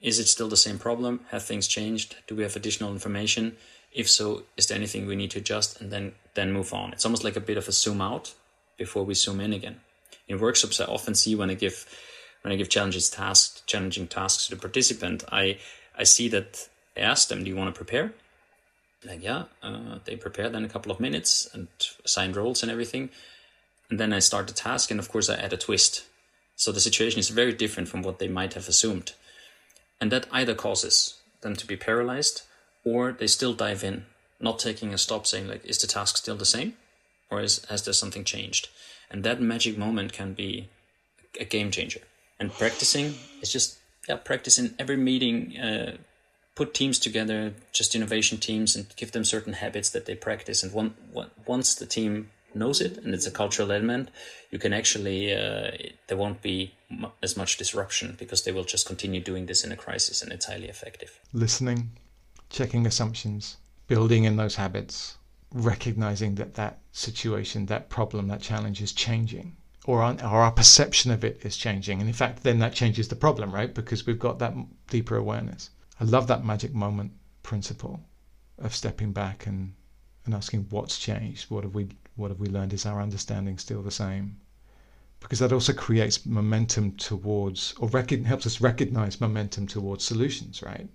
Is 0.00 0.18
it 0.18 0.26
still 0.26 0.48
the 0.48 0.56
same 0.56 0.78
problem? 0.78 1.20
Have 1.30 1.44
things 1.44 1.68
changed? 1.68 2.16
Do 2.26 2.34
we 2.34 2.42
have 2.42 2.56
additional 2.56 2.92
information? 2.92 3.56
If 3.92 4.10
so, 4.10 4.44
is 4.56 4.66
there 4.66 4.76
anything 4.76 5.06
we 5.06 5.16
need 5.16 5.30
to 5.32 5.38
adjust? 5.38 5.80
And 5.80 5.92
then 5.92 6.12
then 6.34 6.52
move 6.52 6.72
on. 6.72 6.92
It's 6.92 7.04
almost 7.04 7.24
like 7.24 7.36
a 7.36 7.40
bit 7.40 7.58
of 7.58 7.68
a 7.68 7.72
zoom 7.72 8.00
out 8.00 8.34
before 8.78 9.04
we 9.04 9.14
zoom 9.14 9.40
in 9.40 9.52
again. 9.52 9.80
In 10.28 10.40
workshops, 10.40 10.80
I 10.80 10.86
often 10.86 11.14
see 11.14 11.34
when 11.34 11.50
I 11.50 11.54
give 11.54 11.86
when 12.42 12.52
I 12.52 12.56
give 12.56 12.68
challenges 12.68 13.08
tasks, 13.08 13.62
challenging 13.66 14.08
tasks 14.08 14.46
to 14.46 14.54
the 14.54 14.60
participant, 14.60 15.24
I 15.30 15.58
I 15.96 16.04
see 16.04 16.28
that 16.28 16.68
I 16.96 17.00
ask 17.00 17.28
them, 17.28 17.44
"Do 17.44 17.50
you 17.50 17.56
want 17.56 17.72
to 17.72 17.78
prepare?" 17.78 18.12
Like, 19.04 19.22
yeah, 19.22 19.44
uh, 19.62 19.98
they 20.04 20.16
prepare 20.16 20.48
then 20.48 20.64
a 20.64 20.68
couple 20.68 20.92
of 20.92 21.00
minutes 21.00 21.48
and 21.52 21.68
assign 22.04 22.32
roles 22.32 22.62
and 22.62 22.70
everything, 22.70 23.10
and 23.90 23.98
then 24.00 24.12
I 24.12 24.20
start 24.20 24.46
the 24.46 24.54
task, 24.54 24.90
and 24.90 25.00
of 25.00 25.08
course 25.08 25.28
I 25.28 25.36
add 25.36 25.52
a 25.52 25.56
twist. 25.56 26.04
So 26.62 26.70
the 26.70 26.78
situation 26.88 27.18
is 27.18 27.28
very 27.28 27.52
different 27.52 27.88
from 27.88 28.02
what 28.02 28.20
they 28.20 28.28
might 28.28 28.54
have 28.54 28.68
assumed, 28.68 29.14
and 30.00 30.12
that 30.12 30.28
either 30.30 30.54
causes 30.54 31.18
them 31.40 31.56
to 31.56 31.66
be 31.66 31.76
paralyzed, 31.76 32.42
or 32.84 33.10
they 33.10 33.26
still 33.26 33.52
dive 33.52 33.82
in, 33.82 34.06
not 34.38 34.60
taking 34.60 34.94
a 34.94 34.98
stop, 34.98 35.26
saying 35.26 35.48
like, 35.48 35.64
"Is 35.64 35.78
the 35.78 35.88
task 35.88 36.16
still 36.16 36.36
the 36.36 36.52
same, 36.56 36.76
or 37.30 37.40
is 37.40 37.64
has 37.64 37.82
there 37.82 38.00
something 38.02 38.22
changed?" 38.22 38.68
And 39.10 39.24
that 39.24 39.40
magic 39.40 39.76
moment 39.76 40.12
can 40.12 40.34
be 40.34 40.68
a 41.40 41.44
game 41.44 41.72
changer. 41.72 42.02
And 42.38 42.52
practicing 42.52 43.06
is 43.42 43.52
just 43.52 43.78
yeah 44.08 44.18
practice 44.30 44.56
in 44.56 44.76
every 44.78 44.96
meeting 45.10 45.58
uh, 45.58 45.96
put 46.54 46.74
teams 46.74 47.00
together 47.00 47.54
just 47.72 47.96
innovation 47.96 48.38
teams 48.38 48.76
and 48.76 48.94
give 48.94 49.10
them 49.10 49.24
certain 49.24 49.54
habits 49.54 49.90
that 49.90 50.06
they 50.06 50.14
practice. 50.14 50.62
And 50.62 50.72
one, 50.72 50.94
one, 51.10 51.30
once 51.44 51.74
the 51.74 51.86
team 51.86 52.30
knows 52.54 52.80
it 52.80 52.98
and 52.98 53.14
it's 53.14 53.26
a 53.26 53.30
cultural 53.30 53.72
element 53.72 54.10
you 54.50 54.58
can 54.58 54.72
actually 54.72 55.34
uh, 55.34 55.70
there 56.08 56.16
won't 56.16 56.42
be 56.42 56.74
m- 56.90 57.06
as 57.22 57.36
much 57.36 57.56
disruption 57.56 58.16
because 58.18 58.44
they 58.44 58.52
will 58.52 58.64
just 58.64 58.86
continue 58.86 59.20
doing 59.20 59.46
this 59.46 59.64
in 59.64 59.72
a 59.72 59.76
crisis 59.76 60.22
and 60.22 60.32
it's 60.32 60.46
highly 60.46 60.68
effective 60.68 61.20
listening 61.32 61.90
checking 62.50 62.86
assumptions 62.86 63.56
building 63.86 64.24
in 64.24 64.36
those 64.36 64.56
habits 64.56 65.18
recognizing 65.52 66.34
that 66.34 66.54
that 66.54 66.78
situation 66.92 67.66
that 67.66 67.88
problem 67.88 68.28
that 68.28 68.40
challenge 68.40 68.80
is 68.80 68.92
changing 68.92 69.56
or 69.84 70.02
our, 70.02 70.12
or 70.22 70.42
our 70.42 70.52
perception 70.52 71.10
of 71.10 71.24
it 71.24 71.40
is 71.42 71.56
changing. 71.56 72.00
And 72.00 72.08
in 72.08 72.14
fact, 72.14 72.42
then 72.42 72.58
that 72.60 72.74
changes 72.74 73.08
the 73.08 73.16
problem, 73.16 73.52
right? 73.52 73.72
Because 73.72 74.06
we've 74.06 74.18
got 74.18 74.38
that 74.38 74.54
deeper 74.88 75.16
awareness. 75.16 75.70
I 76.00 76.04
love 76.04 76.26
that 76.28 76.44
magic 76.44 76.72
moment 76.72 77.12
principle 77.42 78.00
of 78.58 78.74
stepping 78.74 79.12
back 79.12 79.46
and, 79.46 79.74
and 80.24 80.34
asking 80.34 80.66
what's 80.70 80.98
changed. 80.98 81.50
What 81.50 81.64
have 81.64 81.74
we 81.74 81.88
what 82.16 82.30
have 82.30 82.40
we 82.40 82.48
learned? 82.48 82.72
Is 82.72 82.86
our 82.86 83.00
understanding 83.00 83.58
still 83.58 83.82
the 83.82 83.90
same? 83.90 84.36
Because 85.20 85.38
that 85.38 85.52
also 85.52 85.72
creates 85.72 86.26
momentum 86.26 86.92
towards, 86.96 87.74
or 87.78 87.88
helps 87.88 88.46
us 88.46 88.60
recognize 88.60 89.20
momentum 89.20 89.66
towards 89.66 90.04
solutions, 90.04 90.62
right? 90.62 90.88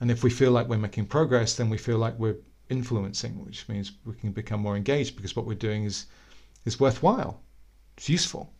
And 0.00 0.10
if 0.10 0.22
we 0.22 0.30
feel 0.30 0.52
like 0.52 0.68
we're 0.68 0.78
making 0.78 1.06
progress, 1.06 1.56
then 1.56 1.68
we 1.68 1.78
feel 1.78 1.98
like 1.98 2.18
we're 2.18 2.38
influencing, 2.68 3.44
which 3.44 3.68
means 3.68 3.92
we 4.04 4.14
can 4.14 4.32
become 4.32 4.60
more 4.60 4.76
engaged 4.76 5.16
because 5.16 5.34
what 5.36 5.46
we're 5.46 5.54
doing 5.54 5.84
is 5.84 6.06
is 6.64 6.78
worthwhile 6.78 7.42
it's 7.96 8.08
useful. 8.08 8.52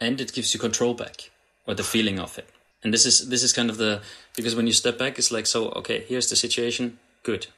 And 0.00 0.20
it 0.20 0.32
gives 0.32 0.54
you 0.54 0.60
control 0.60 0.94
back 0.94 1.30
or 1.66 1.74
the 1.74 1.82
feeling 1.82 2.18
of 2.18 2.38
it. 2.38 2.48
And 2.82 2.94
this 2.94 3.04
is 3.04 3.28
this 3.28 3.42
is 3.42 3.52
kind 3.52 3.68
of 3.68 3.76
the 3.76 4.00
because 4.36 4.54
when 4.54 4.66
you 4.66 4.72
step 4.72 4.98
back, 4.98 5.18
it's 5.18 5.30
like 5.30 5.46
so. 5.46 5.70
Okay, 5.72 6.04
here's 6.08 6.30
the 6.30 6.36
situation. 6.36 6.98
Good, 7.22 7.48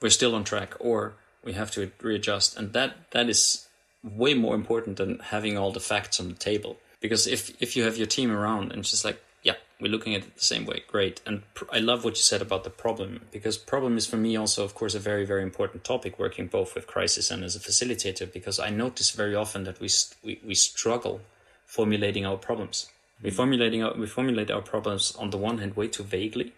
we're 0.00 0.10
still 0.10 0.34
on 0.34 0.44
track, 0.44 0.74
or 0.78 1.14
we 1.44 1.52
have 1.52 1.70
to 1.72 1.90
readjust, 2.02 2.56
and 2.56 2.72
that 2.72 3.10
that 3.12 3.28
is 3.28 3.66
way 4.02 4.34
more 4.34 4.54
important 4.54 4.96
than 4.96 5.18
having 5.18 5.56
all 5.56 5.72
the 5.72 5.80
facts 5.80 6.20
on 6.20 6.28
the 6.28 6.34
table. 6.34 6.76
Because 7.00 7.26
if 7.26 7.50
if 7.62 7.76
you 7.76 7.84
have 7.84 7.96
your 7.96 8.06
team 8.06 8.30
around 8.30 8.70
and 8.70 8.80
it's 8.80 8.90
just 8.90 9.04
like 9.04 9.20
yeah, 9.44 9.54
we're 9.78 9.92
looking 9.92 10.14
at 10.14 10.22
it 10.22 10.36
the 10.36 10.42
same 10.42 10.64
way. 10.64 10.82
Great. 10.88 11.20
And 11.26 11.42
pr- 11.54 11.66
I 11.70 11.78
love 11.78 12.02
what 12.02 12.16
you 12.16 12.22
said 12.22 12.42
about 12.42 12.64
the 12.64 12.70
problem 12.70 13.20
because 13.30 13.56
problem 13.58 13.96
is 13.96 14.06
for 14.06 14.16
me 14.16 14.36
also, 14.36 14.64
of 14.64 14.74
course, 14.74 14.94
a 14.94 14.98
very, 14.98 15.24
very 15.24 15.42
important 15.42 15.84
topic 15.84 16.18
working 16.18 16.48
both 16.48 16.74
with 16.74 16.86
crisis 16.86 17.30
and 17.30 17.44
as 17.44 17.54
a 17.54 17.60
facilitator 17.60 18.32
because 18.32 18.58
I 18.58 18.70
notice 18.70 19.10
very 19.10 19.34
often 19.34 19.64
that 19.64 19.80
we, 19.80 19.88
st- 19.88 20.16
we, 20.24 20.40
we 20.44 20.54
struggle 20.54 21.20
formulating 21.66 22.24
our 22.24 22.38
problems. 22.38 22.90
We 23.22 23.30
formulating 23.30 23.82
our, 23.82 23.94
we 23.94 24.06
formulate 24.06 24.50
our 24.50 24.62
problems 24.62 25.14
on 25.16 25.30
the 25.30 25.38
one 25.38 25.58
hand 25.58 25.76
way 25.76 25.88
too 25.88 26.02
vaguely. 26.02 26.54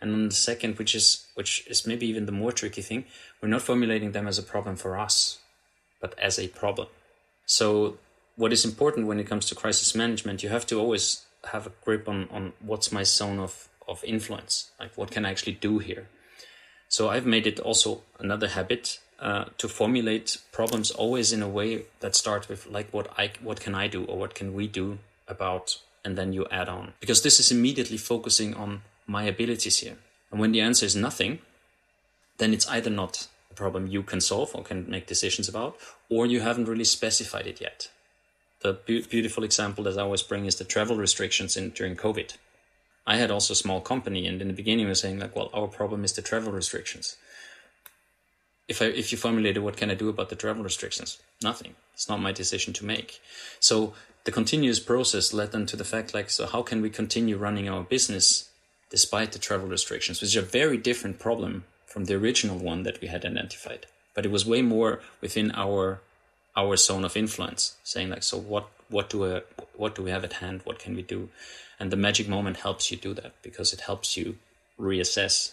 And 0.00 0.12
on 0.12 0.28
the 0.28 0.34
second, 0.34 0.78
which 0.78 0.94
is 0.94 1.26
which 1.34 1.66
is 1.66 1.86
maybe 1.86 2.06
even 2.06 2.26
the 2.26 2.32
more 2.32 2.52
tricky 2.52 2.82
thing, 2.82 3.04
we're 3.40 3.48
not 3.48 3.62
formulating 3.62 4.12
them 4.12 4.26
as 4.26 4.38
a 4.38 4.42
problem 4.42 4.76
for 4.76 4.98
us, 4.98 5.38
but 6.00 6.18
as 6.18 6.38
a 6.38 6.48
problem. 6.48 6.88
So 7.44 7.98
what 8.36 8.52
is 8.52 8.64
important 8.64 9.06
when 9.06 9.20
it 9.20 9.26
comes 9.26 9.46
to 9.46 9.54
crisis 9.54 9.94
management, 9.94 10.42
you 10.42 10.48
have 10.48 10.66
to 10.66 10.78
always 10.78 11.26
have 11.44 11.66
a 11.66 11.72
grip 11.84 12.08
on 12.08 12.28
on 12.30 12.52
what's 12.60 12.92
my 12.92 13.02
zone 13.02 13.38
of 13.38 13.68
of 13.88 14.04
influence 14.04 14.70
like 14.78 14.96
what 14.96 15.10
can 15.10 15.24
i 15.24 15.30
actually 15.30 15.52
do 15.52 15.78
here 15.78 16.08
so 16.88 17.08
i've 17.08 17.26
made 17.26 17.46
it 17.46 17.58
also 17.60 18.02
another 18.18 18.48
habit 18.48 18.98
uh, 19.20 19.44
to 19.58 19.68
formulate 19.68 20.38
problems 20.50 20.90
always 20.90 21.32
in 21.32 21.42
a 21.42 21.48
way 21.48 21.84
that 22.00 22.14
starts 22.14 22.48
with 22.48 22.66
like 22.66 22.90
what 22.92 23.08
i 23.18 23.30
what 23.42 23.60
can 23.60 23.74
i 23.74 23.86
do 23.86 24.04
or 24.04 24.18
what 24.18 24.34
can 24.34 24.54
we 24.54 24.66
do 24.66 24.98
about 25.28 25.78
and 26.04 26.16
then 26.16 26.32
you 26.32 26.46
add 26.50 26.68
on 26.68 26.92
because 27.00 27.22
this 27.22 27.40
is 27.40 27.50
immediately 27.50 27.96
focusing 27.96 28.54
on 28.54 28.82
my 29.16 29.22
abilities 29.34 29.78
here 29.78 29.96
and 30.30 30.40
when 30.40 30.52
the 30.52 30.60
answer 30.68 30.86
is 30.86 30.96
nothing 30.96 31.38
then 32.40 32.54
it's 32.54 32.68
either 32.68 32.90
not 32.90 33.28
a 33.50 33.54
problem 33.54 33.86
you 33.86 34.02
can 34.02 34.20
solve 34.20 34.50
or 34.54 34.64
can 34.64 34.90
make 34.90 35.06
decisions 35.06 35.48
about, 35.48 35.76
or 36.08 36.26
you 36.26 36.40
haven't 36.40 36.68
really 36.68 36.84
specified 36.84 37.46
it 37.46 37.60
yet. 37.60 37.88
The 38.62 38.72
be- 38.72 39.02
beautiful 39.02 39.44
example 39.44 39.84
that 39.84 39.98
I 39.98 40.02
always 40.02 40.22
bring 40.22 40.46
is 40.46 40.56
the 40.56 40.64
travel 40.64 40.96
restrictions 40.96 41.56
in 41.56 41.70
during 41.70 41.96
COVID. 41.96 42.36
I 43.06 43.16
had 43.16 43.30
also 43.30 43.52
a 43.52 43.56
small 43.56 43.80
company, 43.80 44.26
and 44.26 44.40
in 44.40 44.48
the 44.48 44.54
beginning, 44.54 44.86
we 44.86 44.90
were 44.90 44.94
saying 44.94 45.18
like, 45.18 45.34
well, 45.34 45.50
our 45.52 45.66
problem 45.66 46.04
is 46.04 46.12
the 46.12 46.22
travel 46.22 46.52
restrictions. 46.52 47.16
If 48.68 48.80
I 48.80 48.86
if 48.86 49.10
you 49.10 49.18
formulated 49.18 49.62
what 49.62 49.76
can 49.76 49.90
I 49.90 49.94
do 49.94 50.08
about 50.08 50.28
the 50.28 50.36
travel 50.36 50.62
restrictions, 50.62 51.18
nothing. 51.42 51.74
It's 51.94 52.08
not 52.08 52.20
my 52.20 52.30
decision 52.30 52.72
to 52.74 52.84
make. 52.84 53.20
So 53.58 53.94
the 54.24 54.30
continuous 54.30 54.78
process 54.78 55.32
led 55.32 55.50
them 55.50 55.66
to 55.66 55.76
the 55.76 55.84
fact 55.84 56.14
like, 56.14 56.30
so 56.30 56.46
how 56.46 56.62
can 56.62 56.80
we 56.80 56.90
continue 56.90 57.36
running 57.36 57.68
our 57.68 57.82
business 57.82 58.49
despite 58.90 59.32
the 59.32 59.38
travel 59.38 59.68
restrictions, 59.68 60.20
which 60.20 60.30
is 60.30 60.36
a 60.36 60.42
very 60.42 60.76
different 60.76 61.18
problem 61.18 61.64
from 61.86 62.04
the 62.04 62.14
original 62.14 62.58
one 62.58 62.82
that 62.82 63.00
we 63.00 63.08
had 63.08 63.24
identified. 63.24 63.86
But 64.14 64.26
it 64.26 64.30
was 64.30 64.44
way 64.44 64.62
more 64.62 65.00
within 65.20 65.52
our 65.54 66.00
our 66.56 66.76
zone 66.76 67.04
of 67.04 67.16
influence, 67.16 67.76
saying 67.84 68.10
like, 68.10 68.24
so 68.24 68.36
what 68.36 68.68
what 68.88 69.08
do 69.08 69.36
I, 69.36 69.42
what 69.76 69.94
do 69.94 70.02
we 70.02 70.10
have 70.10 70.24
at 70.24 70.34
hand? 70.34 70.62
What 70.64 70.80
can 70.80 70.94
we 70.94 71.02
do? 71.02 71.28
And 71.78 71.90
the 71.90 71.96
magic 71.96 72.28
moment 72.28 72.58
helps 72.58 72.90
you 72.90 72.96
do 72.96 73.14
that 73.14 73.32
because 73.42 73.72
it 73.72 73.82
helps 73.82 74.16
you 74.16 74.36
reassess: 74.78 75.52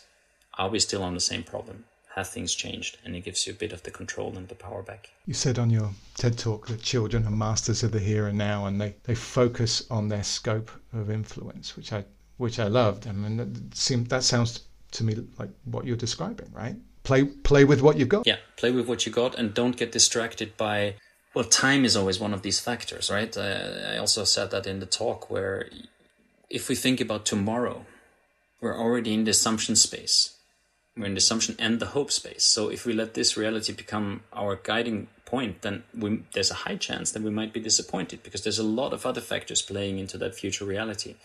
Are 0.55 0.69
we 0.69 0.79
still 0.79 1.03
on 1.03 1.13
the 1.13 1.19
same 1.19 1.43
problem? 1.43 1.85
Have 2.15 2.29
things 2.29 2.55
changed? 2.55 2.97
And 3.05 3.15
it 3.15 3.21
gives 3.21 3.45
you 3.45 3.53
a 3.53 3.55
bit 3.55 3.71
of 3.71 3.83
the 3.83 3.91
control 3.91 4.35
and 4.35 4.47
the 4.47 4.55
power 4.55 4.81
back. 4.81 5.11
You 5.27 5.35
said 5.35 5.59
on 5.59 5.69
your 5.69 5.91
TED 6.15 6.39
talk 6.39 6.65
that 6.67 6.81
children 6.81 7.27
are 7.27 7.31
masters 7.31 7.83
of 7.83 7.91
the 7.91 7.99
here 7.99 8.25
and 8.25 8.37
now, 8.37 8.65
and 8.65 8.81
they, 8.81 8.95
they 9.03 9.13
focus 9.13 9.85
on 9.91 10.09
their 10.09 10.23
scope 10.23 10.71
of 10.93 11.11
influence, 11.11 11.77
which 11.77 11.93
I 11.93 12.05
which 12.37 12.59
I 12.59 12.67
loved. 12.67 13.07
I 13.07 13.11
mean, 13.11 13.37
that, 13.37 13.75
seemed, 13.75 14.07
that 14.07 14.23
sounds 14.23 14.61
to 14.91 15.03
me 15.03 15.15
like 15.37 15.49
what 15.65 15.85
you're 15.85 15.97
describing, 15.97 16.51
right? 16.53 16.75
Play 17.03 17.23
play 17.23 17.63
with 17.63 17.81
what 17.81 17.97
you've 17.97 18.09
got. 18.09 18.27
Yeah, 18.27 18.37
play 18.57 18.71
with 18.71 18.87
what 18.87 19.05
you 19.05 19.11
got, 19.11 19.35
and 19.35 19.53
don't 19.53 19.77
get 19.77 19.91
distracted 19.91 20.57
by. 20.57 20.95
Well, 21.33 21.45
time 21.45 21.85
is 21.85 21.95
always 21.95 22.19
one 22.19 22.33
of 22.33 22.41
these 22.41 22.59
factors, 22.59 23.09
right? 23.09 23.35
Uh, 23.37 23.93
I 23.93 23.97
also 23.97 24.23
said 24.23 24.51
that 24.51 24.65
in 24.65 24.79
the 24.79 24.85
talk 24.85 25.29
where, 25.29 25.69
if 26.49 26.67
we 26.67 26.75
think 26.75 26.99
about 26.99 27.25
tomorrow, 27.25 27.85
we're 28.59 28.77
already 28.77 29.13
in 29.13 29.23
the 29.23 29.31
assumption 29.31 29.75
space. 29.75 30.35
We're 30.97 31.05
in 31.05 31.13
the 31.13 31.19
assumption 31.19 31.55
and 31.59 31.79
the 31.79 31.87
hope 31.87 32.11
space. 32.11 32.43
So 32.43 32.69
if 32.69 32.85
we 32.85 32.93
let 32.93 33.13
this 33.13 33.37
reality 33.37 33.71
become 33.71 34.23
our 34.33 34.55
guiding 34.55 35.07
point, 35.25 35.61
then 35.61 35.83
we, 35.95 36.23
there's 36.33 36.49
a 36.49 36.55
high 36.65 36.77
chance 36.77 37.11
that 37.11 37.21
we 37.21 37.29
might 37.29 37.53
be 37.53 37.59
disappointed 37.59 38.23
because 38.23 38.41
there's 38.43 38.59
a 38.59 38.63
lot 38.63 38.93
of 38.93 39.05
other 39.05 39.21
factors 39.21 39.61
playing 39.61 39.99
into 39.99 40.17
that 40.17 40.33
future 40.33 40.65
reality. 40.65 41.15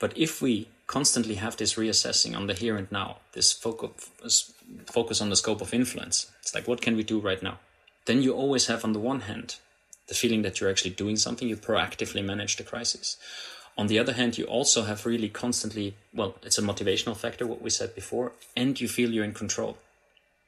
But 0.00 0.16
if 0.16 0.42
we 0.42 0.66
constantly 0.88 1.36
have 1.36 1.56
this 1.56 1.74
reassessing 1.74 2.36
on 2.36 2.48
the 2.48 2.54
here 2.54 2.76
and 2.76 2.90
now, 2.90 3.18
this 3.32 3.52
focus, 3.52 4.52
focus 4.86 5.20
on 5.20 5.30
the 5.30 5.36
scope 5.36 5.60
of 5.60 5.72
influence, 5.72 6.32
it's 6.40 6.54
like, 6.54 6.66
what 6.66 6.80
can 6.80 6.96
we 6.96 7.04
do 7.04 7.20
right 7.20 7.40
now? 7.40 7.60
Then 8.06 8.22
you 8.22 8.32
always 8.34 8.66
have, 8.66 8.84
on 8.84 8.92
the 8.92 8.98
one 8.98 9.20
hand, 9.20 9.56
the 10.08 10.14
feeling 10.14 10.42
that 10.42 10.58
you're 10.58 10.70
actually 10.70 10.90
doing 10.90 11.16
something, 11.16 11.48
you 11.48 11.56
proactively 11.56 12.24
manage 12.24 12.56
the 12.56 12.64
crisis. 12.64 13.16
On 13.78 13.86
the 13.86 13.98
other 13.98 14.14
hand, 14.14 14.36
you 14.36 14.46
also 14.46 14.82
have 14.82 15.06
really 15.06 15.28
constantly, 15.28 15.94
well, 16.12 16.34
it's 16.42 16.58
a 16.58 16.62
motivational 16.62 17.16
factor, 17.16 17.46
what 17.46 17.62
we 17.62 17.70
said 17.70 17.94
before, 17.94 18.32
and 18.56 18.80
you 18.80 18.88
feel 18.88 19.10
you're 19.10 19.24
in 19.24 19.34
control. 19.34 19.78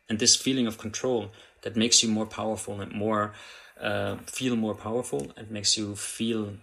And 0.09 0.19
this 0.19 0.35
feeling 0.35 0.67
of 0.67 0.79
control 0.79 1.31
that 1.61 1.77
makes 1.77 2.03
you 2.03 2.09
more 2.09 2.27
powerful 2.27 2.81
and 2.81 2.93
more, 2.93 3.33
uh, 3.81 4.17
feel 4.27 4.57
more 4.57 4.75
powerful 4.75 5.31
and 5.37 5.51
makes 5.51 5.77
you 5.77 5.95
feel 5.95 6.55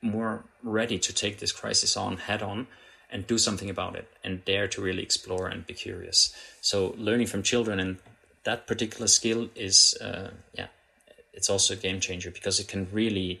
more 0.00 0.44
ready 0.62 0.98
to 0.98 1.12
take 1.12 1.38
this 1.38 1.52
crisis 1.52 1.96
on 1.96 2.16
head 2.16 2.42
on 2.42 2.66
and 3.10 3.26
do 3.26 3.38
something 3.38 3.70
about 3.70 3.96
it 3.96 4.08
and 4.22 4.44
dare 4.44 4.68
to 4.68 4.80
really 4.80 5.02
explore 5.02 5.48
and 5.48 5.66
be 5.66 5.74
curious. 5.74 6.34
So 6.60 6.94
learning 6.98 7.26
from 7.26 7.42
children 7.42 7.80
and 7.80 7.98
that 8.44 8.66
particular 8.66 9.06
skill 9.06 9.48
is, 9.54 9.96
uh, 10.00 10.30
yeah, 10.54 10.66
it's 11.32 11.50
also 11.50 11.74
a 11.74 11.76
game 11.76 12.00
changer 12.00 12.30
because 12.30 12.60
it 12.60 12.68
can 12.68 12.88
really, 12.92 13.40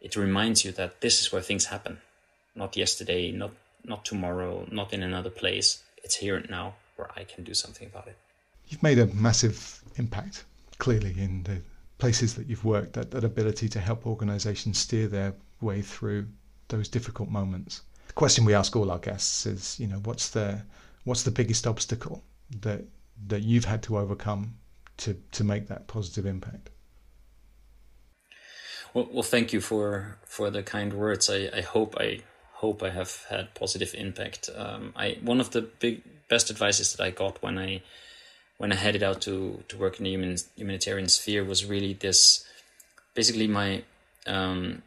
it 0.00 0.16
reminds 0.16 0.64
you 0.64 0.72
that 0.72 1.00
this 1.00 1.20
is 1.20 1.32
where 1.32 1.42
things 1.42 1.66
happen, 1.66 1.98
not 2.54 2.76
yesterday, 2.76 3.32
not 3.32 3.52
not 3.84 4.04
tomorrow, 4.04 4.66
not 4.70 4.92
in 4.92 5.02
another 5.02 5.30
place. 5.30 5.82
It's 6.04 6.16
here 6.16 6.36
and 6.36 6.50
now 6.50 6.74
where 6.96 7.08
I 7.16 7.24
can 7.24 7.44
do 7.44 7.54
something 7.54 7.86
about 7.86 8.06
it. 8.06 8.16
You've 8.68 8.82
made 8.82 8.98
a 8.98 9.06
massive 9.06 9.80
impact, 9.96 10.44
clearly, 10.78 11.14
in 11.16 11.44
the 11.44 11.62
places 11.98 12.34
that 12.34 12.48
you've 12.48 12.64
worked. 12.64 12.92
That 12.94 13.10
that 13.12 13.24
ability 13.24 13.68
to 13.70 13.80
help 13.80 14.06
organisations 14.06 14.78
steer 14.78 15.06
their 15.06 15.34
way 15.60 15.82
through 15.82 16.26
those 16.68 16.88
difficult 16.88 17.28
moments. 17.28 17.82
The 18.06 18.12
question 18.12 18.44
we 18.44 18.54
ask 18.54 18.74
all 18.76 18.90
our 18.90 18.98
guests 18.98 19.46
is, 19.46 19.78
you 19.80 19.86
know, 19.86 19.98
what's 20.04 20.30
the 20.30 20.62
what's 21.04 21.22
the 21.22 21.30
biggest 21.30 21.66
obstacle 21.66 22.22
that 22.60 22.84
that 23.26 23.42
you've 23.42 23.64
had 23.64 23.82
to 23.84 23.98
overcome 23.98 24.54
to 24.98 25.14
to 25.32 25.44
make 25.44 25.68
that 25.68 25.86
positive 25.86 26.26
impact? 26.26 26.70
Well, 28.94 29.08
well, 29.12 29.22
thank 29.22 29.52
you 29.52 29.60
for 29.60 30.18
for 30.24 30.50
the 30.50 30.62
kind 30.62 30.92
words. 30.92 31.28
I, 31.30 31.50
I 31.54 31.60
hope 31.60 31.96
I 31.98 32.20
hope 32.54 32.82
I 32.82 32.90
have 32.90 33.24
had 33.28 33.54
positive 33.54 33.94
impact. 33.94 34.50
Um, 34.54 34.92
I 34.96 35.18
one 35.22 35.40
of 35.40 35.50
the 35.50 35.62
big 35.62 36.02
best 36.28 36.50
advices 36.50 36.94
that 36.94 37.04
I 37.04 37.10
got 37.10 37.42
when 37.42 37.58
I 37.58 37.82
when 38.58 38.72
I 38.72 38.76
headed 38.76 39.02
out 39.02 39.20
to 39.22 39.62
to 39.68 39.76
work 39.76 39.98
in 39.98 40.04
the 40.04 40.10
human, 40.10 40.36
humanitarian 40.56 41.08
sphere 41.08 41.44
was 41.44 41.64
really 41.64 41.94
this. 41.94 42.44
Basically, 43.14 43.46
my 43.46 43.82
um, 44.26 44.82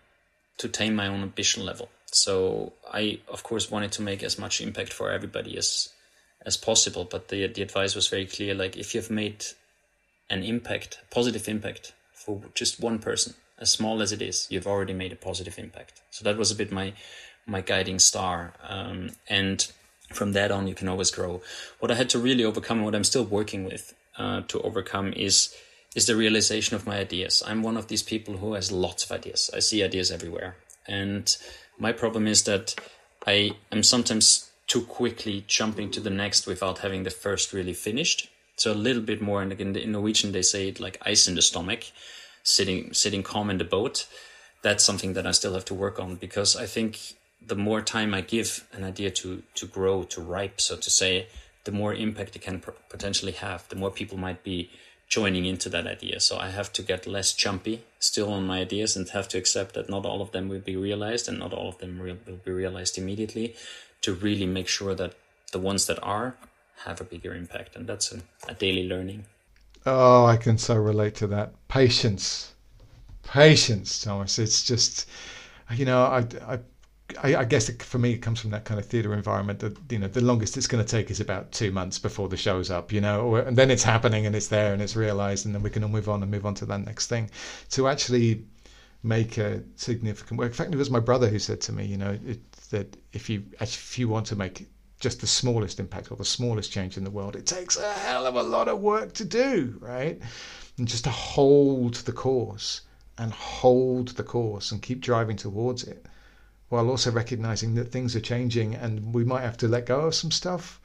to 0.62 0.70
tame 0.70 0.95
my 0.95 1.07
own 1.07 1.22
ambition 1.22 1.66
level. 1.66 1.89
So 2.05 2.74
I, 2.91 3.20
of 3.28 3.43
course, 3.43 3.72
wanted 3.72 3.91
to 3.93 4.01
make 4.01 4.22
as 4.24 4.38
much 4.38 4.62
impact 4.62 4.93
for 4.93 5.12
everybody 5.12 5.57
as 5.57 5.89
as 6.45 6.57
possible. 6.57 7.05
But 7.05 7.28
the 7.30 7.47
the 7.47 7.62
advice 7.62 7.95
was 7.95 8.07
very 8.07 8.26
clear: 8.26 8.53
like 8.53 8.78
if 8.78 8.93
you've 8.93 9.09
made 9.09 9.45
an 10.30 10.43
impact, 10.43 10.99
positive 11.09 11.47
impact 11.47 11.93
for 12.14 12.41
just 12.53 12.80
one 12.80 12.99
person, 12.99 13.34
as 13.57 13.72
small 13.72 14.01
as 14.01 14.12
it 14.12 14.22
is, 14.22 14.47
you've 14.49 14.68
already 14.68 14.93
made 14.93 15.12
a 15.12 15.16
positive 15.16 15.57
impact. 15.57 16.01
So 16.12 16.24
that 16.24 16.38
was 16.38 16.51
a 16.51 16.55
bit 16.55 16.72
my 16.72 16.93
my 17.45 17.62
guiding 17.62 17.99
star. 17.99 18.53
Um, 18.68 19.12
and 19.28 19.72
from 20.14 20.34
that 20.34 20.51
on, 20.51 20.68
you 20.68 20.76
can 20.76 20.89
always 20.89 21.12
grow. 21.12 21.41
What 21.80 21.91
I 21.91 21.95
had 21.95 22.09
to 22.12 22.20
really 22.20 22.43
overcome, 22.43 22.84
what 22.84 22.95
I'm 22.95 23.03
still 23.03 23.24
working 23.24 23.64
with 23.64 23.93
uh, 24.18 24.41
to 24.49 24.62
overcome, 24.62 25.14
is 25.14 25.55
is 25.95 26.05
the 26.05 26.15
realization 26.15 26.75
of 26.75 26.87
my 26.87 26.97
ideas. 26.97 27.43
I'm 27.45 27.63
one 27.63 27.77
of 27.77 27.87
these 27.87 28.03
people 28.03 28.37
who 28.37 28.53
has 28.53 28.71
lots 28.71 29.03
of 29.03 29.11
ideas. 29.11 29.49
I 29.53 29.59
see 29.59 29.83
ideas 29.83 30.11
everywhere. 30.11 30.55
And 30.87 31.35
my 31.77 31.91
problem 31.91 32.27
is 32.27 32.43
that 32.43 32.75
I 33.27 33.51
am 33.71 33.83
sometimes 33.83 34.49
too 34.67 34.81
quickly 34.81 35.43
jumping 35.47 35.91
to 35.91 35.99
the 35.99 36.09
next 36.09 36.47
without 36.47 36.79
having 36.79 37.03
the 37.03 37.09
first 37.09 37.51
really 37.51 37.73
finished. 37.73 38.29
So 38.55 38.71
a 38.71 38.73
little 38.73 39.01
bit 39.01 39.21
more, 39.21 39.41
and 39.41 39.51
again, 39.51 39.75
in 39.75 39.91
Norwegian 39.91 40.31
they 40.31 40.41
say 40.41 40.69
it 40.69 40.79
like 40.79 40.97
ice 41.05 41.27
in 41.27 41.35
the 41.35 41.41
stomach, 41.41 41.83
sitting 42.43 42.93
sitting 42.93 43.23
calm 43.23 43.49
in 43.49 43.57
the 43.57 43.63
boat. 43.63 44.07
That's 44.61 44.83
something 44.83 45.13
that 45.13 45.27
I 45.27 45.31
still 45.31 45.53
have 45.53 45.65
to 45.65 45.73
work 45.73 45.99
on 45.99 46.15
because 46.15 46.55
I 46.55 46.67
think 46.67 46.99
the 47.45 47.55
more 47.55 47.81
time 47.81 48.13
I 48.13 48.21
give 48.21 48.65
an 48.71 48.83
idea 48.83 49.11
to 49.11 49.43
to 49.55 49.65
grow, 49.65 50.03
to 50.03 50.21
ripe, 50.21 50.61
so 50.61 50.77
to 50.77 50.89
say, 50.89 51.27
the 51.63 51.71
more 51.71 51.93
impact 51.93 52.35
it 52.35 52.41
can 52.43 52.61
potentially 52.89 53.33
have. 53.33 53.67
The 53.69 53.75
more 53.75 53.91
people 53.91 54.17
might 54.17 54.43
be 54.43 54.69
joining 55.12 55.43
into 55.45 55.68
that 55.68 55.86
idea. 55.86 56.22
So 56.22 56.38
I 56.38 56.49
have 56.49 56.72
to 56.72 56.82
get 56.82 57.05
less 57.05 57.34
jumpy 57.34 57.84
still 57.99 58.32
on 58.32 58.47
my 58.47 58.62
ideas 58.62 58.95
and 58.95 59.07
have 59.09 59.28
to 59.28 59.38
accept 59.38 59.76
that 59.76 59.89
not 59.89 60.05
all 60.05 60.22
of 60.22 60.32
them 60.32 60.47
will 60.47 60.62
be 60.62 60.78
realized 60.78 61.28
and 61.28 61.38
not 61.38 61.53
all 61.53 61.68
of 61.68 61.78
them 61.80 61.99
will 61.99 62.16
be 62.45 62.51
realized 62.51 62.97
immediately 62.97 63.53
to 63.99 64.14
really 64.14 64.45
make 64.45 64.70
sure 64.70 64.95
that 64.95 65.14
the 65.51 65.59
ones 65.59 65.86
that 65.88 65.99
are 66.01 66.38
have 66.86 67.01
a 67.01 67.03
bigger 67.03 67.36
impact. 67.36 67.76
And 67.76 67.86
that's 67.86 68.14
a, 68.14 68.22
a 68.47 68.53
daily 68.53 68.88
learning. 68.88 69.26
Oh, 69.86 70.26
I 70.26 70.38
can 70.38 70.57
so 70.57 70.76
relate 70.76 71.16
to 71.16 71.28
that. 71.28 71.51
Patience. 71.68 72.53
Patience, 73.24 74.01
Thomas. 74.01 74.39
It's 74.39 74.64
just, 74.64 75.09
you 75.76 75.84
know, 75.84 76.03
I, 76.03 76.26
I 76.47 76.59
I, 77.24 77.36
I, 77.38 77.45
guess 77.45 77.70
it, 77.70 77.82
for 77.82 77.97
me, 77.97 78.12
it 78.12 78.20
comes 78.20 78.39
from 78.39 78.51
that 78.51 78.66
kind 78.66 78.80
of 78.80 78.86
theatre 78.86 79.14
environment 79.14 79.59
that 79.59 79.78
you 79.89 79.99
know 79.99 80.07
the 80.07 80.22
longest 80.22 80.57
it's 80.57 80.68
going 80.68 80.84
to 80.84 80.89
take 80.89 81.09
is 81.09 81.20
about 81.20 81.51
two 81.51 81.72
months 81.72 81.99
before 81.99 82.30
the 82.30 82.38
show's 82.38 82.70
up, 82.70 82.91
you 82.91 83.01
know, 83.01 83.36
and 83.36 83.57
then 83.57 83.72
it's 83.72 83.84
happening 83.84 84.26
and 84.26 84.36
it's 84.36 84.47
there 84.47 84.74
and 84.74 84.82
it's 84.82 84.95
realised, 84.95 85.45
and 85.45 85.55
then 85.55 85.64
we 85.64 85.70
can 85.70 85.84
all 85.84 85.89
move 85.89 86.09
on 86.09 86.22
and 86.22 86.32
move 86.32 86.45
on 86.45 86.53
to 86.55 86.66
that 86.66 86.86
next 86.86 87.07
thing. 87.07 87.30
To 87.72 87.88
actually 87.88 88.43
make 89.03 89.38
a 89.38 89.64
significant 89.76 90.39
work. 90.39 90.49
In 90.49 90.53
fact, 90.53 90.74
it 90.74 90.78
was 90.78 90.91
my 90.91 90.99
brother 90.99 91.28
who 91.28 91.39
said 91.39 91.62
to 91.62 91.74
me, 91.74 91.86
you 91.86 91.97
know, 91.97 92.18
it, 92.26 92.51
that 92.70 92.97
if 93.14 93.30
you 93.30 93.43
if 93.59 93.97
you 93.97 94.07
want 94.07 94.26
to 94.28 94.36
make 94.36 94.68
just 94.99 95.22
the 95.22 95.28
smallest 95.28 95.80
impact 95.80 96.12
or 96.12 96.16
the 96.16 96.26
smallest 96.26 96.72
change 96.72 96.97
in 96.97 97.03
the 97.03 97.09
world, 97.09 97.36
it 97.36 97.45
takes 97.45 97.78
a 97.78 97.93
hell 97.93 98.26
of 98.26 98.36
a 98.36 98.43
lot 98.43 98.68
of 98.68 98.80
work 98.80 99.14
to 99.14 99.26
do, 99.26 99.78
right? 99.80 100.22
And 100.78 100.88
just 100.88 101.03
to 101.05 101.09
hold 101.09 101.95
the 101.95 102.12
course 102.12 102.82
and 103.18 103.32
hold 103.34 104.09
the 104.09 104.24
course 104.24 104.72
and 104.72 104.82
keep 104.82 105.01
driving 105.01 105.36
towards 105.36 105.84
it 105.84 106.05
while 106.72 106.89
also 106.89 107.11
recognizing 107.11 107.76
that 107.76 107.91
things 107.91 108.15
are 108.15 108.22
changing 108.22 108.74
and 108.74 109.13
we 109.13 109.24
might 109.24 109.41
have 109.41 109.57
to 109.57 109.67
let 109.67 109.86
go 109.86 110.01
of 110.07 110.15
some 110.15 110.32
stuff 110.32 110.80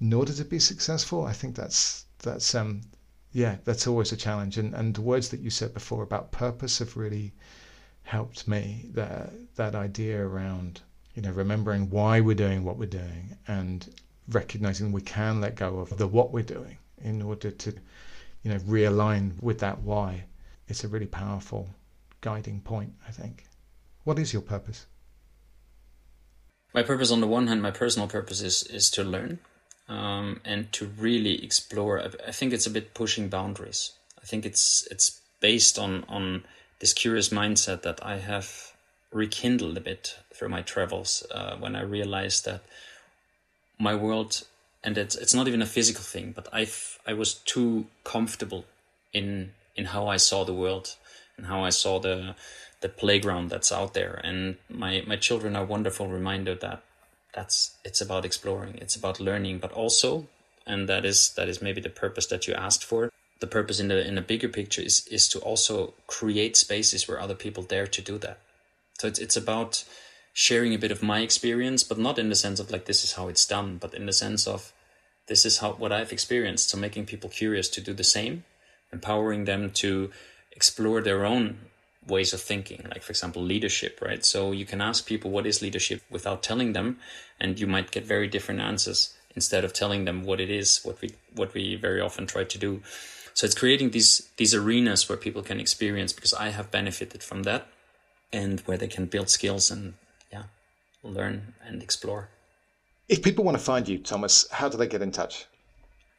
in 0.00 0.12
order 0.12 0.32
to 0.32 0.44
be 0.44 0.58
successful. 0.58 1.24
I 1.24 1.32
think 1.32 1.54
that's 1.54 2.06
that's 2.18 2.54
um 2.54 2.80
yeah, 3.32 3.56
that's 3.64 3.86
always 3.86 4.12
a 4.12 4.16
challenge. 4.16 4.58
And 4.58 4.74
and 4.74 4.94
the 4.94 5.02
words 5.02 5.28
that 5.28 5.40
you 5.40 5.50
said 5.50 5.74
before 5.74 6.02
about 6.02 6.32
purpose 6.32 6.78
have 6.80 6.96
really 6.96 7.32
helped 8.02 8.48
me. 8.48 8.90
That 8.94 9.54
that 9.56 9.74
idea 9.74 10.26
around 10.26 10.80
you 11.14 11.22
know 11.22 11.32
remembering 11.32 11.90
why 11.90 12.20
we're 12.20 12.42
doing 12.46 12.64
what 12.64 12.78
we're 12.78 12.98
doing 13.02 13.36
and 13.46 13.88
recognizing 14.28 14.92
we 14.92 15.02
can 15.02 15.40
let 15.40 15.56
go 15.56 15.78
of 15.80 15.96
the 15.98 16.08
what 16.08 16.32
we're 16.32 16.42
doing 16.56 16.78
in 17.04 17.20
order 17.22 17.50
to 17.50 17.74
you 18.42 18.50
know, 18.50 18.58
realign 18.60 19.40
with 19.40 19.58
that 19.60 19.80
why. 19.82 20.24
It's 20.68 20.84
a 20.84 20.88
really 20.88 21.06
powerful 21.06 21.68
guiding 22.20 22.60
point, 22.60 22.92
I 23.06 23.12
think. 23.12 23.44
What 24.04 24.18
is 24.18 24.32
your 24.32 24.42
purpose? 24.42 24.86
My 26.74 26.82
purpose, 26.82 27.10
on 27.10 27.20
the 27.20 27.26
one 27.26 27.48
hand, 27.48 27.62
my 27.62 27.70
personal 27.70 28.08
purpose 28.08 28.40
is 28.40 28.62
is 28.64 28.90
to 28.90 29.04
learn 29.04 29.38
um, 29.88 30.40
and 30.44 30.72
to 30.72 30.86
really 30.86 31.44
explore. 31.44 32.00
I 32.00 32.32
think 32.32 32.52
it's 32.52 32.66
a 32.66 32.70
bit 32.70 32.94
pushing 32.94 33.28
boundaries. 33.28 33.92
I 34.22 34.26
think 34.26 34.46
it's 34.46 34.86
it's 34.90 35.20
based 35.40 35.78
on 35.78 36.04
on 36.08 36.44
this 36.78 36.92
curious 36.92 37.28
mindset 37.28 37.82
that 37.82 38.04
I 38.04 38.18
have 38.18 38.72
rekindled 39.12 39.76
a 39.76 39.80
bit 39.80 40.16
through 40.32 40.48
my 40.48 40.62
travels 40.62 41.22
uh, 41.30 41.56
when 41.56 41.76
I 41.76 41.82
realized 41.82 42.44
that 42.46 42.62
my 43.78 43.94
world 43.94 44.44
and 44.82 44.96
it's 44.98 45.14
it's 45.14 45.34
not 45.34 45.48
even 45.48 45.62
a 45.62 45.66
physical 45.66 46.02
thing, 46.02 46.32
but 46.32 46.48
I 46.52 46.66
I 47.06 47.12
was 47.12 47.34
too 47.34 47.86
comfortable 48.04 48.64
in 49.12 49.52
in 49.76 49.86
how 49.86 50.08
I 50.08 50.16
saw 50.16 50.44
the 50.44 50.54
world 50.54 50.96
and 51.36 51.46
how 51.46 51.64
I 51.64 51.70
saw 51.70 51.98
the 51.98 52.34
the 52.82 52.88
playground 52.88 53.48
that's 53.48 53.72
out 53.72 53.94
there. 53.94 54.20
And 54.22 54.56
my 54.68 55.02
my 55.06 55.16
children 55.16 55.56
are 55.56 55.64
wonderful 55.64 56.08
reminder 56.08 56.54
that 56.56 56.82
that's 57.34 57.76
it's 57.84 58.00
about 58.00 58.24
exploring, 58.24 58.76
it's 58.76 58.96
about 58.96 59.20
learning, 59.20 59.58
but 59.58 59.72
also, 59.72 60.26
and 60.66 60.88
that 60.88 61.04
is 61.04 61.32
that 61.36 61.48
is 61.48 61.62
maybe 61.62 61.80
the 61.80 61.88
purpose 61.88 62.26
that 62.26 62.46
you 62.46 62.54
asked 62.54 62.84
for. 62.84 63.10
The 63.40 63.46
purpose 63.46 63.80
in 63.80 63.88
the 63.88 64.06
in 64.06 64.18
a 64.18 64.22
bigger 64.22 64.48
picture 64.48 64.82
is 64.82 65.06
is 65.08 65.28
to 65.28 65.38
also 65.38 65.94
create 66.06 66.56
spaces 66.56 67.08
where 67.08 67.20
other 67.20 67.34
people 67.34 67.62
dare 67.62 67.86
to 67.86 68.02
do 68.02 68.18
that. 68.18 68.38
So 68.98 69.08
it's 69.08 69.18
it's 69.18 69.36
about 69.36 69.84
sharing 70.34 70.74
a 70.74 70.78
bit 70.78 70.92
of 70.92 71.02
my 71.02 71.20
experience, 71.20 71.82
but 71.84 71.98
not 71.98 72.18
in 72.18 72.28
the 72.28 72.34
sense 72.34 72.60
of 72.60 72.70
like 72.70 72.84
this 72.84 73.04
is 73.04 73.12
how 73.14 73.28
it's 73.28 73.46
done, 73.46 73.78
but 73.78 73.94
in 73.94 74.06
the 74.06 74.12
sense 74.12 74.46
of 74.46 74.72
this 75.28 75.44
is 75.44 75.58
how 75.58 75.72
what 75.72 75.92
I've 75.92 76.12
experienced. 76.12 76.68
So 76.68 76.78
making 76.78 77.06
people 77.06 77.30
curious 77.30 77.68
to 77.70 77.80
do 77.80 77.94
the 77.94 78.04
same, 78.04 78.44
empowering 78.92 79.44
them 79.44 79.70
to 79.70 80.10
explore 80.52 81.00
their 81.00 81.24
own 81.24 81.58
ways 82.06 82.32
of 82.32 82.40
thinking 82.40 82.84
like 82.88 83.02
for 83.02 83.12
example 83.12 83.42
leadership 83.42 84.00
right? 84.02 84.24
So 84.24 84.52
you 84.52 84.64
can 84.64 84.80
ask 84.80 85.06
people 85.06 85.30
what 85.30 85.46
is 85.46 85.62
leadership 85.62 86.02
without 86.10 86.42
telling 86.42 86.72
them? 86.72 86.98
And 87.40 87.58
you 87.58 87.66
might 87.66 87.90
get 87.90 88.04
very 88.04 88.28
different 88.28 88.60
answers 88.60 89.14
instead 89.34 89.64
of 89.64 89.72
telling 89.72 90.04
them 90.04 90.24
what 90.24 90.40
it 90.40 90.50
is 90.50 90.80
what 90.82 91.00
we 91.00 91.10
what 91.34 91.54
we 91.54 91.76
very 91.76 92.00
often 92.00 92.26
try 92.26 92.44
to 92.44 92.58
do. 92.58 92.82
So 93.34 93.46
it's 93.46 93.54
creating 93.54 93.90
these 93.90 94.28
these 94.36 94.54
arenas 94.54 95.08
where 95.08 95.18
people 95.18 95.42
can 95.42 95.60
experience 95.60 96.12
because 96.12 96.34
i 96.34 96.48
have 96.50 96.70
benefited 96.70 97.22
from 97.22 97.44
that 97.44 97.68
and 98.32 98.60
where 98.60 98.76
they 98.76 98.88
can 98.88 99.06
build 99.06 99.28
skills 99.28 99.70
and 99.70 99.94
yeah 100.32 100.44
learn 101.02 101.54
and 101.66 101.82
explore. 101.82 102.28
If 103.08 103.22
people 103.22 103.44
want 103.44 103.58
to 103.58 103.64
find 103.64 103.88
you 103.88 103.98
thomas 103.98 104.46
how 104.50 104.68
do 104.68 104.76
they 104.76 104.88
get 104.88 105.02
in 105.02 105.12
touch? 105.12 105.46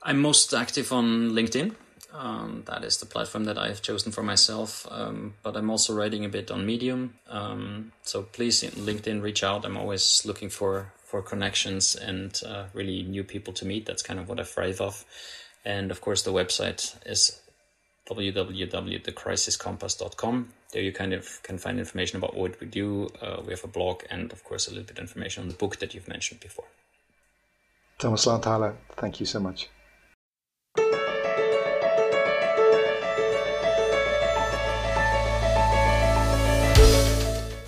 I'm 0.02 0.20
most 0.22 0.54
active 0.54 0.92
on 0.92 1.32
linkedin 1.32 1.76
um, 2.12 2.64
that 2.66 2.84
is 2.84 2.98
the 2.98 3.06
platform 3.06 3.46
that 3.46 3.58
I've 3.58 3.82
chosen 3.82 4.12
for 4.12 4.24
myself. 4.24 4.86
Um, 4.92 5.36
but 5.44 5.56
I'm 5.56 5.70
also 5.70 5.94
writing 5.94 6.26
a 6.26 6.30
bit 6.30 6.52
on 6.52 6.66
Medium. 6.66 7.14
Um, 7.30 7.94
so 8.04 8.24
please, 8.24 8.64
LinkedIn, 8.64 9.22
reach 9.22 9.42
out. 9.44 9.64
I'm 9.66 9.78
always 9.78 10.26
looking 10.26 10.50
for 10.50 10.92
for 11.06 11.22
connections 11.22 11.96
and 11.96 12.42
uh, 12.44 12.66
really 12.74 13.04
new 13.04 13.24
people 13.24 13.54
to 13.54 13.66
meet. 13.66 13.86
That's 13.86 14.02
kind 14.02 14.20
of 14.20 14.28
what 14.28 14.40
I 14.40 14.44
thrive 14.44 14.82
off. 14.82 15.06
And 15.64 15.92
of 15.92 16.02
course, 16.02 16.24
the 16.24 16.34
website 16.34 16.96
is 17.06 17.40
www.thecrisiscompass.com. 18.10 20.50
There 20.72 20.82
you 20.82 20.92
kind 20.92 21.14
of 21.14 21.44
can 21.44 21.60
find 21.60 21.78
information 21.78 22.18
about 22.18 22.36
what 22.36 22.60
we 22.60 22.66
do. 22.66 23.10
Uh, 23.22 23.44
we 23.46 23.52
have 23.52 23.64
a 23.64 23.68
blog 23.68 24.02
and, 24.10 24.34
of 24.34 24.44
course, 24.44 24.66
a 24.68 24.72
little 24.72 24.86
bit 24.86 24.98
of 24.98 25.04
information 25.04 25.44
on 25.44 25.50
the 25.50 25.56
book 25.56 25.78
that 25.78 25.94
you've 25.94 26.08
mentioned 26.08 26.40
before. 26.40 26.66
Thomas 28.00 28.26
Lahnthaler, 28.26 28.74
thank 28.98 29.20
you 29.20 29.28
so 29.28 29.40
much. 29.40 29.70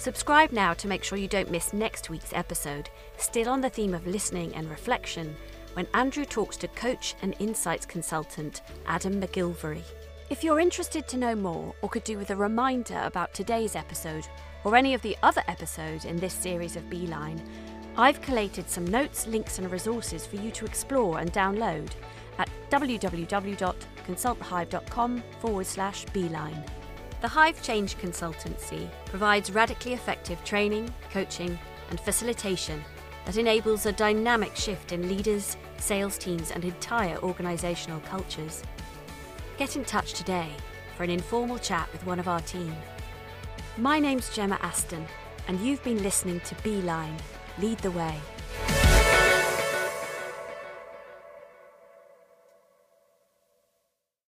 Subscribe 0.05 0.51
now 0.51 0.73
to 0.75 0.87
make 0.87 1.03
sure 1.03 1.17
you 1.17 1.27
don't 1.27 1.49
miss 1.49 1.73
next 1.73 2.11
week's 2.11 2.31
episode, 2.31 2.91
still 3.17 3.49
on 3.49 3.59
the 3.59 3.71
theme 3.71 3.95
of 3.95 4.05
listening 4.05 4.53
and 4.53 4.69
reflection, 4.69 5.35
when 5.73 5.87
Andrew 5.95 6.25
talks 6.25 6.57
to 6.57 6.67
coach 6.67 7.15
and 7.23 7.35
insights 7.39 7.87
consultant 7.87 8.61
Adam 8.85 9.19
McGilvery. 9.19 9.81
If 10.29 10.43
you're 10.43 10.59
interested 10.59 11.07
to 11.07 11.17
know 11.17 11.33
more 11.33 11.73
or 11.81 11.89
could 11.89 12.03
do 12.03 12.19
with 12.19 12.29
a 12.29 12.35
reminder 12.35 13.01
about 13.03 13.33
today's 13.33 13.75
episode 13.75 14.27
or 14.63 14.75
any 14.75 14.93
of 14.93 15.01
the 15.01 15.17
other 15.23 15.41
episodes 15.47 16.05
in 16.05 16.17
this 16.17 16.35
series 16.35 16.75
of 16.75 16.87
Beeline, 16.87 17.41
I've 17.97 18.21
collated 18.21 18.69
some 18.69 18.85
notes, 18.85 19.25
links, 19.25 19.57
and 19.57 19.71
resources 19.71 20.23
for 20.23 20.35
you 20.35 20.51
to 20.51 20.65
explore 20.65 21.17
and 21.17 21.33
download 21.33 21.89
at 22.37 22.51
www.consultthehive.com 22.69 25.23
forward 25.39 25.65
slash 25.65 26.05
beeline. 26.13 26.63
The 27.25 27.29
Hive 27.29 27.59
Change 27.63 27.97
Consultancy 27.97 28.87
provides 29.07 29.49
radically 29.49 29.93
effective 29.93 30.43
training, 30.43 30.93
coaching, 31.09 31.57
and 31.89 31.99
facilitation 31.99 32.83
that 33.25 33.37
enables 33.37 33.87
a 33.87 33.91
dynamic 33.91 34.55
shift 34.55 34.91
in 34.91 35.09
leaders, 35.09 35.57
sales 35.77 36.19
teams, 36.19 36.51
and 36.51 36.63
entire 36.63 37.17
organisational 37.17 38.05
cultures. 38.05 38.61
Get 39.57 39.75
in 39.75 39.85
touch 39.85 40.13
today 40.13 40.51
for 40.95 41.03
an 41.03 41.09
informal 41.09 41.57
chat 41.57 41.91
with 41.91 42.05
one 42.05 42.19
of 42.19 42.27
our 42.27 42.41
team. 42.41 42.75
My 43.75 43.97
name's 43.97 44.29
Gemma 44.29 44.59
Aston, 44.61 45.07
and 45.47 45.59
you've 45.59 45.83
been 45.83 46.03
listening 46.03 46.41
to 46.41 46.53
Beeline 46.61 47.17
Lead 47.57 47.79
the 47.79 47.89
Way. 47.89 48.19